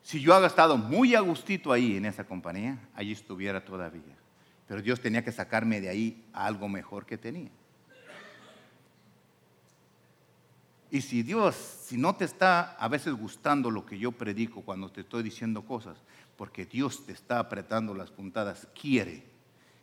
si 0.00 0.22
yo 0.22 0.32
había 0.32 0.46
estado 0.46 0.78
muy 0.78 1.14
a 1.14 1.20
gustito 1.20 1.70
ahí 1.70 1.98
en 1.98 2.06
esa 2.06 2.24
compañía, 2.24 2.78
allí 2.94 3.12
estuviera 3.12 3.62
todavía. 3.62 4.16
Pero 4.66 4.80
Dios 4.80 5.02
tenía 5.02 5.22
que 5.22 5.30
sacarme 5.30 5.82
de 5.82 5.90
ahí 5.90 6.24
algo 6.32 6.66
mejor 6.66 7.04
que 7.04 7.18
tenía. 7.18 7.50
Y 10.90 11.02
si 11.02 11.22
Dios, 11.22 11.54
si 11.54 11.98
no 11.98 12.16
te 12.16 12.24
está 12.24 12.72
a 12.76 12.88
veces 12.88 13.12
gustando 13.12 13.70
lo 13.70 13.84
que 13.84 13.98
yo 13.98 14.12
predico 14.12 14.62
cuando 14.62 14.90
te 14.90 15.02
estoy 15.02 15.22
diciendo 15.22 15.66
cosas, 15.66 15.98
porque 16.38 16.64
Dios 16.64 17.04
te 17.04 17.12
está 17.12 17.38
apretando 17.38 17.92
las 17.92 18.10
puntadas, 18.10 18.66
quiere 18.80 19.24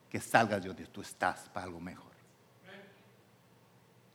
que 0.10 0.20
salgas 0.20 0.64
de 0.64 0.70
donde 0.70 0.88
tú 0.88 1.02
estás 1.02 1.50
para 1.50 1.68
algo 1.68 1.80
mejor. 1.80 2.14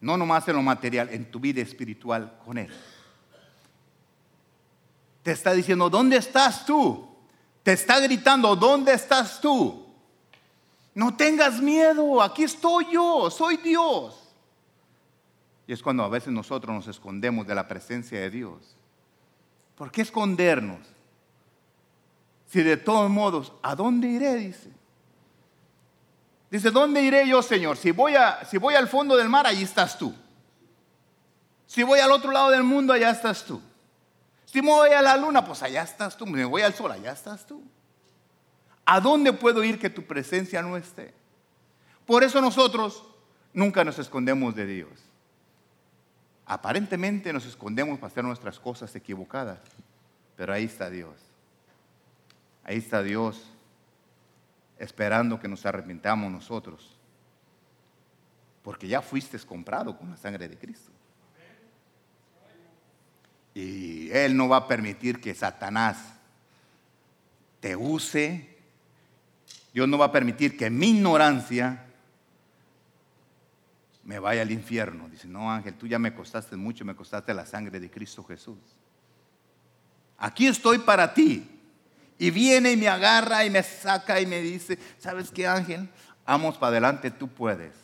No 0.01 0.17
nomás 0.17 0.49
en 0.49 0.57
lo 0.57 0.63
material, 0.63 1.09
en 1.13 1.31
tu 1.31 1.39
vida 1.39 1.61
espiritual 1.61 2.37
con 2.45 2.59
Él. 2.59 2.73
Te 5.23 5.33
está 5.33 5.53
diciendo, 5.53 5.89
¿dónde 5.89 6.17
estás 6.17 6.67
tú? 6.67 7.09
Te 7.63 7.73
está 7.73 8.01
gritando, 8.01 8.57
¿dónde 8.57 8.93
estás 8.93 9.41
tú? 9.41 9.87
No 10.95 11.17
tengas 11.17 11.61
miedo, 11.61 12.21
aquí 12.21 12.43
estoy 12.43 12.87
yo, 12.93 13.31
soy 13.31 13.57
Dios. 13.59 14.19
Y 15.67 15.73
es 15.73 15.83
cuando 15.83 16.03
a 16.03 16.09
veces 16.09 16.33
nosotros 16.33 16.75
nos 16.75 16.89
escondemos 16.89 17.47
de 17.47 17.55
la 17.55 17.69
presencia 17.69 18.21
de 18.21 18.31
Dios. 18.31 18.77
¿Por 19.77 19.91
qué 19.91 20.03
escondernos? 20.03 20.81
Si 22.49 22.63
de 22.63 22.77
todos 22.77 23.09
modos, 23.09 23.53
¿a 23.63 23.75
dónde 23.75 24.09
iré? 24.09 24.35
Dice. 24.35 24.71
Dice, 26.51 26.71
¿dónde 26.71 27.01
iré 27.01 27.27
yo, 27.27 27.41
Señor? 27.41 27.79
Si 27.79 27.93
voy, 27.93 28.15
a, 28.15 28.45
si 28.45 28.59
voy 28.59 28.75
al 28.75 28.89
fondo 28.89 29.17
del 29.17 29.31
mar, 29.31 29.47
allí 29.47 29.63
estás 29.63 29.97
tú. 29.97 30.15
Si 31.67 31.83
voy 31.83 32.01
al 32.01 32.13
otro 32.13 32.31
lado 32.31 32.51
del 32.51 32.63
mundo, 32.63 32.93
allá 32.93 33.11
estás 33.11 33.45
tú. 33.45 33.63
Si 34.53 34.61
me 34.61 34.69
voy 34.69 34.91
a 34.91 35.01
la 35.01 35.17
luna, 35.17 35.43
pues 35.43 35.63
allá 35.63 35.83
estás 35.83 36.15
tú. 36.15 36.27
Me 36.27 36.45
voy 36.45 36.61
al 36.61 36.75
sol, 36.75 36.93
allá 36.93 37.13
estás 37.13 37.47
tú. 37.47 37.63
¿A 38.85 39.01
dónde 39.01 39.33
puedo 39.33 39.65
ir 39.65 39.79
que 39.79 39.89
tu 39.89 40.03
presencia 40.03 40.61
no 40.61 40.77
esté? 40.77 41.15
Por 42.05 42.23
eso 42.23 42.39
nosotros 42.39 43.03
nunca 43.55 43.83
nos 43.83 43.99
escondemos 43.99 44.55
de 44.55 44.67
Dios. 44.67 44.91
Aparentemente 46.45 47.33
nos 47.33 47.47
escondemos 47.47 47.99
para 47.99 48.09
hacer 48.09 48.25
nuestras 48.25 48.61
cosas 48.61 48.95
equivocadas, 48.95 49.59
pero 50.37 50.53
ahí 50.53 50.65
está 50.65 50.91
Dios. 50.91 51.15
Ahí 52.63 52.77
está 52.77 53.03
Dios 53.03 53.47
esperando 54.79 55.41
que 55.41 55.49
nos 55.49 55.65
arrepintamos 55.65 56.31
nosotros, 56.31 56.99
porque 58.63 58.87
ya 58.87 59.01
fuiste 59.01 59.39
comprado 59.39 59.97
con 59.97 60.11
la 60.11 60.17
sangre 60.19 60.47
de 60.47 60.59
Cristo. 60.59 60.93
Y 63.55 64.11
Él 64.11 64.37
no 64.37 64.49
va 64.49 64.59
a 64.59 64.69
permitir 64.69 65.21
que 65.21 65.35
Satanás 65.35 65.99
te 67.61 67.77
use. 67.77 68.57
Dios 69.73 69.89
no 69.89 69.99
va 69.99 70.07
a 70.07 70.13
permitir 70.13 70.57
que 70.57 70.71
mi 70.71 70.91
ignorancia 70.91 71.87
me 74.05 74.19
vaya 74.19 74.43
al 74.43 74.51
infierno. 74.51 75.09
Dice, 75.09 75.29
no 75.29 75.51
Ángel, 75.51 75.75
tú 75.75 75.87
ya 75.87 75.99
me 75.99 76.15
costaste 76.15 76.57
mucho, 76.57 76.85
me 76.85 76.97
costaste 76.97 77.33
la 77.35 77.47
sangre 77.47 77.79
de 77.79 77.91
Cristo 77.91 78.25
Jesús. 78.25 78.59
Aquí 80.19 80.47
estoy 80.47 80.79
para 80.79 81.13
ti. 81.15 81.49
Y 82.19 82.31
viene 82.31 82.73
y 82.73 82.77
me 82.77 82.89
agarra 82.89 83.45
y 83.45 83.51
me 83.51 83.63
saca 83.63 84.21
y 84.21 84.27
me 84.27 84.41
dice, 84.41 84.79
¿sabes 84.99 85.31
qué 85.31 85.47
Ángel? 85.47 85.89
Vamos 86.25 86.57
para 86.57 86.69
adelante, 86.69 87.11
tú 87.11 87.29
puedes. 87.29 87.82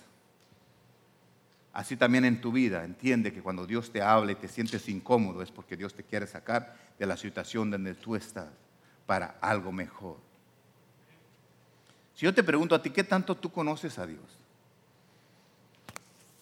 Así 1.73 1.97
también 1.97 2.25
en 2.25 2.41
tu 2.41 2.51
vida, 2.51 2.85
entiende 2.85 3.33
que 3.33 3.43
cuando 3.43 3.67
Dios 3.67 3.93
te 3.93 4.03
habla 4.03 4.33
y 4.33 4.37
te 4.37 4.49
sientes 4.49 4.89
incómodo 4.89 5.43
es 5.43 5.51
porque 5.51 5.77
Dios 5.77 5.95
te 5.95 6.03
quiere 6.03 6.27
sacar 6.27 6.77
de 6.99 7.07
la 7.07 7.17
situación 7.17 7.71
donde 7.71 7.95
tú 7.95 8.17
estás 8.17 8.49
para 9.07 9.37
algo 9.41 9.71
mejor. 9.71 10.17
Si 12.15 12.25
yo 12.25 12.35
te 12.35 12.43
pregunto 12.43 12.75
a 12.75 12.83
ti, 12.83 12.91
¿qué 12.91 13.05
tanto 13.05 13.37
tú 13.37 13.53
conoces 13.53 13.99
a 13.99 14.07
Dios? 14.07 14.25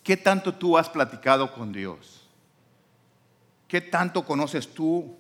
¿Qué 0.03 0.17
tanto 0.17 0.55
tú 0.55 0.79
has 0.79 0.89
platicado 0.89 1.53
con 1.53 1.73
Dios? 1.73 2.27
¿Qué 3.69 3.81
tanto 3.81 4.25
conoces 4.25 4.73
tú 4.73 5.17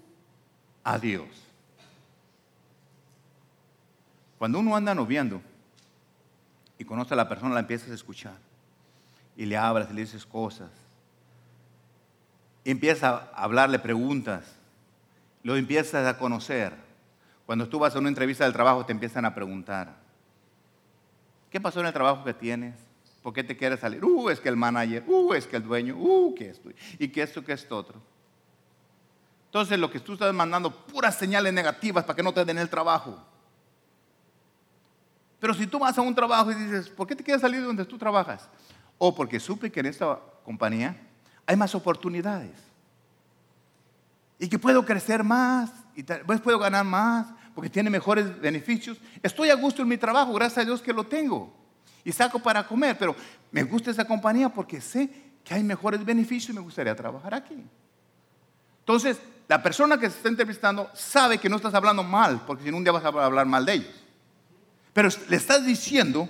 a 0.84 0.98
Dios? 0.98 1.28
Cuando 4.38 4.60
uno 4.60 4.76
anda 4.76 4.94
noviando 4.94 5.42
y 6.78 6.84
conoce 6.84 7.14
a 7.14 7.16
la 7.16 7.28
persona, 7.28 7.54
la 7.54 7.60
empiezas 7.60 7.90
a 7.90 7.94
escuchar 7.94 8.45
y 9.36 9.46
le 9.46 9.56
hablas 9.56 9.90
y 9.90 9.94
le 9.94 10.00
dices 10.02 10.24
cosas. 10.24 10.70
Y 12.64 12.70
empieza 12.70 13.30
a 13.32 13.44
hablarle 13.44 13.78
preguntas, 13.78 14.56
lo 15.42 15.56
empiezas 15.56 16.06
a 16.06 16.18
conocer. 16.18 16.72
Cuando 17.44 17.68
tú 17.68 17.78
vas 17.78 17.94
a 17.94 17.98
una 17.98 18.08
entrevista 18.08 18.44
del 18.44 18.52
trabajo 18.52 18.84
te 18.84 18.92
empiezan 18.92 19.24
a 19.24 19.34
preguntar, 19.34 19.94
¿qué 21.50 21.60
pasó 21.60 21.80
en 21.80 21.86
el 21.86 21.92
trabajo 21.92 22.24
que 22.24 22.34
tienes? 22.34 22.74
¿Por 23.22 23.32
qué 23.32 23.44
te 23.44 23.56
quieres 23.56 23.80
salir? 23.80 24.04
Uh, 24.04 24.30
es 24.30 24.40
que 24.40 24.48
el 24.48 24.56
manager, 24.56 25.04
uh, 25.06 25.34
es 25.34 25.46
que 25.46 25.56
el 25.56 25.62
dueño, 25.62 25.96
uh, 25.96 26.34
que 26.34 26.50
esto, 26.50 26.70
y 26.98 27.08
que 27.08 27.22
esto, 27.22 27.44
que 27.44 27.52
esto 27.52 27.76
otro. 27.76 28.00
Entonces 29.46 29.78
lo 29.78 29.90
que 29.90 30.00
tú 30.00 30.14
estás 30.14 30.34
mandando, 30.34 30.70
puras 30.70 31.16
señales 31.16 31.52
negativas 31.52 32.04
para 32.04 32.16
que 32.16 32.22
no 32.22 32.32
te 32.32 32.44
den 32.44 32.58
el 32.58 32.68
trabajo. 32.68 33.16
Pero 35.38 35.54
si 35.54 35.66
tú 35.66 35.78
vas 35.78 35.96
a 35.96 36.02
un 36.02 36.14
trabajo 36.14 36.50
y 36.50 36.54
dices, 36.54 36.88
¿por 36.88 37.06
qué 37.06 37.14
te 37.14 37.22
quieres 37.22 37.40
salir 37.40 37.60
de 37.60 37.66
donde 37.66 37.84
tú 37.84 37.96
trabajas? 37.98 38.48
O 38.98 39.14
porque 39.14 39.40
supe 39.40 39.70
que 39.70 39.80
en 39.80 39.86
esta 39.86 40.18
compañía 40.44 40.96
hay 41.46 41.56
más 41.56 41.74
oportunidades 41.74 42.52
y 44.38 44.48
que 44.48 44.58
puedo 44.58 44.84
crecer 44.84 45.24
más 45.24 45.70
y 45.94 46.02
tal 46.02 46.24
vez 46.24 46.40
puedo 46.40 46.58
ganar 46.58 46.84
más 46.84 47.26
porque 47.54 47.70
tiene 47.70 47.88
mejores 47.88 48.38
beneficios. 48.40 48.98
Estoy 49.22 49.50
a 49.50 49.54
gusto 49.54 49.82
en 49.82 49.88
mi 49.88 49.96
trabajo, 49.96 50.32
gracias 50.32 50.58
a 50.58 50.64
Dios 50.66 50.82
que 50.82 50.92
lo 50.92 51.04
tengo 51.04 51.52
y 52.04 52.12
saco 52.12 52.38
para 52.38 52.66
comer, 52.66 52.96
pero 52.98 53.16
me 53.50 53.62
gusta 53.62 53.90
esa 53.90 54.04
compañía 54.04 54.48
porque 54.48 54.80
sé 54.80 55.10
que 55.42 55.54
hay 55.54 55.62
mejores 55.62 56.04
beneficios 56.04 56.50
y 56.50 56.52
me 56.52 56.60
gustaría 56.60 56.94
trabajar 56.94 57.34
aquí. 57.34 57.64
Entonces, 58.80 59.18
la 59.48 59.62
persona 59.62 59.98
que 59.98 60.10
se 60.10 60.16
está 60.16 60.28
entrevistando 60.28 60.90
sabe 60.94 61.38
que 61.38 61.48
no 61.48 61.56
estás 61.56 61.74
hablando 61.74 62.02
mal, 62.02 62.42
porque 62.46 62.64
si 62.64 62.70
no 62.70 62.76
un 62.76 62.84
día 62.84 62.92
vas 62.92 63.04
a 63.04 63.08
hablar 63.08 63.46
mal 63.46 63.64
de 63.64 63.74
ellos. 63.74 64.04
Pero 64.92 65.08
le 65.28 65.36
estás 65.36 65.64
diciendo 65.64 66.28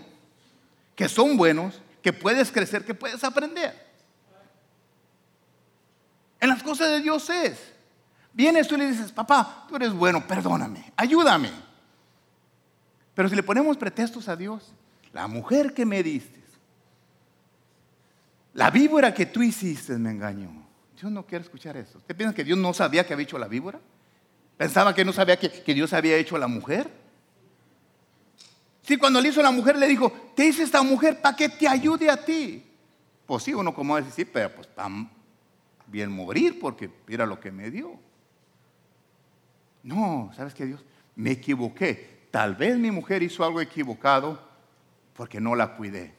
que 0.94 1.08
son 1.08 1.36
buenos, 1.36 1.80
que 2.06 2.12
puedes 2.12 2.52
crecer, 2.52 2.84
que 2.84 2.94
puedes 2.94 3.24
aprender. 3.24 3.74
En 6.38 6.48
las 6.48 6.62
cosas 6.62 6.88
de 6.90 7.00
Dios 7.00 7.28
es. 7.30 7.58
Vienes 8.32 8.68
tú 8.68 8.76
y 8.76 8.78
le 8.78 8.86
dices, 8.86 9.10
papá, 9.10 9.66
tú 9.68 9.74
eres 9.74 9.92
bueno, 9.92 10.24
perdóname, 10.24 10.92
ayúdame. 10.94 11.50
Pero 13.12 13.28
si 13.28 13.34
le 13.34 13.42
ponemos 13.42 13.76
pretextos 13.76 14.28
a 14.28 14.36
Dios, 14.36 14.72
la 15.12 15.26
mujer 15.26 15.74
que 15.74 15.84
me 15.84 16.00
diste, 16.00 16.40
la 18.54 18.70
víbora 18.70 19.12
que 19.12 19.26
tú 19.26 19.42
hiciste 19.42 19.98
me 19.98 20.12
engañó. 20.12 20.64
Dios 20.94 21.10
no 21.10 21.26
quiere 21.26 21.42
escuchar 21.42 21.76
eso. 21.76 21.98
¿Usted 21.98 22.14
piensa 22.14 22.36
que 22.36 22.44
Dios 22.44 22.56
no 22.56 22.72
sabía 22.72 23.04
que 23.04 23.14
había 23.14 23.24
hecho 23.24 23.36
la 23.36 23.48
víbora? 23.48 23.80
¿Pensaba 24.56 24.94
que 24.94 25.04
no 25.04 25.12
sabía 25.12 25.40
que, 25.40 25.50
que 25.50 25.74
Dios 25.74 25.92
había 25.92 26.16
hecho 26.16 26.36
a 26.36 26.38
la 26.38 26.46
mujer? 26.46 26.88
Sí, 28.86 28.96
cuando 28.96 29.20
le 29.20 29.30
hizo 29.30 29.42
la 29.42 29.50
mujer 29.50 29.76
le 29.76 29.88
dijo, 29.88 30.12
te 30.36 30.46
hice 30.46 30.62
esta 30.62 30.80
mujer 30.80 31.20
para 31.20 31.34
que 31.34 31.48
te 31.48 31.66
ayude 31.66 32.08
a 32.08 32.24
ti. 32.24 32.64
Pues 33.26 33.42
sí, 33.42 33.52
uno 33.52 33.74
como 33.74 33.96
decir, 33.96 34.12
sí, 34.12 34.24
pero 34.24 34.54
pues 34.54 34.68
para 34.68 35.08
bien 35.88 36.12
morir 36.12 36.60
porque 36.60 36.88
mira 37.08 37.26
lo 37.26 37.40
que 37.40 37.50
me 37.50 37.68
dio. 37.68 37.98
No, 39.82 40.30
¿sabes 40.36 40.54
qué 40.54 40.66
Dios? 40.66 40.84
Me 41.16 41.32
equivoqué. 41.32 42.28
Tal 42.30 42.54
vez 42.54 42.78
mi 42.78 42.92
mujer 42.92 43.24
hizo 43.24 43.44
algo 43.44 43.60
equivocado 43.60 44.40
porque 45.14 45.40
no 45.40 45.56
la 45.56 45.76
cuidé. 45.76 46.14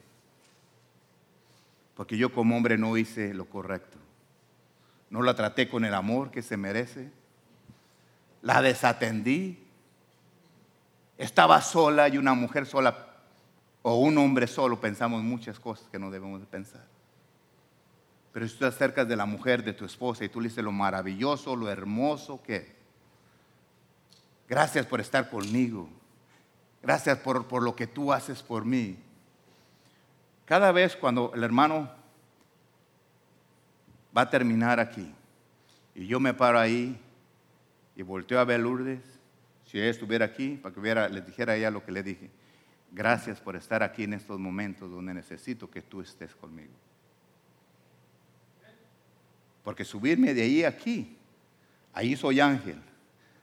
Porque 1.94 2.18
yo 2.18 2.34
como 2.34 2.54
hombre 2.54 2.76
no 2.76 2.98
hice 2.98 3.32
lo 3.32 3.46
correcto. 3.46 3.96
No 5.08 5.22
la 5.22 5.34
traté 5.34 5.70
con 5.70 5.86
el 5.86 5.94
amor 5.94 6.30
que 6.30 6.42
se 6.42 6.58
merece. 6.58 7.10
La 8.42 8.60
desatendí 8.60 9.67
estaba 11.18 11.60
sola 11.60 12.08
y 12.08 12.16
una 12.16 12.32
mujer 12.32 12.64
sola 12.64 13.06
o 13.82 13.96
un 13.96 14.16
hombre 14.18 14.46
solo, 14.46 14.80
pensamos 14.80 15.22
muchas 15.22 15.58
cosas 15.58 15.88
que 15.88 15.98
no 15.98 16.10
debemos 16.10 16.40
de 16.40 16.46
pensar. 16.46 16.84
Pero 18.32 18.46
si 18.46 18.54
tú 18.54 18.60
te 18.60 18.66
acercas 18.66 19.08
de 19.08 19.16
la 19.16 19.26
mujer, 19.26 19.64
de 19.64 19.72
tu 19.72 19.84
esposa, 19.84 20.24
y 20.24 20.28
tú 20.28 20.40
le 20.40 20.48
dices 20.48 20.62
lo 20.62 20.72
maravilloso, 20.72 21.56
lo 21.56 21.68
hermoso 21.68 22.40
que 22.42 22.56
es. 22.56 22.66
Gracias 24.48 24.86
por 24.86 25.00
estar 25.00 25.28
conmigo. 25.28 25.88
Gracias 26.82 27.18
por, 27.18 27.46
por 27.46 27.62
lo 27.62 27.74
que 27.74 27.86
tú 27.86 28.12
haces 28.12 28.42
por 28.42 28.64
mí. 28.64 28.96
Cada 30.44 30.70
vez 30.72 30.96
cuando 30.96 31.32
el 31.34 31.42
hermano 31.42 31.90
va 34.16 34.22
a 34.22 34.30
terminar 34.30 34.78
aquí, 34.78 35.12
y 35.94 36.06
yo 36.06 36.20
me 36.20 36.32
paro 36.32 36.58
ahí 36.58 37.00
y 37.96 38.02
volteo 38.02 38.38
a 38.38 38.44
ver 38.44 38.60
Lourdes, 38.60 39.17
si 39.68 39.78
ella 39.78 39.90
estuviera 39.90 40.24
aquí, 40.24 40.56
para 40.56 40.72
que 40.72 40.80
hubiera, 40.80 41.08
les 41.10 41.26
dijera 41.26 41.52
a 41.52 41.56
ella 41.56 41.70
lo 41.70 41.84
que 41.84 41.92
le 41.92 42.02
dije. 42.02 42.30
Gracias 42.90 43.38
por 43.38 43.54
estar 43.54 43.82
aquí 43.82 44.04
en 44.04 44.14
estos 44.14 44.40
momentos 44.40 44.90
donde 44.90 45.12
necesito 45.12 45.70
que 45.70 45.82
tú 45.82 46.00
estés 46.00 46.34
conmigo. 46.34 46.72
Porque 49.62 49.84
subirme 49.84 50.32
de 50.32 50.40
ahí 50.40 50.64
a 50.64 50.68
aquí, 50.68 51.18
ahí 51.92 52.16
soy 52.16 52.40
ángel, 52.40 52.80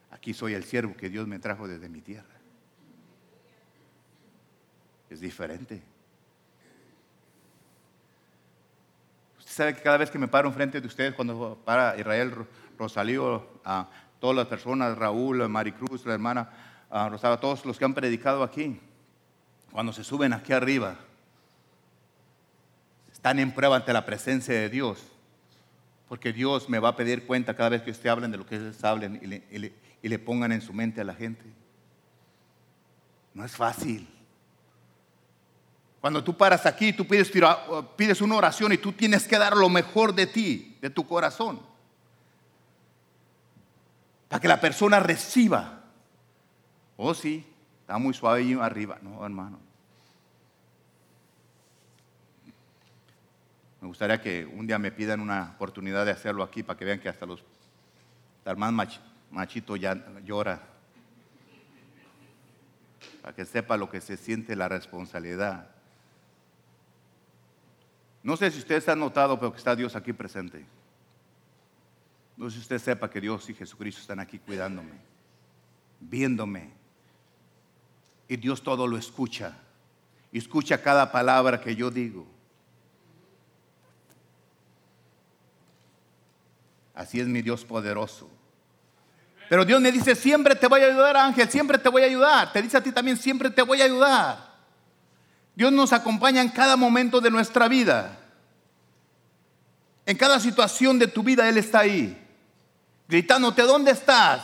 aquí 0.09 0.33
soy 0.33 0.55
el 0.55 0.63
siervo 0.63 0.97
que 0.97 1.09
Dios 1.09 1.27
me 1.27 1.37
trajo 1.37 1.67
desde 1.67 1.87
mi 1.89 2.01
tierra. 2.01 2.33
Es 5.11 5.19
diferente. 5.19 5.83
sabe 9.37 9.75
que 9.75 9.81
cada 9.81 9.97
vez 9.97 10.09
que 10.09 10.17
me 10.17 10.27
paro 10.27 10.49
enfrente 10.49 10.81
de 10.81 10.87
ustedes, 10.87 11.13
cuando 11.13 11.61
para 11.63 11.95
Israel 11.97 12.33
Rosalío, 12.77 13.47
a 13.63 13.87
todas 14.19 14.35
las 14.35 14.47
personas, 14.47 14.97
Raúl, 14.97 15.47
Maricruz, 15.49 16.05
la 16.05 16.13
hermana 16.13 16.49
Rosario, 17.09 17.37
todos 17.39 17.65
los 17.65 17.77
que 17.77 17.85
han 17.85 17.93
predicado 17.93 18.43
aquí, 18.43 18.79
cuando 19.71 19.91
se 19.91 20.03
suben 20.03 20.33
aquí 20.33 20.53
arriba, 20.53 20.95
están 23.11 23.39
en 23.39 23.51
prueba 23.51 23.75
ante 23.75 23.91
la 23.91 24.05
presencia 24.05 24.53
de 24.53 24.69
Dios. 24.69 25.03
Porque 26.07 26.31
Dios 26.31 26.69
me 26.69 26.79
va 26.79 26.89
a 26.89 26.95
pedir 26.95 27.25
cuenta 27.25 27.55
cada 27.55 27.69
vez 27.69 27.81
que 27.81 27.91
ustedes 27.91 28.11
hablen 28.11 28.31
de 28.31 28.37
lo 28.37 28.45
que 28.45 28.55
ellos 28.55 28.83
hablen 28.83 29.43
y 30.01 30.07
le, 30.07 30.19
pongan 30.19 30.51
en 30.51 30.61
su 30.61 30.71
mente 30.71 31.01
a 31.01 31.03
la 31.03 31.15
gente. 31.15 31.43
No 33.33 33.43
es 33.43 33.55
fácil. 33.55 34.07
Cuando 35.99 36.23
tú 36.23 36.37
paras 36.37 36.65
aquí, 36.67 36.93
tú 36.93 37.05
pides, 37.07 37.31
pides 37.95 38.21
una 38.21 38.35
oración 38.35 38.71
y 38.71 38.77
tú 38.77 38.91
tienes 38.91 39.27
que 39.27 39.39
dar 39.39 39.57
lo 39.57 39.67
mejor 39.67 40.13
de 40.13 40.27
ti, 40.27 40.77
de 40.79 40.91
tu 40.91 41.07
corazón. 41.07 41.59
Para 44.35 44.41
que 44.41 44.47
la 44.49 44.59
persona 44.59 44.99
reciba. 44.99 45.79
Oh, 46.97 47.13
sí, 47.13 47.47
está 47.79 47.97
muy 47.97 48.13
suave 48.13 48.59
arriba. 48.61 48.97
No, 49.01 49.23
hermano. 49.23 49.57
Me 53.79 53.87
gustaría 53.87 54.21
que 54.21 54.45
un 54.45 54.67
día 54.67 54.77
me 54.77 54.91
pidan 54.91 55.21
una 55.21 55.53
oportunidad 55.55 56.03
de 56.03 56.11
hacerlo 56.11 56.43
aquí 56.43 56.63
para 56.63 56.77
que 56.77 56.83
vean 56.83 56.99
que 56.99 57.07
hasta 57.07 57.25
los 57.25 57.45
el 58.43 58.57
más 58.57 58.99
machito 59.31 59.77
ya 59.77 60.05
llora. 60.25 60.61
Para 63.21 63.33
que 63.33 63.45
sepa 63.45 63.77
lo 63.77 63.89
que 63.89 64.01
se 64.01 64.17
siente 64.17 64.53
la 64.57 64.67
responsabilidad. 64.67 65.69
No 68.21 68.35
sé 68.35 68.51
si 68.51 68.59
ustedes 68.59 68.89
han 68.89 68.99
notado, 68.99 69.39
pero 69.39 69.53
que 69.53 69.59
está 69.59 69.77
Dios 69.77 69.95
aquí 69.95 70.11
presente. 70.11 70.65
No 72.37 72.49
sé 72.49 72.55
si 72.55 72.61
usted 72.61 72.79
sepa 72.79 73.09
que 73.09 73.21
Dios 73.21 73.49
y 73.49 73.53
Jesucristo 73.53 74.01
están 74.01 74.19
aquí 74.19 74.39
cuidándome, 74.39 74.93
viéndome. 75.99 76.71
Y 78.27 78.35
Dios 78.37 78.61
todo 78.61 78.87
lo 78.87 78.97
escucha. 78.97 79.57
Y 80.31 80.39
escucha 80.39 80.81
cada 80.81 81.11
palabra 81.11 81.61
que 81.61 81.75
yo 81.75 81.89
digo. 81.89 82.27
Así 86.93 87.19
es 87.19 87.27
mi 87.27 87.41
Dios 87.41 87.63
poderoso. 87.63 88.29
Pero 89.47 89.63
Dios 89.63 89.79
me 89.79 89.91
dice, 89.91 90.15
siempre 90.15 90.55
te 90.55 90.67
voy 90.67 90.81
a 90.81 90.87
ayudar, 90.87 91.15
Ángel, 91.17 91.49
siempre 91.49 91.77
te 91.77 91.87
voy 91.87 92.01
a 92.01 92.05
ayudar. 92.05 92.51
Te 92.51 92.61
dice 92.61 92.77
a 92.77 92.83
ti 92.83 92.91
también, 92.91 93.15
siempre 93.15 93.49
te 93.49 93.61
voy 93.61 93.79
a 93.81 93.85
ayudar. 93.85 94.55
Dios 95.55 95.71
nos 95.71 95.93
acompaña 95.93 96.41
en 96.41 96.49
cada 96.49 96.75
momento 96.75 97.21
de 97.21 97.31
nuestra 97.31 97.67
vida. 97.67 98.17
En 100.05 100.17
cada 100.17 100.39
situación 100.39 100.99
de 100.99 101.07
tu 101.07 101.23
vida 101.23 101.47
Él 101.47 101.57
está 101.57 101.79
ahí. 101.79 102.24
Gritándote, 103.07 103.61
¿dónde 103.63 103.91
estás? 103.91 104.41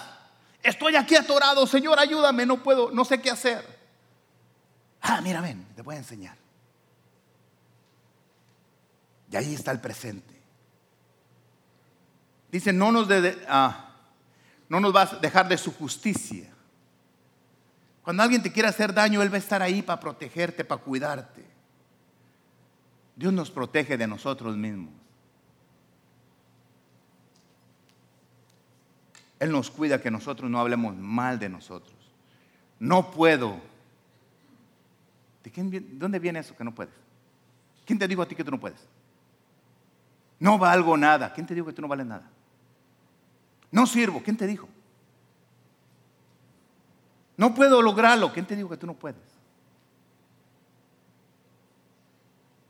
Estoy 0.62 0.96
aquí 0.96 1.16
atorado, 1.16 1.66
Señor, 1.66 2.00
ayúdame, 2.00 2.46
no 2.46 2.62
puedo, 2.62 2.92
no 2.92 3.04
sé 3.04 3.20
qué 3.20 3.32
hacer. 3.32 3.80
Ah, 5.02 5.20
mira, 5.22 5.42
ven, 5.42 5.66
te 5.76 5.82
voy 5.82 5.96
a 5.96 6.00
enseñar. 6.00 6.38
Y 9.32 9.36
ahí 9.36 9.56
está 9.56 9.72
el 9.72 9.80
presente. 9.80 10.40
Dice, 12.52 12.72
no 12.74 12.92
nos, 12.92 13.08
ah, 13.48 13.90
no 14.70 14.80
nos 14.80 14.96
va 14.96 15.04
a 15.04 15.16
dejar 15.18 15.48
de 15.48 15.58
su 15.58 15.74
justicia. 15.74 16.50
Cuando 18.04 18.24
alguien 18.24 18.44
te 18.44 18.52
quiera 18.52 18.70
hacer 18.70 18.94
daño, 18.94 19.22
Él 19.22 19.32
va 19.32 19.36
a 19.36 19.40
estar 19.40 19.62
ahí 19.62 19.82
para 19.82 20.00
protegerte, 20.00 20.66
para 20.66 20.82
cuidarte. 20.82 21.46
Dios 23.16 23.32
nos 23.32 23.50
protege 23.50 23.98
de 23.98 24.08
nosotros 24.08 24.56
mismos. 24.58 25.01
Él 29.42 29.52
nos 29.52 29.72
cuida 29.72 30.00
que 30.00 30.12
nosotros 30.12 30.52
no 30.52 30.60
hablemos 30.60 30.96
mal 30.96 31.40
de 31.40 31.50
nosotros. 31.50 31.96
No 32.78 33.10
puedo. 33.10 33.60
¿De 35.44 35.50
quién, 35.50 35.98
¿Dónde 35.98 36.20
viene 36.20 36.38
eso 36.38 36.56
que 36.56 36.64
no 36.64 36.76
puedes? 36.76 36.94
¿Quién 37.84 37.98
te 37.98 38.08
dijo 38.08 38.22
a 38.22 38.28
ti 38.28 38.36
que 38.36 38.44
tú 38.44 38.52
no 38.52 38.60
puedes? 38.60 38.88
No 40.40 40.60
valgo 40.60 40.96
nada. 40.96 41.34
¿Quién 41.34 41.48
te 41.48 41.56
dijo 41.56 41.66
que 41.66 41.74
tú 41.74 41.82
no 41.82 41.88
vales 41.88 42.06
nada? 42.06 42.30
No 43.72 43.88
sirvo. 43.88 44.22
¿Quién 44.24 44.38
te 44.38 44.46
dijo? 44.46 44.70
No 47.36 47.56
puedo 47.56 47.82
lograrlo. 47.82 48.32
¿Quién 48.32 48.46
te 48.46 48.56
dijo 48.56 48.70
que 48.70 48.78
tú 48.78 48.86
no 48.86 48.94
puedes? 48.94 49.24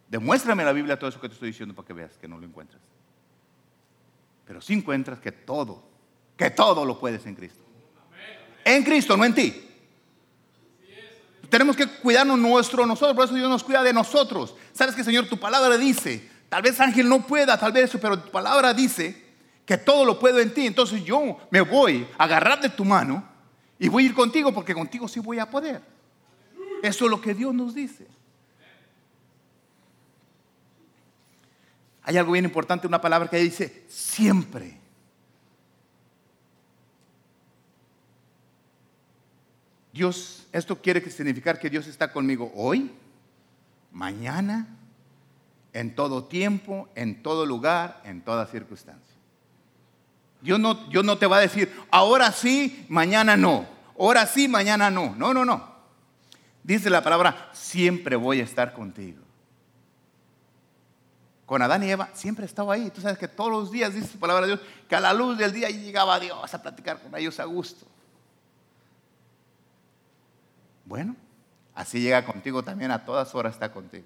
Demuéstrame 0.08 0.64
la 0.64 0.72
Biblia 0.72 0.98
todo 0.98 1.10
eso 1.10 1.20
que 1.20 1.28
te 1.28 1.34
estoy 1.34 1.50
diciendo 1.50 1.76
para 1.76 1.86
que 1.86 1.92
veas 1.92 2.18
que 2.18 2.30
no 2.30 2.38
lo 2.38 2.46
encuentras. 2.46 2.82
Pero 4.46 4.62
si 4.62 4.72
encuentras 4.72 5.20
que 5.20 5.34
todo, 5.34 5.91
que 6.42 6.50
todo 6.50 6.86
lo 6.86 6.98
puedes 6.98 7.24
en 7.28 7.36
Cristo. 7.36 7.62
En 8.66 8.84
Cristo, 8.84 9.16
no 9.16 9.24
en 9.24 9.36
ti. 9.36 9.70
Tenemos 11.52 11.76
que 11.76 11.86
cuidarnos 11.86 12.40
nuestro 12.40 12.84
nosotros, 12.88 13.16
por 13.16 13.26
eso 13.26 13.36
Dios 13.36 13.48
nos 13.48 13.64
cuida 13.64 13.84
de 13.84 13.94
nosotros. 13.94 14.56
Sabes 14.74 14.96
que 14.96 15.04
Señor, 15.04 15.28
tu 15.28 15.40
palabra 15.40 15.78
dice, 15.78 16.28
tal 16.50 16.64
vez 16.64 16.80
Ángel 16.80 17.08
no 17.08 17.28
pueda, 17.28 17.60
tal 17.60 17.72
vez 17.72 17.92
eso, 17.92 18.00
pero 18.00 18.18
tu 18.18 18.32
palabra 18.32 18.74
dice 18.74 19.24
que 19.68 19.78
todo 19.78 20.04
lo 20.04 20.18
puedo 20.18 20.40
en 20.40 20.52
ti. 20.52 20.66
Entonces 20.66 21.04
yo 21.04 21.38
me 21.52 21.62
voy 21.62 22.08
a 22.18 22.24
agarrar 22.24 22.60
de 22.60 22.70
tu 22.70 22.86
mano 22.86 23.24
y 23.78 23.88
voy 23.88 24.06
a 24.06 24.06
ir 24.08 24.16
contigo 24.16 24.52
porque 24.52 24.74
contigo 24.74 25.08
sí 25.08 25.20
voy 25.20 25.38
a 25.38 25.48
poder. 25.48 25.84
Eso 26.82 27.06
es 27.06 27.12
lo 27.12 27.22
que 27.22 27.36
Dios 27.36 27.54
nos 27.54 27.76
dice. 27.76 28.08
Hay 32.02 32.18
algo 32.18 32.32
bien 32.32 32.46
importante, 32.46 32.88
una 32.88 33.00
palabra 33.00 33.30
que 33.30 33.38
dice 33.38 33.86
siempre. 33.88 34.81
Dios, 39.94 40.48
esto 40.52 40.82
quiere 40.82 41.02
significar 41.10 41.60
que 41.60 41.70
Dios 41.70 41.88
está 41.88 42.12
conmigo 42.12 42.52
hoy, 42.56 42.92
mañana, 43.92 44.68
en 45.74 45.96
todo 45.96 46.26
tiempo, 46.26 46.90
en 46.96 47.22
todo 47.22 47.46
lugar, 47.46 48.02
en 48.06 48.22
toda 48.22 48.46
circunstancia. 48.46 49.16
Dios 50.42 50.60
no, 50.60 50.88
no 51.04 51.18
te 51.18 51.28
va 51.28 51.38
a 51.38 51.42
decir, 51.42 51.72
ahora 51.92 52.32
sí, 52.32 52.86
mañana 52.90 53.38
no. 53.38 53.66
Ahora 53.98 54.26
sí, 54.26 54.48
mañana 54.48 54.90
no. 54.90 55.16
No, 55.16 55.34
no, 55.34 55.46
no. 55.46 55.72
Dice 56.64 56.90
la 56.90 57.04
palabra, 57.04 57.50
siempre 57.54 58.16
voy 58.16 58.40
a 58.40 58.44
estar 58.44 58.74
contigo. 58.74 59.20
Con 61.46 61.62
Adán 61.62 61.84
y 61.84 61.92
Eva 61.92 62.10
siempre 62.14 62.46
estaba 62.46 62.74
ahí. 62.74 62.90
Tú 62.90 63.02
sabes 63.02 63.18
que 63.18 63.28
todos 63.28 63.52
los 63.52 63.72
días 63.72 63.94
dice 63.94 64.12
la 64.14 64.20
palabra 64.20 64.48
de 64.48 64.56
Dios 64.56 64.68
que 64.88 64.96
a 64.96 65.00
la 65.00 65.14
luz 65.14 65.38
del 65.38 65.52
día 65.52 65.70
llegaba 65.70 66.20
Dios 66.20 66.54
a 66.54 66.62
platicar 66.62 67.02
con 67.02 67.16
ellos 67.16 67.40
a 67.40 67.46
gusto. 67.46 67.86
Bueno, 70.92 71.16
así 71.74 72.02
llega 72.02 72.26
contigo 72.26 72.64
también, 72.64 72.92
a 72.92 73.06
todas 73.06 73.34
horas 73.34 73.54
está 73.54 73.72
contigo. 73.72 74.04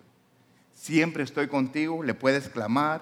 Siempre 0.72 1.24
estoy 1.24 1.48
contigo, 1.48 2.04
le 2.04 2.14
puedes 2.14 2.48
clamar, 2.48 3.02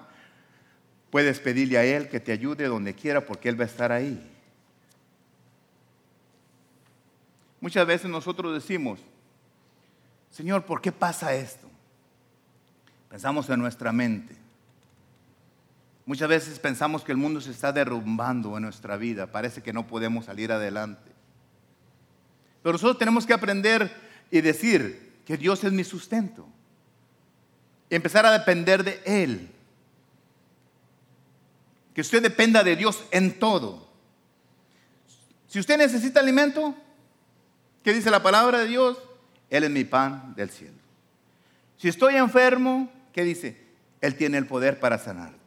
Puedes 1.11 1.39
pedirle 1.39 1.77
a 1.77 1.84
Él 1.84 2.09
que 2.09 2.19
te 2.19 2.31
ayude 2.31 2.65
donde 2.65 2.95
quiera 2.95 3.23
porque 3.23 3.49
Él 3.49 3.59
va 3.59 3.65
a 3.65 3.67
estar 3.67 3.91
ahí. 3.91 4.19
Muchas 7.61 7.86
veces 7.86 8.09
nosotros 8.09 8.51
decimos, 8.51 8.99
Señor, 10.31 10.65
¿por 10.65 10.81
qué 10.81 10.91
pasa 10.91 11.36
esto? 11.36 11.69
Pensamos 13.09 13.47
en 13.51 13.59
nuestra 13.59 13.91
mente. 13.91 14.36
Muchas 16.07 16.29
veces 16.29 16.57
pensamos 16.57 17.03
que 17.03 17.11
el 17.11 17.19
mundo 17.19 17.41
se 17.41 17.51
está 17.51 17.71
derrumbando 17.71 18.57
en 18.57 18.63
nuestra 18.63 18.97
vida. 18.97 19.27
Parece 19.27 19.61
que 19.61 19.71
no 19.71 19.86
podemos 19.86 20.25
salir 20.25 20.51
adelante. 20.51 21.12
Pero 22.64 22.74
nosotros 22.74 22.97
tenemos 22.97 23.26
que 23.28 23.34
aprender 23.34 23.93
y 24.32 24.41
decir 24.41 25.22
que 25.26 25.38
Dios 25.38 25.64
es 25.64 25.72
mi 25.72 25.84
sustento. 25.84 26.47
Empezar 27.89 28.26
a 28.26 28.32
depender 28.32 28.84
de 28.84 29.01
Él. 29.05 29.49
Que 31.93 32.01
usted 32.01 32.24
dependa 32.24 32.64
de 32.64 32.76
Dios 32.76 33.03
en 33.11 33.38
todo. 33.38 33.88
Si 35.47 35.59
usted 35.59 35.78
necesita 35.78 36.22
alimento, 36.22 36.74
¿qué 37.84 37.93
dice 37.93 38.09
la 38.09 38.24
palabra 38.24 38.59
de 38.59 38.68
Dios? 38.68 38.97
Él 39.49 39.66
es 39.66 39.70
mi 39.70 39.84
pan 39.84 40.34
del 40.36 40.49
cielo. 40.49 40.78
Si 41.78 41.89
estoy 41.89 42.16
enfermo, 42.16 42.91
¿qué 43.11 43.24
dice? 43.24 43.61
Él 44.01 44.16
tiene 44.16 44.38
el 44.38 44.47
poder 44.47 44.80
para 44.80 44.97
sanarte. 44.97 45.38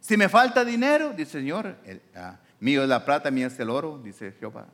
Si 0.00 0.16
me 0.16 0.28
falta 0.28 0.64
dinero, 0.64 1.12
dice 1.16 1.38
Señor, 1.38 1.76
ah, 2.16 2.40
mío 2.58 2.82
es 2.82 2.88
la 2.88 3.04
plata, 3.04 3.30
mío 3.30 3.46
es 3.46 3.58
el 3.60 3.70
oro, 3.70 3.98
dice 4.02 4.32
Jehová. 4.32 4.66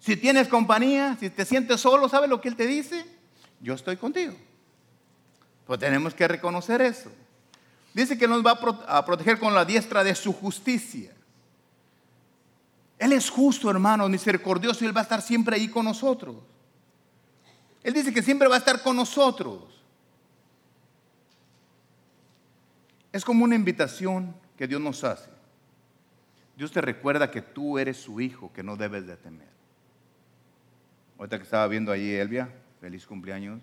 Si 0.00 0.16
tienes 0.16 0.48
compañía, 0.48 1.16
si 1.18 1.30
te 1.30 1.44
sientes 1.44 1.80
solo, 1.80 2.08
¿sabes 2.08 2.28
lo 2.28 2.40
que 2.40 2.48
Él 2.48 2.56
te 2.56 2.66
dice? 2.66 3.04
Yo 3.60 3.74
estoy 3.74 3.96
contigo. 3.96 4.34
Pues 5.66 5.80
tenemos 5.80 6.14
que 6.14 6.28
reconocer 6.28 6.80
eso. 6.80 7.10
Dice 7.92 8.16
que 8.18 8.28
nos 8.28 8.44
va 8.44 8.58
a 8.86 9.04
proteger 9.04 9.38
con 9.38 9.54
la 9.54 9.64
diestra 9.64 10.04
de 10.04 10.14
su 10.14 10.32
justicia. 10.32 11.12
Él 12.98 13.12
es 13.12 13.30
justo, 13.30 13.70
hermano, 13.70 14.08
misericordioso 14.08 14.84
y 14.84 14.86
Él 14.86 14.96
va 14.96 15.00
a 15.00 15.04
estar 15.04 15.22
siempre 15.22 15.56
ahí 15.56 15.68
con 15.68 15.84
nosotros. 15.84 16.36
Él 17.82 17.94
dice 17.94 18.12
que 18.12 18.22
siempre 18.22 18.48
va 18.48 18.56
a 18.56 18.58
estar 18.58 18.82
con 18.82 18.96
nosotros. 18.96 19.62
Es 23.12 23.24
como 23.24 23.44
una 23.44 23.54
invitación 23.54 24.34
que 24.56 24.66
Dios 24.66 24.80
nos 24.80 25.04
hace. 25.04 25.30
Dios 26.56 26.72
te 26.72 26.80
recuerda 26.80 27.30
que 27.30 27.42
tú 27.42 27.78
eres 27.78 27.96
su 27.96 28.20
hijo, 28.20 28.52
que 28.52 28.62
no 28.62 28.76
debes 28.76 29.06
de 29.06 29.16
temer. 29.16 29.55
Ahorita 31.18 31.38
que 31.38 31.44
estaba 31.44 31.66
viendo 31.68 31.92
allí 31.92 32.12
Elvia, 32.12 32.50
feliz 32.80 33.06
cumpleaños, 33.06 33.60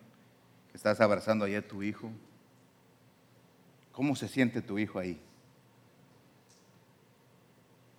que 0.71 0.77
estás 0.77 0.99
abrazando 1.01 1.45
allí 1.45 1.55
a 1.55 1.67
tu 1.67 1.83
hijo. 1.83 2.11
¿Cómo 3.91 4.15
se 4.15 4.27
siente 4.27 4.61
tu 4.61 4.79
hijo 4.79 4.97
ahí? 4.97 5.21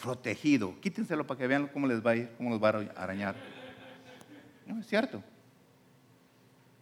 Protegido. 0.02 0.78
Quítenselo 0.80 1.26
para 1.26 1.38
que 1.38 1.46
vean 1.46 1.68
cómo 1.68 1.86
les 1.86 2.04
va 2.04 2.10
a 2.10 2.16
ir, 2.16 2.30
cómo 2.36 2.50
los 2.50 2.62
va 2.62 2.70
a 2.70 3.02
arañar. 3.02 3.36
No, 4.66 4.80
es 4.80 4.86
cierto. 4.86 5.22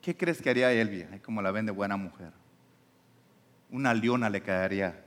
¿Qué 0.00 0.16
crees 0.16 0.40
que 0.40 0.50
haría 0.50 0.72
Elvia? 0.72 1.20
Como 1.22 1.42
la 1.42 1.50
ven 1.50 1.66
de 1.66 1.72
buena 1.72 1.96
mujer. 1.96 2.32
Una 3.70 3.94
leona 3.94 4.30
le 4.30 4.42
quedaría 4.42 5.04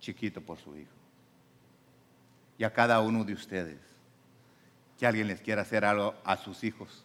chiquito 0.00 0.40
por 0.40 0.58
su 0.58 0.76
hijo. 0.76 0.92
Y 2.58 2.64
a 2.64 2.72
cada 2.72 3.00
uno 3.00 3.22
de 3.24 3.34
ustedes, 3.34 3.78
que 4.98 5.06
alguien 5.06 5.28
les 5.28 5.40
quiera 5.40 5.62
hacer 5.62 5.84
algo 5.84 6.14
a 6.24 6.36
sus 6.36 6.64
hijos. 6.64 7.04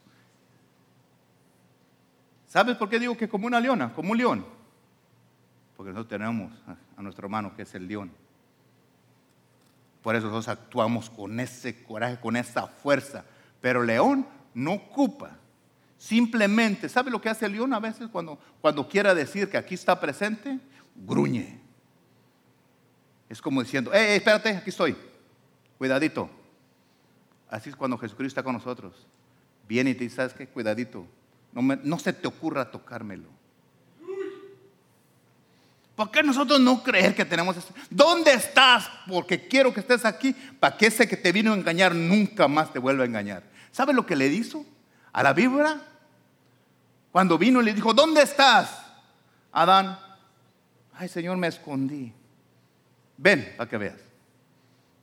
¿Sabes 2.48 2.76
por 2.78 2.90
qué 2.90 3.00
digo 3.00 3.16
que 3.16 3.30
como 3.30 3.48
una 3.48 3.60
leona, 3.60 3.94
como 3.94 4.12
un 4.12 4.18
león? 4.18 4.46
Porque 5.78 5.92
nosotros 5.92 6.10
tenemos 6.10 6.52
a 6.98 7.02
nuestro 7.02 7.26
hermano 7.26 7.56
que 7.56 7.62
es 7.62 7.76
el 7.76 7.88
león. 7.88 8.12
Por 10.02 10.16
eso 10.16 10.28
nosotros 10.28 10.48
actuamos 10.48 11.10
con 11.10 11.40
ese 11.40 11.84
coraje, 11.84 12.20
con 12.20 12.36
esa 12.36 12.68
fuerza. 12.68 13.24
Pero 13.62 13.84
león 13.84 14.28
no 14.54 14.74
ocupa. 14.74 15.38
Simplemente, 15.98 16.90
¿sabe 16.90 17.12
lo 17.12 17.22
que 17.22 17.30
hace 17.30 17.46
el 17.46 17.54
león 17.54 17.74
a 17.74 17.80
veces 17.80 18.10
cuando, 18.10 18.40
cuando 18.60 18.88
quiera 18.88 19.14
decir 19.14 19.50
que 19.50 19.58
aquí 19.58 19.76
está 19.76 20.00
presente? 20.00 20.60
Gruñe. 20.96 21.62
Es 23.30 23.42
como 23.42 23.62
diciendo, 23.62 23.92
hey, 23.94 24.18
espérate, 24.18 24.50
aquí 24.50 24.72
estoy. 24.72 24.98
Cuidadito. 25.78 26.41
Así 27.52 27.70
es 27.70 27.76
cuando 27.76 27.98
Jesucristo 27.98 28.40
está 28.40 28.44
con 28.44 28.54
nosotros. 28.54 28.96
Viene 29.68 29.92
y 29.92 29.96
te 29.96 30.06
dice, 30.06 30.16
¿sabes 30.16 30.34
qué? 30.34 30.48
Cuidadito. 30.48 31.06
No, 31.54 32.00
se 32.00 32.14
te 32.14 32.28
ocurra 32.28 32.72
tocármelo. 32.72 33.28
¿Por 35.96 36.10
qué 36.10 36.24
nosotros 36.24 36.62
no 36.62 36.82
creer 36.82 37.14
que 37.14 37.26
tenemos 37.26 37.58
eso? 37.58 37.74
¿Dónde 37.90 38.34
estás? 38.34 38.90
Porque 39.06 39.48
quiero 39.48 39.74
que 39.74 39.82
estés 39.82 40.06
aquí 40.06 40.34
para 40.60 40.78
que 40.78 40.88
ese 40.88 41.08
que 41.08 41.18
te 41.18 41.34
vino 41.34 41.52
a 41.52 41.58
engañar 41.58 41.94
nunca 41.94 42.48
más 42.48 42.72
te 42.72 42.80
vuelva 42.80 43.04
a 43.04 43.08
engañar. 43.08 43.44
¿Sabe 43.72 43.94
lo 43.94 44.06
que 44.06 44.16
le 44.16 44.28
hizo 44.28 44.66
a 45.12 45.22
la 45.22 45.34
víbora? 45.34 45.82
Cuando 47.12 47.38
vino 47.38 47.62
y 47.62 47.66
le 47.66 47.74
dijo, 47.74 47.94
¿dónde 47.94 48.22
estás? 48.22 48.82
Adán, 49.52 50.00
ay 50.94 51.10
Señor, 51.10 51.36
me 51.36 51.48
escondí. 51.48 52.14
Ven 53.18 53.54
para 53.58 53.70
que 53.70 53.78
veas. 53.78 54.11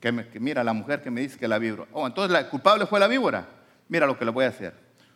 Que, 0.00 0.12
mira 0.12 0.62
la 0.62 0.72
mujer 0.72 1.02
que 1.02 1.10
me 1.10 1.20
dice 1.20 1.38
que 1.38 1.48
la 1.48 1.58
víbora. 1.58 1.88
Oh, 1.92 2.06
entonces 2.06 2.30
la 2.30 2.48
culpable 2.48 2.86
fue 2.86 3.00
la 3.00 3.08
víbora. 3.08 3.48
Mira 3.88 4.06
lo 4.06 4.18
que 4.18 4.24
le 4.24 4.30
voy 4.30 4.44
a 4.44 4.48
hacer. 4.48 4.74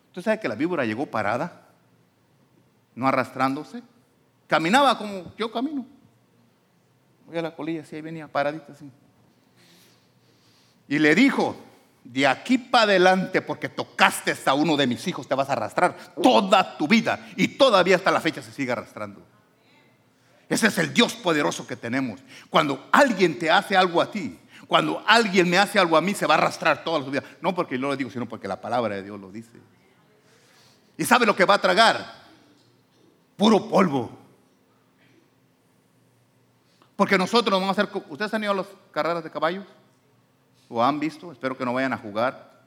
¿Usted 0.08 0.22
sabe 0.22 0.40
que 0.40 0.48
la 0.48 0.54
víbora 0.54 0.84
llegó 0.84 1.06
parada? 1.06 1.68
No 2.94 3.06
arrastrándose. 3.06 3.82
Caminaba 4.46 4.98
como 4.98 5.34
yo 5.36 5.50
camino. 5.52 5.86
Voy 7.26 7.38
a 7.38 7.42
la 7.42 7.54
colilla, 7.54 7.82
así 7.82 7.96
ahí 7.96 8.02
venía 8.02 8.28
paradita 8.28 8.72
así. 8.72 8.90
Y 10.88 10.98
le 10.98 11.14
dijo, 11.14 11.56
de 12.04 12.26
aquí 12.26 12.58
para 12.58 12.84
adelante, 12.84 13.40
porque 13.40 13.68
tocaste 13.68 14.36
a 14.44 14.54
uno 14.54 14.76
de 14.76 14.86
mis 14.86 15.06
hijos, 15.06 15.28
te 15.28 15.34
vas 15.34 15.48
a 15.48 15.52
arrastrar 15.52 15.96
toda 16.20 16.76
tu 16.76 16.88
vida. 16.88 17.28
Y 17.36 17.48
todavía 17.56 17.96
hasta 17.96 18.10
la 18.10 18.20
fecha 18.20 18.42
se 18.42 18.52
sigue 18.52 18.72
arrastrando. 18.72 19.22
Ese 20.48 20.66
es 20.66 20.76
el 20.78 20.92
Dios 20.92 21.14
poderoso 21.14 21.66
que 21.66 21.76
tenemos. 21.76 22.20
Cuando 22.50 22.88
alguien 22.92 23.38
te 23.38 23.50
hace 23.50 23.76
algo 23.76 24.02
a 24.02 24.10
ti, 24.10 24.38
cuando 24.72 25.04
alguien 25.06 25.50
me 25.50 25.58
hace 25.58 25.78
algo 25.78 25.98
a 25.98 26.00
mí, 26.00 26.14
se 26.14 26.24
va 26.24 26.32
a 26.32 26.38
arrastrar 26.38 26.82
toda 26.82 27.04
su 27.04 27.10
vida. 27.10 27.22
No 27.42 27.54
porque 27.54 27.78
yo 27.78 27.88
lo 27.88 27.94
digo, 27.94 28.08
sino 28.08 28.26
porque 28.26 28.48
la 28.48 28.58
palabra 28.58 28.94
de 28.94 29.02
Dios 29.02 29.20
lo 29.20 29.30
dice. 29.30 29.60
¿Y 30.96 31.04
sabe 31.04 31.26
lo 31.26 31.36
que 31.36 31.44
va 31.44 31.56
a 31.56 31.60
tragar? 31.60 32.10
Puro 33.36 33.68
polvo. 33.68 34.18
Porque 36.96 37.18
nosotros 37.18 37.60
vamos 37.60 37.68
a 37.68 37.82
hacer. 37.82 38.02
¿Ustedes 38.08 38.32
han 38.32 38.44
ido 38.44 38.52
a 38.52 38.54
las 38.54 38.66
carreras 38.92 39.22
de 39.22 39.30
caballos? 39.30 39.66
¿O 40.70 40.82
han 40.82 40.98
visto? 40.98 41.30
Espero 41.30 41.54
que 41.54 41.66
no 41.66 41.74
vayan 41.74 41.92
a 41.92 41.98
jugar. 41.98 42.64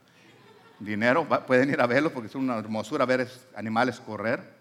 Dinero, 0.77 1.27
pueden 1.47 1.71
ir 1.71 1.81
a 1.81 1.87
verlo 1.87 2.13
porque 2.13 2.27
es 2.27 2.35
una 2.35 2.59
hermosura 2.59 3.07
ver 3.07 3.27
animales 3.55 3.99
correr. 3.99 4.54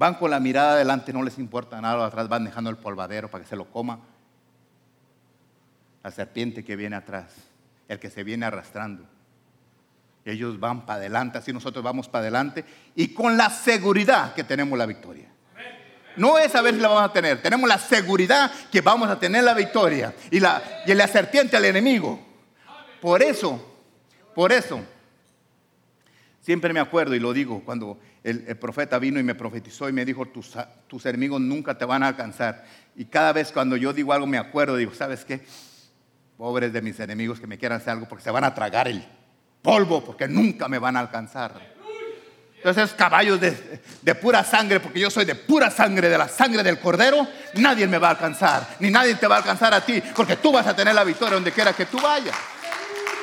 Van 0.00 0.14
con 0.14 0.30
la 0.30 0.40
mirada 0.40 0.72
adelante, 0.72 1.12
no 1.12 1.22
les 1.22 1.36
importa 1.36 1.78
nada, 1.78 2.06
atrás 2.06 2.26
van 2.26 2.44
dejando 2.44 2.70
el 2.70 2.78
polvadero 2.78 3.30
para 3.30 3.44
que 3.44 3.50
se 3.50 3.54
lo 3.54 3.66
coma. 3.66 3.98
La 6.02 6.10
serpiente 6.10 6.64
que 6.64 6.74
viene 6.74 6.96
atrás, 6.96 7.34
el 7.86 8.00
que 8.00 8.08
se 8.08 8.24
viene 8.24 8.46
arrastrando. 8.46 9.04
Ellos 10.24 10.58
van 10.58 10.86
para 10.86 11.00
adelante, 11.00 11.36
así 11.36 11.52
nosotros 11.52 11.84
vamos 11.84 12.08
para 12.08 12.22
adelante 12.22 12.64
y 12.94 13.12
con 13.12 13.36
la 13.36 13.50
seguridad 13.50 14.32
que 14.32 14.42
tenemos 14.42 14.78
la 14.78 14.86
victoria. 14.86 15.28
No 16.16 16.38
es 16.38 16.54
a 16.54 16.62
ver 16.62 16.76
si 16.76 16.80
la 16.80 16.88
vamos 16.88 17.10
a 17.10 17.12
tener. 17.12 17.42
Tenemos 17.42 17.68
la 17.68 17.76
seguridad 17.76 18.50
que 18.72 18.80
vamos 18.80 19.10
a 19.10 19.18
tener 19.18 19.44
la 19.44 19.52
victoria 19.52 20.14
y 20.30 20.40
la, 20.40 20.62
y 20.86 20.94
la 20.94 21.08
serpiente 21.08 21.58
al 21.58 21.66
enemigo. 21.66 22.18
Por 23.02 23.22
eso, 23.22 23.82
por 24.34 24.50
eso, 24.50 24.80
siempre 26.50 26.72
me 26.72 26.80
acuerdo 26.80 27.14
y 27.14 27.20
lo 27.20 27.32
digo 27.32 27.62
cuando 27.64 28.00
el, 28.24 28.56
profeta 28.56 28.98
vino 28.98 29.20
y 29.20 29.22
me 29.22 29.36
profetizó 29.36 29.88
y 29.88 29.92
me 29.92 30.04
dijo, 30.04 30.26
tus, 30.26 31.06
enemigos 31.06 31.40
nunca 31.40 31.78
te 31.78 31.84
van 31.84 32.02
a 32.02 32.08
alcanzar. 32.08 32.64
Y 32.96 33.04
cada 33.04 33.32
vez 33.32 33.52
cuando 33.52 33.76
yo 33.76 33.92
digo 33.92 34.12
algo 34.12 34.26
me 34.26 34.36
acuerdo, 34.36 34.74
digo, 34.74 34.92
¿sabes 34.92 35.24
qué? 35.24 35.46
Pobres 36.36 36.72
de 36.72 36.82
mis 36.82 36.98
enemigos 36.98 37.38
que 37.38 37.46
me 37.46 37.56
quieran 37.56 37.80
hacer 37.80 37.90
algo 37.90 38.08
porque 38.08 38.24
se 38.24 38.32
van 38.32 38.42
a 38.42 38.52
tragar 38.52 38.88
el 38.88 39.00
polvo 39.62 40.04
porque 40.04 40.26
nunca 40.26 40.66
me 40.66 40.80
van 40.80 40.96
a 40.96 41.00
alcanzar. 41.00 41.54
Entonces, 42.56 42.94
caballos 42.94 43.40
de, 43.40 44.14
pura 44.16 44.42
sangre, 44.42 44.80
porque 44.80 44.98
yo 44.98 45.08
soy 45.08 45.26
de 45.26 45.36
pura 45.36 45.70
sangre, 45.70 46.08
de 46.08 46.18
la 46.18 46.26
sangre 46.26 46.64
del 46.64 46.80
cordero, 46.80 47.28
nadie 47.54 47.86
me 47.86 47.98
va 47.98 48.08
a 48.08 48.10
alcanzar, 48.10 48.74
ni 48.80 48.90
nadie 48.90 49.14
te 49.14 49.28
va 49.28 49.36
a 49.36 49.38
alcanzar 49.38 49.72
a 49.72 49.86
ti, 49.86 50.02
porque 50.16 50.34
tú 50.34 50.50
vas 50.50 50.66
a 50.66 50.74
tener 50.74 50.96
la 50.96 51.04
victoria 51.04 51.34
donde 51.34 51.52
quiera 51.52 51.72
que 51.74 51.86
tú 51.86 52.00
vayas. 52.00 52.34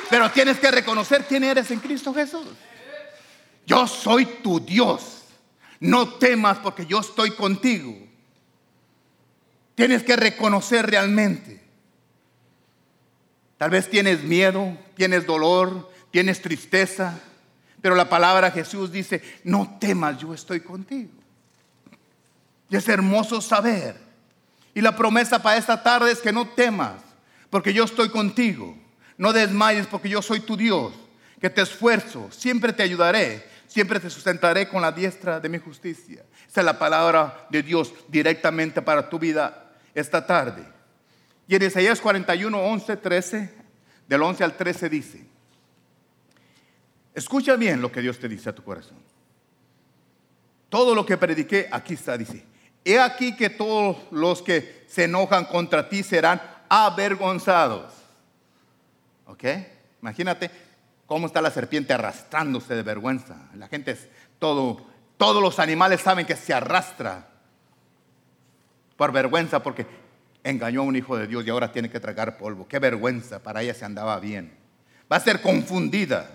Pero 0.08 0.30
tienes 0.30 0.58
que 0.58 0.70
reconocer 0.70 1.26
quién 1.28 1.44
eres 1.44 1.70
en 1.70 1.80
Cristo 1.80 2.14
Jesús. 2.14 2.46
Yo 3.68 3.86
soy 3.86 4.24
tu 4.24 4.58
Dios. 4.60 5.24
No 5.78 6.14
temas 6.14 6.58
porque 6.58 6.86
yo 6.86 7.00
estoy 7.00 7.32
contigo. 7.32 7.94
Tienes 9.74 10.02
que 10.02 10.16
reconocer 10.16 10.90
realmente. 10.90 11.60
Tal 13.58 13.68
vez 13.68 13.90
tienes 13.90 14.24
miedo, 14.24 14.76
tienes 14.96 15.26
dolor, 15.26 15.92
tienes 16.10 16.40
tristeza, 16.40 17.20
pero 17.82 17.94
la 17.94 18.08
palabra 18.08 18.50
Jesús 18.50 18.90
dice, 18.90 19.22
no 19.44 19.76
temas, 19.78 20.16
yo 20.18 20.32
estoy 20.32 20.60
contigo. 20.60 21.10
Y 22.70 22.76
es 22.76 22.88
hermoso 22.88 23.42
saber. 23.42 23.96
Y 24.74 24.80
la 24.80 24.96
promesa 24.96 25.42
para 25.42 25.58
esta 25.58 25.82
tarde 25.82 26.10
es 26.10 26.20
que 26.20 26.32
no 26.32 26.48
temas, 26.48 27.02
porque 27.50 27.74
yo 27.74 27.84
estoy 27.84 28.08
contigo. 28.08 28.78
No 29.18 29.34
desmayes, 29.34 29.86
porque 29.86 30.08
yo 30.08 30.22
soy 30.22 30.40
tu 30.40 30.56
Dios, 30.56 30.94
que 31.38 31.50
te 31.50 31.60
esfuerzo, 31.60 32.28
siempre 32.30 32.72
te 32.72 32.82
ayudaré, 32.82 33.47
siempre 33.68 34.00
te 34.00 34.10
sustentaré 34.10 34.68
con 34.68 34.82
la 34.82 34.90
diestra 34.90 35.38
de 35.38 35.48
mi 35.48 35.58
justicia. 35.58 36.24
Esa 36.48 36.60
es 36.60 36.64
la 36.64 36.78
palabra 36.78 37.46
de 37.50 37.62
Dios 37.62 37.94
directamente 38.08 38.82
para 38.82 39.08
tu 39.08 39.18
vida 39.18 39.70
esta 39.94 40.26
tarde. 40.26 40.64
Y 41.46 41.54
en 41.54 41.62
Isaías 41.62 42.00
41, 42.00 42.58
11, 42.60 42.96
13, 42.96 43.54
del 44.08 44.22
11 44.22 44.44
al 44.44 44.56
13 44.56 44.88
dice, 44.88 45.24
Escucha 47.14 47.56
bien 47.56 47.80
lo 47.82 47.90
que 47.90 48.00
Dios 48.00 48.18
te 48.18 48.28
dice 48.28 48.48
a 48.48 48.54
tu 48.54 48.62
corazón. 48.62 48.98
Todo 50.68 50.94
lo 50.94 51.04
que 51.04 51.16
prediqué, 51.16 51.68
aquí 51.70 51.94
está, 51.94 52.16
dice. 52.16 52.44
He 52.84 52.98
aquí 52.98 53.34
que 53.34 53.50
todos 53.50 53.96
los 54.10 54.40
que 54.40 54.84
se 54.86 55.04
enojan 55.04 55.44
contra 55.46 55.88
ti 55.88 56.02
serán 56.02 56.40
avergonzados. 56.68 57.92
¿Ok? 59.26 59.44
Imagínate 60.00 60.50
cómo 61.08 61.26
está 61.26 61.40
la 61.40 61.50
serpiente 61.50 61.94
arrastrándose 61.94 62.76
de 62.76 62.82
vergüenza. 62.82 63.48
La 63.54 63.66
gente 63.66 63.92
es 63.92 64.08
todo, 64.38 64.86
todos 65.16 65.42
los 65.42 65.58
animales 65.58 66.02
saben 66.02 66.26
que 66.26 66.36
se 66.36 66.52
arrastra 66.52 67.30
por 68.96 69.10
vergüenza 69.10 69.62
porque 69.62 69.86
engañó 70.44 70.82
a 70.82 70.84
un 70.84 70.94
hijo 70.94 71.16
de 71.16 71.26
Dios 71.26 71.44
y 71.46 71.50
ahora 71.50 71.72
tiene 71.72 71.90
que 71.90 71.98
tragar 71.98 72.36
polvo. 72.36 72.68
Qué 72.68 72.78
vergüenza, 72.78 73.42
para 73.42 73.62
ella 73.62 73.72
se 73.72 73.86
andaba 73.86 74.20
bien. 74.20 74.54
Va 75.10 75.16
a 75.16 75.20
ser 75.20 75.40
confundida. 75.40 76.30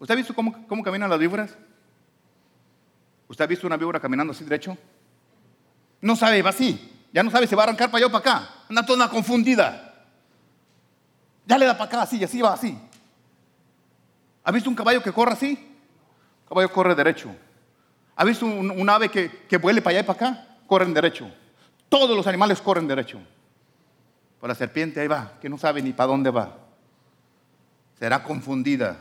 ¿Usted 0.00 0.12
ha 0.12 0.16
visto 0.16 0.34
cómo, 0.34 0.66
cómo 0.66 0.82
caminan 0.82 1.08
las 1.08 1.20
víboras? 1.20 1.56
¿Usted 3.28 3.44
ha 3.44 3.48
visto 3.48 3.66
una 3.68 3.76
víbora 3.76 4.00
caminando 4.00 4.32
así 4.32 4.42
derecho? 4.42 4.76
No 6.00 6.16
sabe, 6.16 6.42
va 6.42 6.50
así. 6.50 7.06
Ya 7.12 7.22
no 7.22 7.30
sabe 7.30 7.46
si 7.46 7.54
va 7.54 7.62
a 7.62 7.66
arrancar 7.66 7.92
para 7.92 8.04
allá 8.04 8.06
o 8.08 8.20
para 8.20 8.38
acá. 8.38 8.54
Anda 8.68 8.84
toda 8.84 9.08
confundida. 9.08 9.89
Ya 11.50 11.58
le 11.58 11.66
da 11.66 11.76
para 11.76 11.86
acá 11.86 12.02
así 12.02 12.22
así 12.22 12.40
va 12.40 12.52
así. 12.52 12.78
¿Ha 14.44 14.52
visto 14.52 14.70
un 14.70 14.76
caballo 14.76 15.02
que 15.02 15.12
corre 15.12 15.32
así? 15.32 15.58
Caballo 16.48 16.72
corre 16.72 16.94
derecho. 16.94 17.34
¿Ha 18.14 18.24
visto 18.24 18.46
un, 18.46 18.88
ave 18.88 19.08
que, 19.08 19.28
que 19.48 19.56
vuele 19.56 19.82
para 19.82 19.98
allá 19.98 20.04
y 20.04 20.06
para 20.06 20.28
acá? 20.28 20.46
Corren 20.68 20.94
derecho. 20.94 21.28
Todos 21.88 22.16
los 22.16 22.24
animales 22.28 22.60
corren 22.60 22.86
derecho. 22.86 23.18
Por 24.38 24.48
la 24.48 24.54
serpiente 24.54 25.00
ahí 25.00 25.08
va, 25.08 25.32
que 25.40 25.48
no 25.48 25.58
sabe 25.58 25.82
ni 25.82 25.92
para 25.92 26.06
dónde 26.06 26.30
va. 26.30 26.56
Será 27.98 28.22
confundida. 28.22 28.96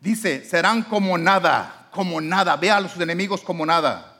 Dice, 0.00 0.46
serán 0.46 0.84
como 0.84 1.18
nada, 1.18 1.88
como 1.90 2.22
nada. 2.22 2.56
Ve 2.56 2.70
a 2.70 2.88
sus 2.88 3.02
enemigos 3.02 3.42
como 3.42 3.66
nada. 3.66 4.18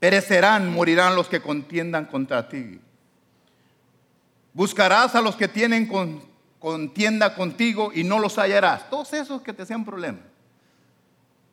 Perecerán, 0.00 0.72
morirán 0.72 1.16
los 1.16 1.28
que 1.28 1.42
contiendan 1.42 2.06
contra 2.06 2.48
ti. 2.48 2.80
Buscarás 4.54 5.14
a 5.14 5.22
los 5.22 5.36
que 5.36 5.48
tienen 5.48 5.90
contienda 6.58 7.34
contigo 7.34 7.90
y 7.94 8.04
no 8.04 8.18
los 8.18 8.36
hallarás. 8.38 8.88
Todos 8.90 9.12
esos 9.14 9.42
que 9.42 9.52
te 9.52 9.64
sean 9.64 9.84
problema. 9.84 10.18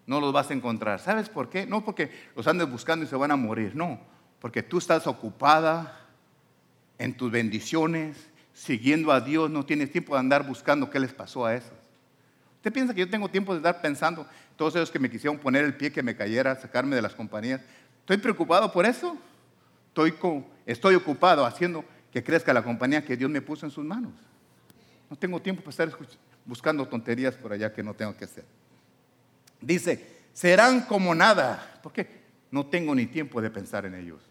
No 0.06 0.20
los 0.20 0.34
vas 0.34 0.50
a 0.50 0.54
encontrar. 0.54 1.00
¿Sabes 1.00 1.30
por 1.30 1.50
qué? 1.50 1.66
No 1.66 1.86
porque 1.86 2.12
los 2.36 2.48
andes 2.48 2.70
buscando 2.70 3.06
y 3.06 3.08
se 3.08 3.16
van 3.16 3.32
a 3.32 3.36
morir. 3.36 3.76
No, 3.76 4.00
porque 4.40 4.64
tú 4.64 4.80
estás 4.80 5.08
ocupada 5.08 6.00
en 6.98 7.16
tus 7.16 7.32
bendiciones, 7.32 8.30
siguiendo 8.54 9.12
a 9.12 9.22
Dios. 9.22 9.50
No 9.50 9.66
tienes 9.66 9.92
tiempo 9.92 10.16
de 10.16 10.20
andar 10.20 10.46
buscando 10.46 10.90
qué 10.90 11.00
les 11.00 11.14
pasó 11.14 11.46
a 11.46 11.56
esos. 11.56 11.78
¿Usted 12.58 12.74
piensa 12.74 12.94
que 12.94 13.00
yo 13.00 13.10
tengo 13.10 13.30
tiempo 13.30 13.54
de 13.54 13.60
estar 13.60 13.80
pensando 13.80 14.28
todos 14.58 14.76
esos 14.76 14.92
que 14.92 15.00
me 15.00 15.10
quisieron 15.10 15.38
poner 15.38 15.64
el 15.64 15.76
pie, 15.78 15.94
que 15.94 16.04
me 16.04 16.16
cayera, 16.16 16.56
sacarme 16.56 16.96
de 16.96 17.02
las 17.02 17.16
compañías? 17.16 17.62
¿Estoy 18.02 18.18
preocupado 18.18 18.70
por 18.72 18.86
eso? 18.86 19.16
Estoy, 19.88 20.14
estoy 20.66 20.96
ocupado 20.96 21.46
haciendo 21.46 21.86
que 22.12 22.24
crezca 22.24 22.54
la 22.54 22.64
compañía 22.64 23.04
que 23.04 23.18
Dios 23.18 23.30
me 23.30 23.42
puso 23.42 23.66
en 23.66 23.72
sus 23.72 23.86
manos. 23.86 24.14
No 25.10 25.16
tengo 25.16 25.42
tiempo 25.42 25.62
para 25.62 25.72
estar 25.72 25.90
buscando 26.46 26.88
tonterías 26.88 27.36
por 27.36 27.54
allá 27.54 27.74
que 27.74 27.84
no 27.84 27.94
tengo 27.94 28.16
que 28.16 28.26
hacer. 28.26 28.46
Dice, 29.62 30.20
serán 30.34 30.82
como 30.82 31.14
nada, 31.14 31.80
porque 31.84 32.24
no 32.52 32.66
tengo 32.66 32.96
ni 32.96 33.06
tiempo 33.06 33.42
de 33.42 33.50
pensar 33.50 33.86
en 33.86 33.96
ellos. 33.96 34.22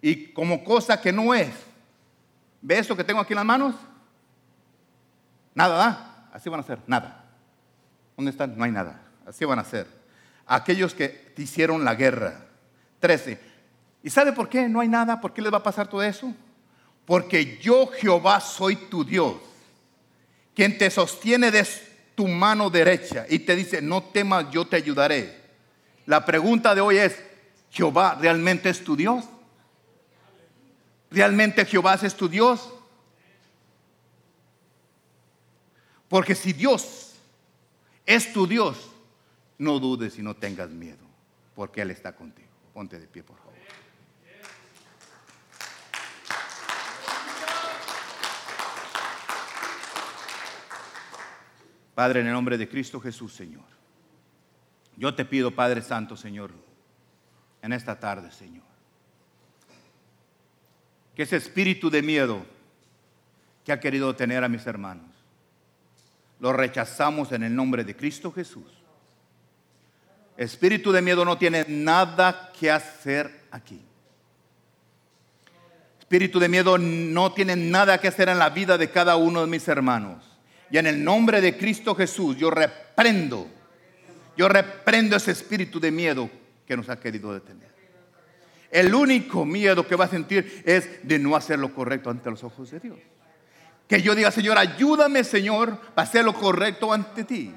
Y 0.00 0.32
como 0.32 0.64
cosa 0.64 1.00
que 1.00 1.12
no 1.12 1.32
es, 1.32 1.52
¿ve 2.60 2.78
esto 2.78 2.96
que 2.96 3.04
tengo 3.04 3.20
aquí 3.20 3.32
en 3.32 3.36
las 3.36 3.44
manos? 3.44 3.74
Nada, 5.54 5.76
¿da? 5.76 6.28
Así 6.32 6.48
van 6.48 6.60
a 6.60 6.64
ser, 6.64 6.78
nada. 6.86 7.24
¿Dónde 8.16 8.30
están? 8.30 8.56
No 8.56 8.64
hay 8.64 8.72
nada. 8.72 9.00
Así 9.26 9.44
van 9.44 9.58
a 9.58 9.64
ser. 9.64 9.86
Aquellos 10.46 10.94
que 10.94 11.08
te 11.08 11.42
hicieron 11.42 11.84
la 11.84 11.94
guerra. 11.94 12.46
13. 13.00 13.51
¿Y 14.02 14.10
sabe 14.10 14.32
por 14.32 14.48
qué 14.48 14.68
no 14.68 14.80
hay 14.80 14.88
nada? 14.88 15.20
¿Por 15.20 15.32
qué 15.32 15.40
les 15.40 15.52
va 15.52 15.58
a 15.58 15.62
pasar 15.62 15.88
todo 15.88 16.02
eso? 16.02 16.34
Porque 17.04 17.58
yo 17.58 17.86
Jehová 17.86 18.40
soy 18.40 18.76
tu 18.76 19.04
Dios, 19.04 19.34
quien 20.54 20.76
te 20.76 20.90
sostiene 20.90 21.50
de 21.50 21.66
tu 22.14 22.28
mano 22.28 22.70
derecha 22.70 23.26
y 23.28 23.40
te 23.40 23.56
dice, 23.56 23.80
no 23.80 24.02
temas, 24.02 24.50
yo 24.50 24.66
te 24.66 24.76
ayudaré. 24.76 25.40
La 26.06 26.24
pregunta 26.24 26.74
de 26.74 26.80
hoy 26.80 26.98
es, 26.98 27.22
¿Jehová 27.70 28.18
realmente 28.20 28.68
es 28.68 28.82
tu 28.84 28.96
Dios? 28.96 29.24
¿Realmente 31.10 31.64
Jehová 31.64 31.98
es 32.02 32.14
tu 32.14 32.28
Dios? 32.28 32.72
Porque 36.08 36.34
si 36.34 36.52
Dios 36.52 37.14
es 38.04 38.32
tu 38.32 38.46
Dios, 38.46 38.90
no 39.58 39.78
dudes 39.78 40.18
y 40.18 40.22
no 40.22 40.34
tengas 40.34 40.70
miedo, 40.70 41.06
porque 41.54 41.82
Él 41.82 41.90
está 41.90 42.14
contigo. 42.14 42.48
Ponte 42.74 42.98
de 42.98 43.06
pie, 43.06 43.22
por 43.22 43.36
favor. 43.38 43.51
Padre, 51.94 52.20
en 52.20 52.26
el 52.26 52.32
nombre 52.32 52.56
de 52.56 52.68
Cristo 52.68 53.00
Jesús, 53.00 53.34
Señor. 53.34 53.64
Yo 54.96 55.14
te 55.14 55.24
pido, 55.24 55.50
Padre 55.50 55.82
Santo, 55.82 56.16
Señor, 56.16 56.52
en 57.60 57.72
esta 57.72 57.98
tarde, 57.98 58.30
Señor, 58.30 58.64
que 61.14 61.22
ese 61.22 61.36
espíritu 61.36 61.90
de 61.90 62.02
miedo 62.02 62.44
que 63.64 63.72
ha 63.72 63.80
querido 63.80 64.14
tener 64.16 64.42
a 64.42 64.48
mis 64.48 64.66
hermanos, 64.66 65.06
lo 66.40 66.52
rechazamos 66.52 67.30
en 67.32 67.44
el 67.44 67.54
nombre 67.54 67.84
de 67.84 67.94
Cristo 67.94 68.32
Jesús. 68.32 68.64
Espíritu 70.36 70.90
de 70.90 71.02
miedo 71.02 71.24
no 71.24 71.38
tiene 71.38 71.64
nada 71.68 72.50
que 72.58 72.70
hacer 72.70 73.44
aquí. 73.50 73.80
Espíritu 76.00 76.40
de 76.40 76.48
miedo 76.48 76.78
no 76.78 77.32
tiene 77.32 77.54
nada 77.54 77.98
que 77.98 78.08
hacer 78.08 78.28
en 78.28 78.38
la 78.38 78.50
vida 78.50 78.76
de 78.76 78.90
cada 78.90 79.16
uno 79.16 79.42
de 79.42 79.46
mis 79.46 79.68
hermanos. 79.68 80.31
Y 80.72 80.78
en 80.78 80.86
el 80.86 81.04
nombre 81.04 81.42
de 81.42 81.58
Cristo 81.58 81.94
Jesús 81.94 82.34
yo 82.38 82.50
reprendo, 82.50 83.46
yo 84.38 84.48
reprendo 84.48 85.14
ese 85.14 85.32
espíritu 85.32 85.78
de 85.78 85.90
miedo 85.90 86.30
que 86.66 86.74
nos 86.74 86.88
ha 86.88 86.98
querido 86.98 87.34
detener. 87.34 87.70
El 88.70 88.94
único 88.94 89.44
miedo 89.44 89.86
que 89.86 89.96
va 89.96 90.06
a 90.06 90.08
sentir 90.08 90.62
es 90.64 91.06
de 91.06 91.18
no 91.18 91.36
hacer 91.36 91.58
lo 91.58 91.74
correcto 91.74 92.08
ante 92.08 92.30
los 92.30 92.42
ojos 92.42 92.70
de 92.70 92.80
Dios. 92.80 92.96
Que 93.86 94.00
yo 94.00 94.14
diga, 94.14 94.30
Señor, 94.30 94.56
ayúdame, 94.56 95.24
Señor, 95.24 95.78
para 95.94 96.08
hacer 96.08 96.24
lo 96.24 96.32
correcto 96.32 96.90
ante 96.90 97.24
ti. 97.24 97.54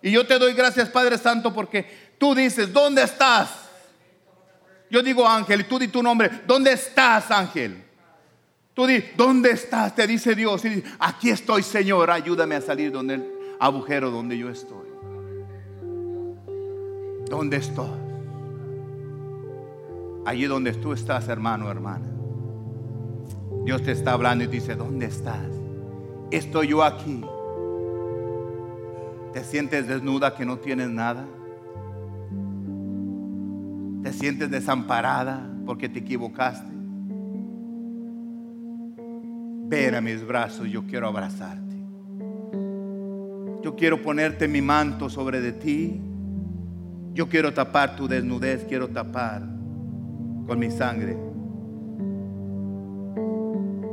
Y 0.00 0.12
yo 0.12 0.24
te 0.24 0.38
doy 0.38 0.54
gracias, 0.54 0.88
Padre 0.90 1.18
Santo, 1.18 1.52
porque 1.52 2.14
tú 2.18 2.36
dices, 2.36 2.72
¿dónde 2.72 3.02
estás? 3.02 3.50
Yo 4.88 5.02
digo 5.02 5.26
ángel, 5.26 5.62
y 5.62 5.64
tú 5.64 5.76
di 5.76 5.88
tu 5.88 6.04
nombre, 6.04 6.30
¿dónde 6.46 6.70
estás, 6.70 7.32
ángel? 7.32 7.82
Tú 8.78 8.86
dices, 8.86 9.10
¿dónde 9.16 9.50
estás? 9.50 9.92
Te 9.96 10.06
dice 10.06 10.36
Dios. 10.36 10.64
Y 10.64 10.68
dice, 10.68 10.84
aquí 11.00 11.30
estoy, 11.30 11.64
Señor. 11.64 12.12
Ayúdame 12.12 12.54
a 12.54 12.60
salir 12.60 12.92
donde 12.92 13.14
el 13.14 13.32
agujero 13.58 14.12
donde 14.12 14.38
yo 14.38 14.48
estoy. 14.48 14.86
¿Dónde 17.28 17.56
estoy? 17.56 17.98
Allí 20.24 20.44
donde 20.44 20.74
tú 20.74 20.92
estás, 20.92 21.26
hermano, 21.26 21.68
hermana. 21.68 22.06
Dios 23.64 23.82
te 23.82 23.90
está 23.90 24.12
hablando 24.12 24.44
y 24.44 24.46
dice, 24.46 24.76
¿dónde 24.76 25.06
estás? 25.06 25.48
Estoy 26.30 26.68
yo 26.68 26.84
aquí. 26.84 27.24
¿Te 29.32 29.42
sientes 29.42 29.88
desnuda 29.88 30.36
que 30.36 30.46
no 30.46 30.56
tienes 30.58 30.88
nada? 30.88 31.26
¿Te 34.04 34.12
sientes 34.12 34.48
desamparada 34.48 35.50
porque 35.66 35.88
te 35.88 35.98
equivocaste? 35.98 36.77
Ven 39.68 39.94
a 39.94 40.00
mis 40.00 40.26
brazos, 40.26 40.68
yo 40.68 40.84
quiero 40.86 41.06
abrazarte. 41.08 41.76
Yo 43.62 43.76
quiero 43.76 44.00
ponerte 44.00 44.48
mi 44.48 44.62
manto 44.62 45.10
sobre 45.10 45.40
de 45.40 45.52
ti. 45.52 46.00
Yo 47.12 47.28
quiero 47.28 47.52
tapar 47.52 47.96
tu 47.96 48.08
desnudez, 48.08 48.64
quiero 48.64 48.88
tapar 48.88 49.42
con 50.46 50.58
mi 50.58 50.70
sangre 50.70 51.16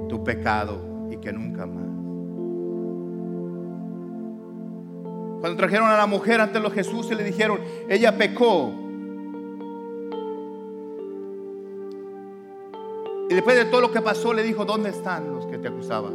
tu 0.07 0.23
pecado 0.23 1.09
y 1.11 1.17
que 1.17 1.33
nunca 1.33 1.65
más. 1.65 1.83
Cuando 5.41 5.57
trajeron 5.57 5.89
a 5.89 5.97
la 5.97 6.07
mujer 6.07 6.39
ante 6.39 6.59
los 6.59 6.73
Jesús 6.73 7.09
y 7.11 7.15
le 7.15 7.23
dijeron, 7.23 7.59
ella 7.89 8.17
pecó, 8.17 8.73
Después 13.35 13.57
de 13.57 13.65
todo 13.65 13.81
lo 13.81 13.91
que 13.91 14.01
pasó, 14.01 14.33
le 14.33 14.43
dijo, 14.43 14.63
¿dónde 14.63 14.91
están 14.91 15.33
los 15.33 15.45
que 15.45 15.57
te 15.57 15.67
acusaban? 15.67 16.13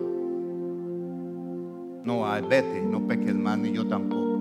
No, 2.02 2.22
vete, 2.48 2.80
no 2.80 3.06
peques 3.06 3.34
más, 3.34 3.58
ni 3.58 3.72
yo 3.72 3.86
tampoco. 3.86 4.40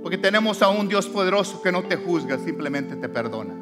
Porque 0.00 0.16
tenemos 0.16 0.62
a 0.62 0.68
un 0.68 0.86
Dios 0.86 1.08
poderoso 1.08 1.60
que 1.60 1.72
no 1.72 1.82
te 1.82 1.96
juzga, 1.96 2.38
simplemente 2.38 2.94
te 2.94 3.08
perdona. 3.08 3.52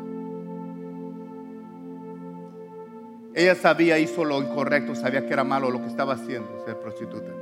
Ella 3.35 3.55
sabía, 3.55 3.99
hizo 3.99 4.23
lo 4.23 4.43
incorrecto, 4.43 4.95
sabía 4.95 5.27
que 5.27 5.33
era 5.33 5.43
malo 5.43 5.71
lo 5.71 5.81
que 5.81 5.89
estaba 5.89 6.13
haciendo, 6.13 6.63
ser 6.67 6.79
prostituta. 6.79 7.33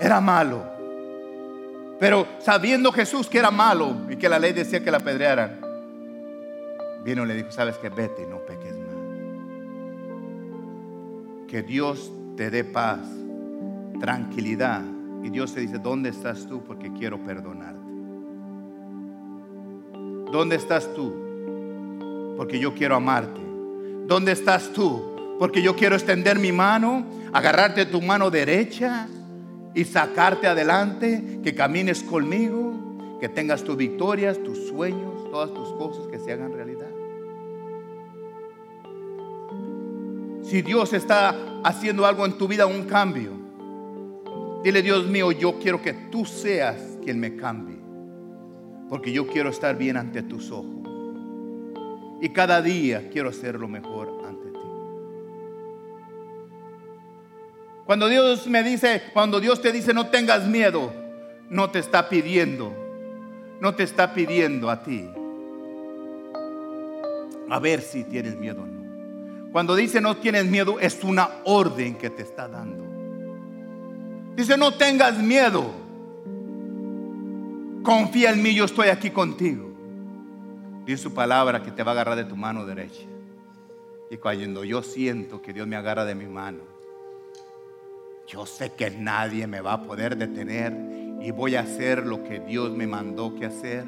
Era 0.00 0.20
malo. 0.20 0.64
Pero 2.00 2.26
sabiendo 2.40 2.90
Jesús 2.90 3.28
que 3.28 3.38
era 3.38 3.52
malo 3.52 3.94
y 4.10 4.16
que 4.16 4.28
la 4.28 4.40
ley 4.40 4.52
decía 4.52 4.82
que 4.82 4.90
la 4.90 4.96
apedrearan, 4.96 5.63
vino 7.04 7.24
y 7.24 7.28
le 7.28 7.34
dijo, 7.34 7.50
sabes 7.50 7.76
que 7.76 7.90
vete 7.90 8.22
y 8.22 8.26
no 8.26 8.38
peques 8.38 8.74
más. 8.74 8.94
Que 11.46 11.62
Dios 11.62 12.10
te 12.36 12.50
dé 12.50 12.64
paz, 12.64 13.00
tranquilidad. 14.00 14.82
Y 15.22 15.30
Dios 15.30 15.54
te 15.54 15.60
dice, 15.60 15.78
¿dónde 15.78 16.10
estás 16.10 16.46
tú? 16.46 16.62
Porque 16.64 16.92
quiero 16.92 17.22
perdonarte. 17.24 17.80
¿Dónde 20.32 20.56
estás 20.56 20.92
tú? 20.94 21.14
Porque 22.36 22.58
yo 22.58 22.74
quiero 22.74 22.96
amarte. 22.96 23.40
¿Dónde 24.06 24.32
estás 24.32 24.72
tú? 24.72 25.36
Porque 25.38 25.62
yo 25.62 25.76
quiero 25.76 25.94
extender 25.94 26.38
mi 26.38 26.52
mano, 26.52 27.04
agarrarte 27.32 27.86
tu 27.86 28.02
mano 28.02 28.30
derecha 28.30 29.08
y 29.74 29.84
sacarte 29.84 30.46
adelante, 30.46 31.40
que 31.42 31.54
camines 31.54 32.02
conmigo, 32.02 33.18
que 33.20 33.28
tengas 33.28 33.62
tus 33.62 33.76
victorias, 33.76 34.42
tus 34.42 34.68
sueños, 34.68 35.30
todas 35.30 35.52
tus 35.52 35.68
cosas 35.74 36.06
que 36.08 36.18
se 36.18 36.32
hagan 36.32 36.52
realidad. 36.52 36.93
Si 40.44 40.62
Dios 40.62 40.92
está 40.92 41.34
haciendo 41.64 42.06
algo 42.06 42.24
en 42.24 42.38
tu 42.38 42.46
vida, 42.46 42.66
un 42.66 42.84
cambio, 42.84 43.44
Dile, 44.64 44.80
Dios 44.80 45.06
mío, 45.06 45.30
yo 45.30 45.58
quiero 45.58 45.82
que 45.82 45.92
tú 45.92 46.24
seas 46.24 46.96
quien 47.04 47.20
me 47.20 47.36
cambie. 47.36 47.76
Porque 48.88 49.12
yo 49.12 49.26
quiero 49.26 49.50
estar 49.50 49.76
bien 49.76 49.98
ante 49.98 50.22
tus 50.22 50.50
ojos. 50.50 50.88
Y 52.22 52.30
cada 52.30 52.62
día 52.62 53.10
quiero 53.10 53.28
hacer 53.28 53.60
lo 53.60 53.68
mejor 53.68 54.22
ante 54.26 54.50
ti. 54.50 54.58
Cuando 57.84 58.08
Dios 58.08 58.46
me 58.46 58.62
dice, 58.62 59.02
cuando 59.12 59.38
Dios 59.38 59.60
te 59.60 59.70
dice 59.70 59.92
no 59.92 60.06
tengas 60.06 60.46
miedo, 60.46 60.90
no 61.50 61.70
te 61.70 61.78
está 61.78 62.08
pidiendo, 62.08 62.74
no 63.60 63.74
te 63.74 63.82
está 63.82 64.14
pidiendo 64.14 64.70
a 64.70 64.82
ti. 64.82 65.10
A 67.50 67.58
ver 67.58 67.82
si 67.82 68.02
tienes 68.04 68.34
miedo. 68.36 68.73
Cuando 69.54 69.76
dice 69.76 70.00
no 70.00 70.16
tienes 70.16 70.46
miedo, 70.46 70.80
es 70.80 71.04
una 71.04 71.30
orden 71.44 71.94
que 71.94 72.10
te 72.10 72.22
está 72.22 72.48
dando. 72.48 72.84
Dice, 74.34 74.58
no 74.58 74.74
tengas 74.74 75.16
miedo. 75.18 75.70
Confía 77.84 78.32
en 78.32 78.42
mí, 78.42 78.52
yo 78.52 78.64
estoy 78.64 78.88
aquí 78.88 79.10
contigo. 79.10 79.70
Dice 80.84 81.04
su 81.04 81.14
palabra 81.14 81.62
que 81.62 81.70
te 81.70 81.84
va 81.84 81.92
a 81.92 81.94
agarrar 81.94 82.16
de 82.16 82.24
tu 82.24 82.34
mano 82.34 82.66
derecha. 82.66 83.02
Y 84.10 84.16
cuando 84.16 84.64
yo 84.64 84.82
siento 84.82 85.40
que 85.40 85.52
Dios 85.52 85.68
me 85.68 85.76
agarra 85.76 86.04
de 86.04 86.16
mi 86.16 86.26
mano, 86.26 86.64
yo 88.26 88.46
sé 88.46 88.72
que 88.72 88.90
nadie 88.90 89.46
me 89.46 89.60
va 89.60 89.74
a 89.74 89.82
poder 89.84 90.16
detener 90.16 90.76
y 91.20 91.30
voy 91.30 91.54
a 91.54 91.60
hacer 91.60 92.04
lo 92.04 92.24
que 92.24 92.40
Dios 92.40 92.72
me 92.72 92.88
mandó 92.88 93.36
que 93.36 93.46
hacer. 93.46 93.84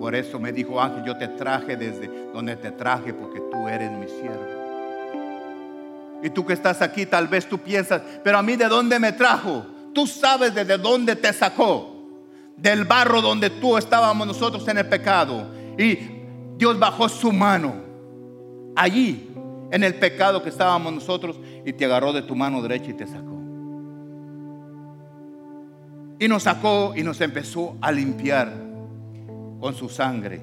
Por 0.00 0.16
eso 0.16 0.40
me 0.40 0.50
dijo 0.50 0.80
Ángel, 0.82 1.04
yo 1.04 1.16
te 1.16 1.28
traje 1.28 1.76
desde 1.76 2.08
donde 2.32 2.56
te 2.56 2.72
traje 2.72 3.14
porque 3.14 3.40
tú 3.52 3.68
eres 3.68 3.92
mi 3.92 4.08
siervo. 4.08 4.55
Y 6.26 6.30
tú 6.30 6.44
que 6.44 6.54
estás 6.54 6.82
aquí, 6.82 7.06
tal 7.06 7.28
vez 7.28 7.48
tú 7.48 7.56
piensas, 7.58 8.02
pero 8.24 8.36
a 8.36 8.42
mí 8.42 8.56
de 8.56 8.66
dónde 8.66 8.98
me 8.98 9.12
trajo? 9.12 9.64
Tú 9.94 10.08
sabes 10.08 10.52
desde 10.52 10.76
dónde 10.76 11.14
te 11.14 11.32
sacó. 11.32 11.94
Del 12.56 12.84
barro 12.84 13.22
donde 13.22 13.48
tú 13.48 13.76
estábamos 13.76 14.26
nosotros 14.26 14.66
en 14.66 14.78
el 14.78 14.88
pecado. 14.88 15.46
Y 15.78 15.96
Dios 16.58 16.80
bajó 16.80 17.08
su 17.08 17.30
mano 17.30 17.76
allí, 18.74 19.30
en 19.70 19.84
el 19.84 19.94
pecado 19.94 20.42
que 20.42 20.48
estábamos 20.48 20.92
nosotros, 20.92 21.38
y 21.64 21.72
te 21.72 21.84
agarró 21.84 22.12
de 22.12 22.22
tu 22.22 22.34
mano 22.34 22.60
derecha 22.60 22.90
y 22.90 22.94
te 22.94 23.06
sacó. 23.06 23.40
Y 26.18 26.26
nos 26.26 26.42
sacó 26.42 26.92
y 26.96 27.04
nos 27.04 27.20
empezó 27.20 27.76
a 27.80 27.92
limpiar 27.92 28.52
con 29.60 29.76
su 29.76 29.88
sangre. 29.88 30.42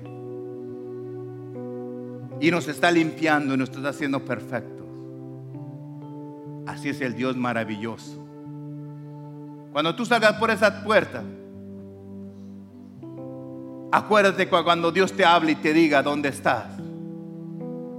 Y 2.40 2.52
nos 2.52 2.70
está 2.70 2.90
limpiando 2.90 3.54
y 3.54 3.58
nos 3.58 3.70
está 3.70 3.90
haciendo 3.90 4.24
perfectos. 4.24 4.73
Así 6.66 6.90
es 6.90 7.02
el 7.02 7.16
Dios 7.16 7.36
maravilloso. 7.36 8.26
Cuando 9.72 9.96
tú 9.96 10.06
salgas 10.06 10.34
por 10.34 10.52
esa 10.52 10.84
puerta, 10.84 11.24
Acuérdate 13.94 14.50
cuando 14.50 14.92
Dios 14.92 15.14
te 15.14 15.24
hable 15.24 15.52
y 15.52 15.56
te 15.56 15.72
diga 15.72 16.02
dónde 16.02 16.30
estás. 16.30 16.66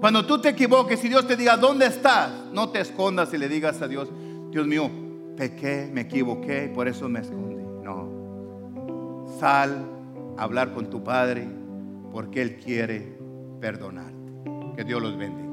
Cuando 0.00 0.26
tú 0.26 0.40
te 0.40 0.48
equivoques 0.48 1.04
y 1.04 1.08
Dios 1.08 1.24
te 1.24 1.36
diga 1.36 1.56
dónde 1.56 1.86
estás, 1.86 2.32
no 2.52 2.70
te 2.70 2.80
escondas 2.80 3.32
y 3.32 3.38
le 3.38 3.48
digas 3.48 3.80
a 3.80 3.86
Dios, 3.86 4.10
Dios 4.50 4.66
mío, 4.66 4.90
pequé, 5.36 5.88
me 5.92 6.00
equivoqué 6.00 6.64
y 6.64 6.74
por 6.74 6.88
eso 6.88 7.08
me 7.08 7.20
escondí. 7.20 7.62
No. 7.84 9.28
Sal 9.38 9.86
a 10.36 10.42
hablar 10.42 10.72
con 10.72 10.90
tu 10.90 11.04
Padre 11.04 11.46
porque 12.10 12.42
Él 12.42 12.56
quiere 12.56 13.16
perdonarte. 13.60 14.74
Que 14.74 14.82
Dios 14.82 15.00
los 15.00 15.16
bendiga. 15.16 15.43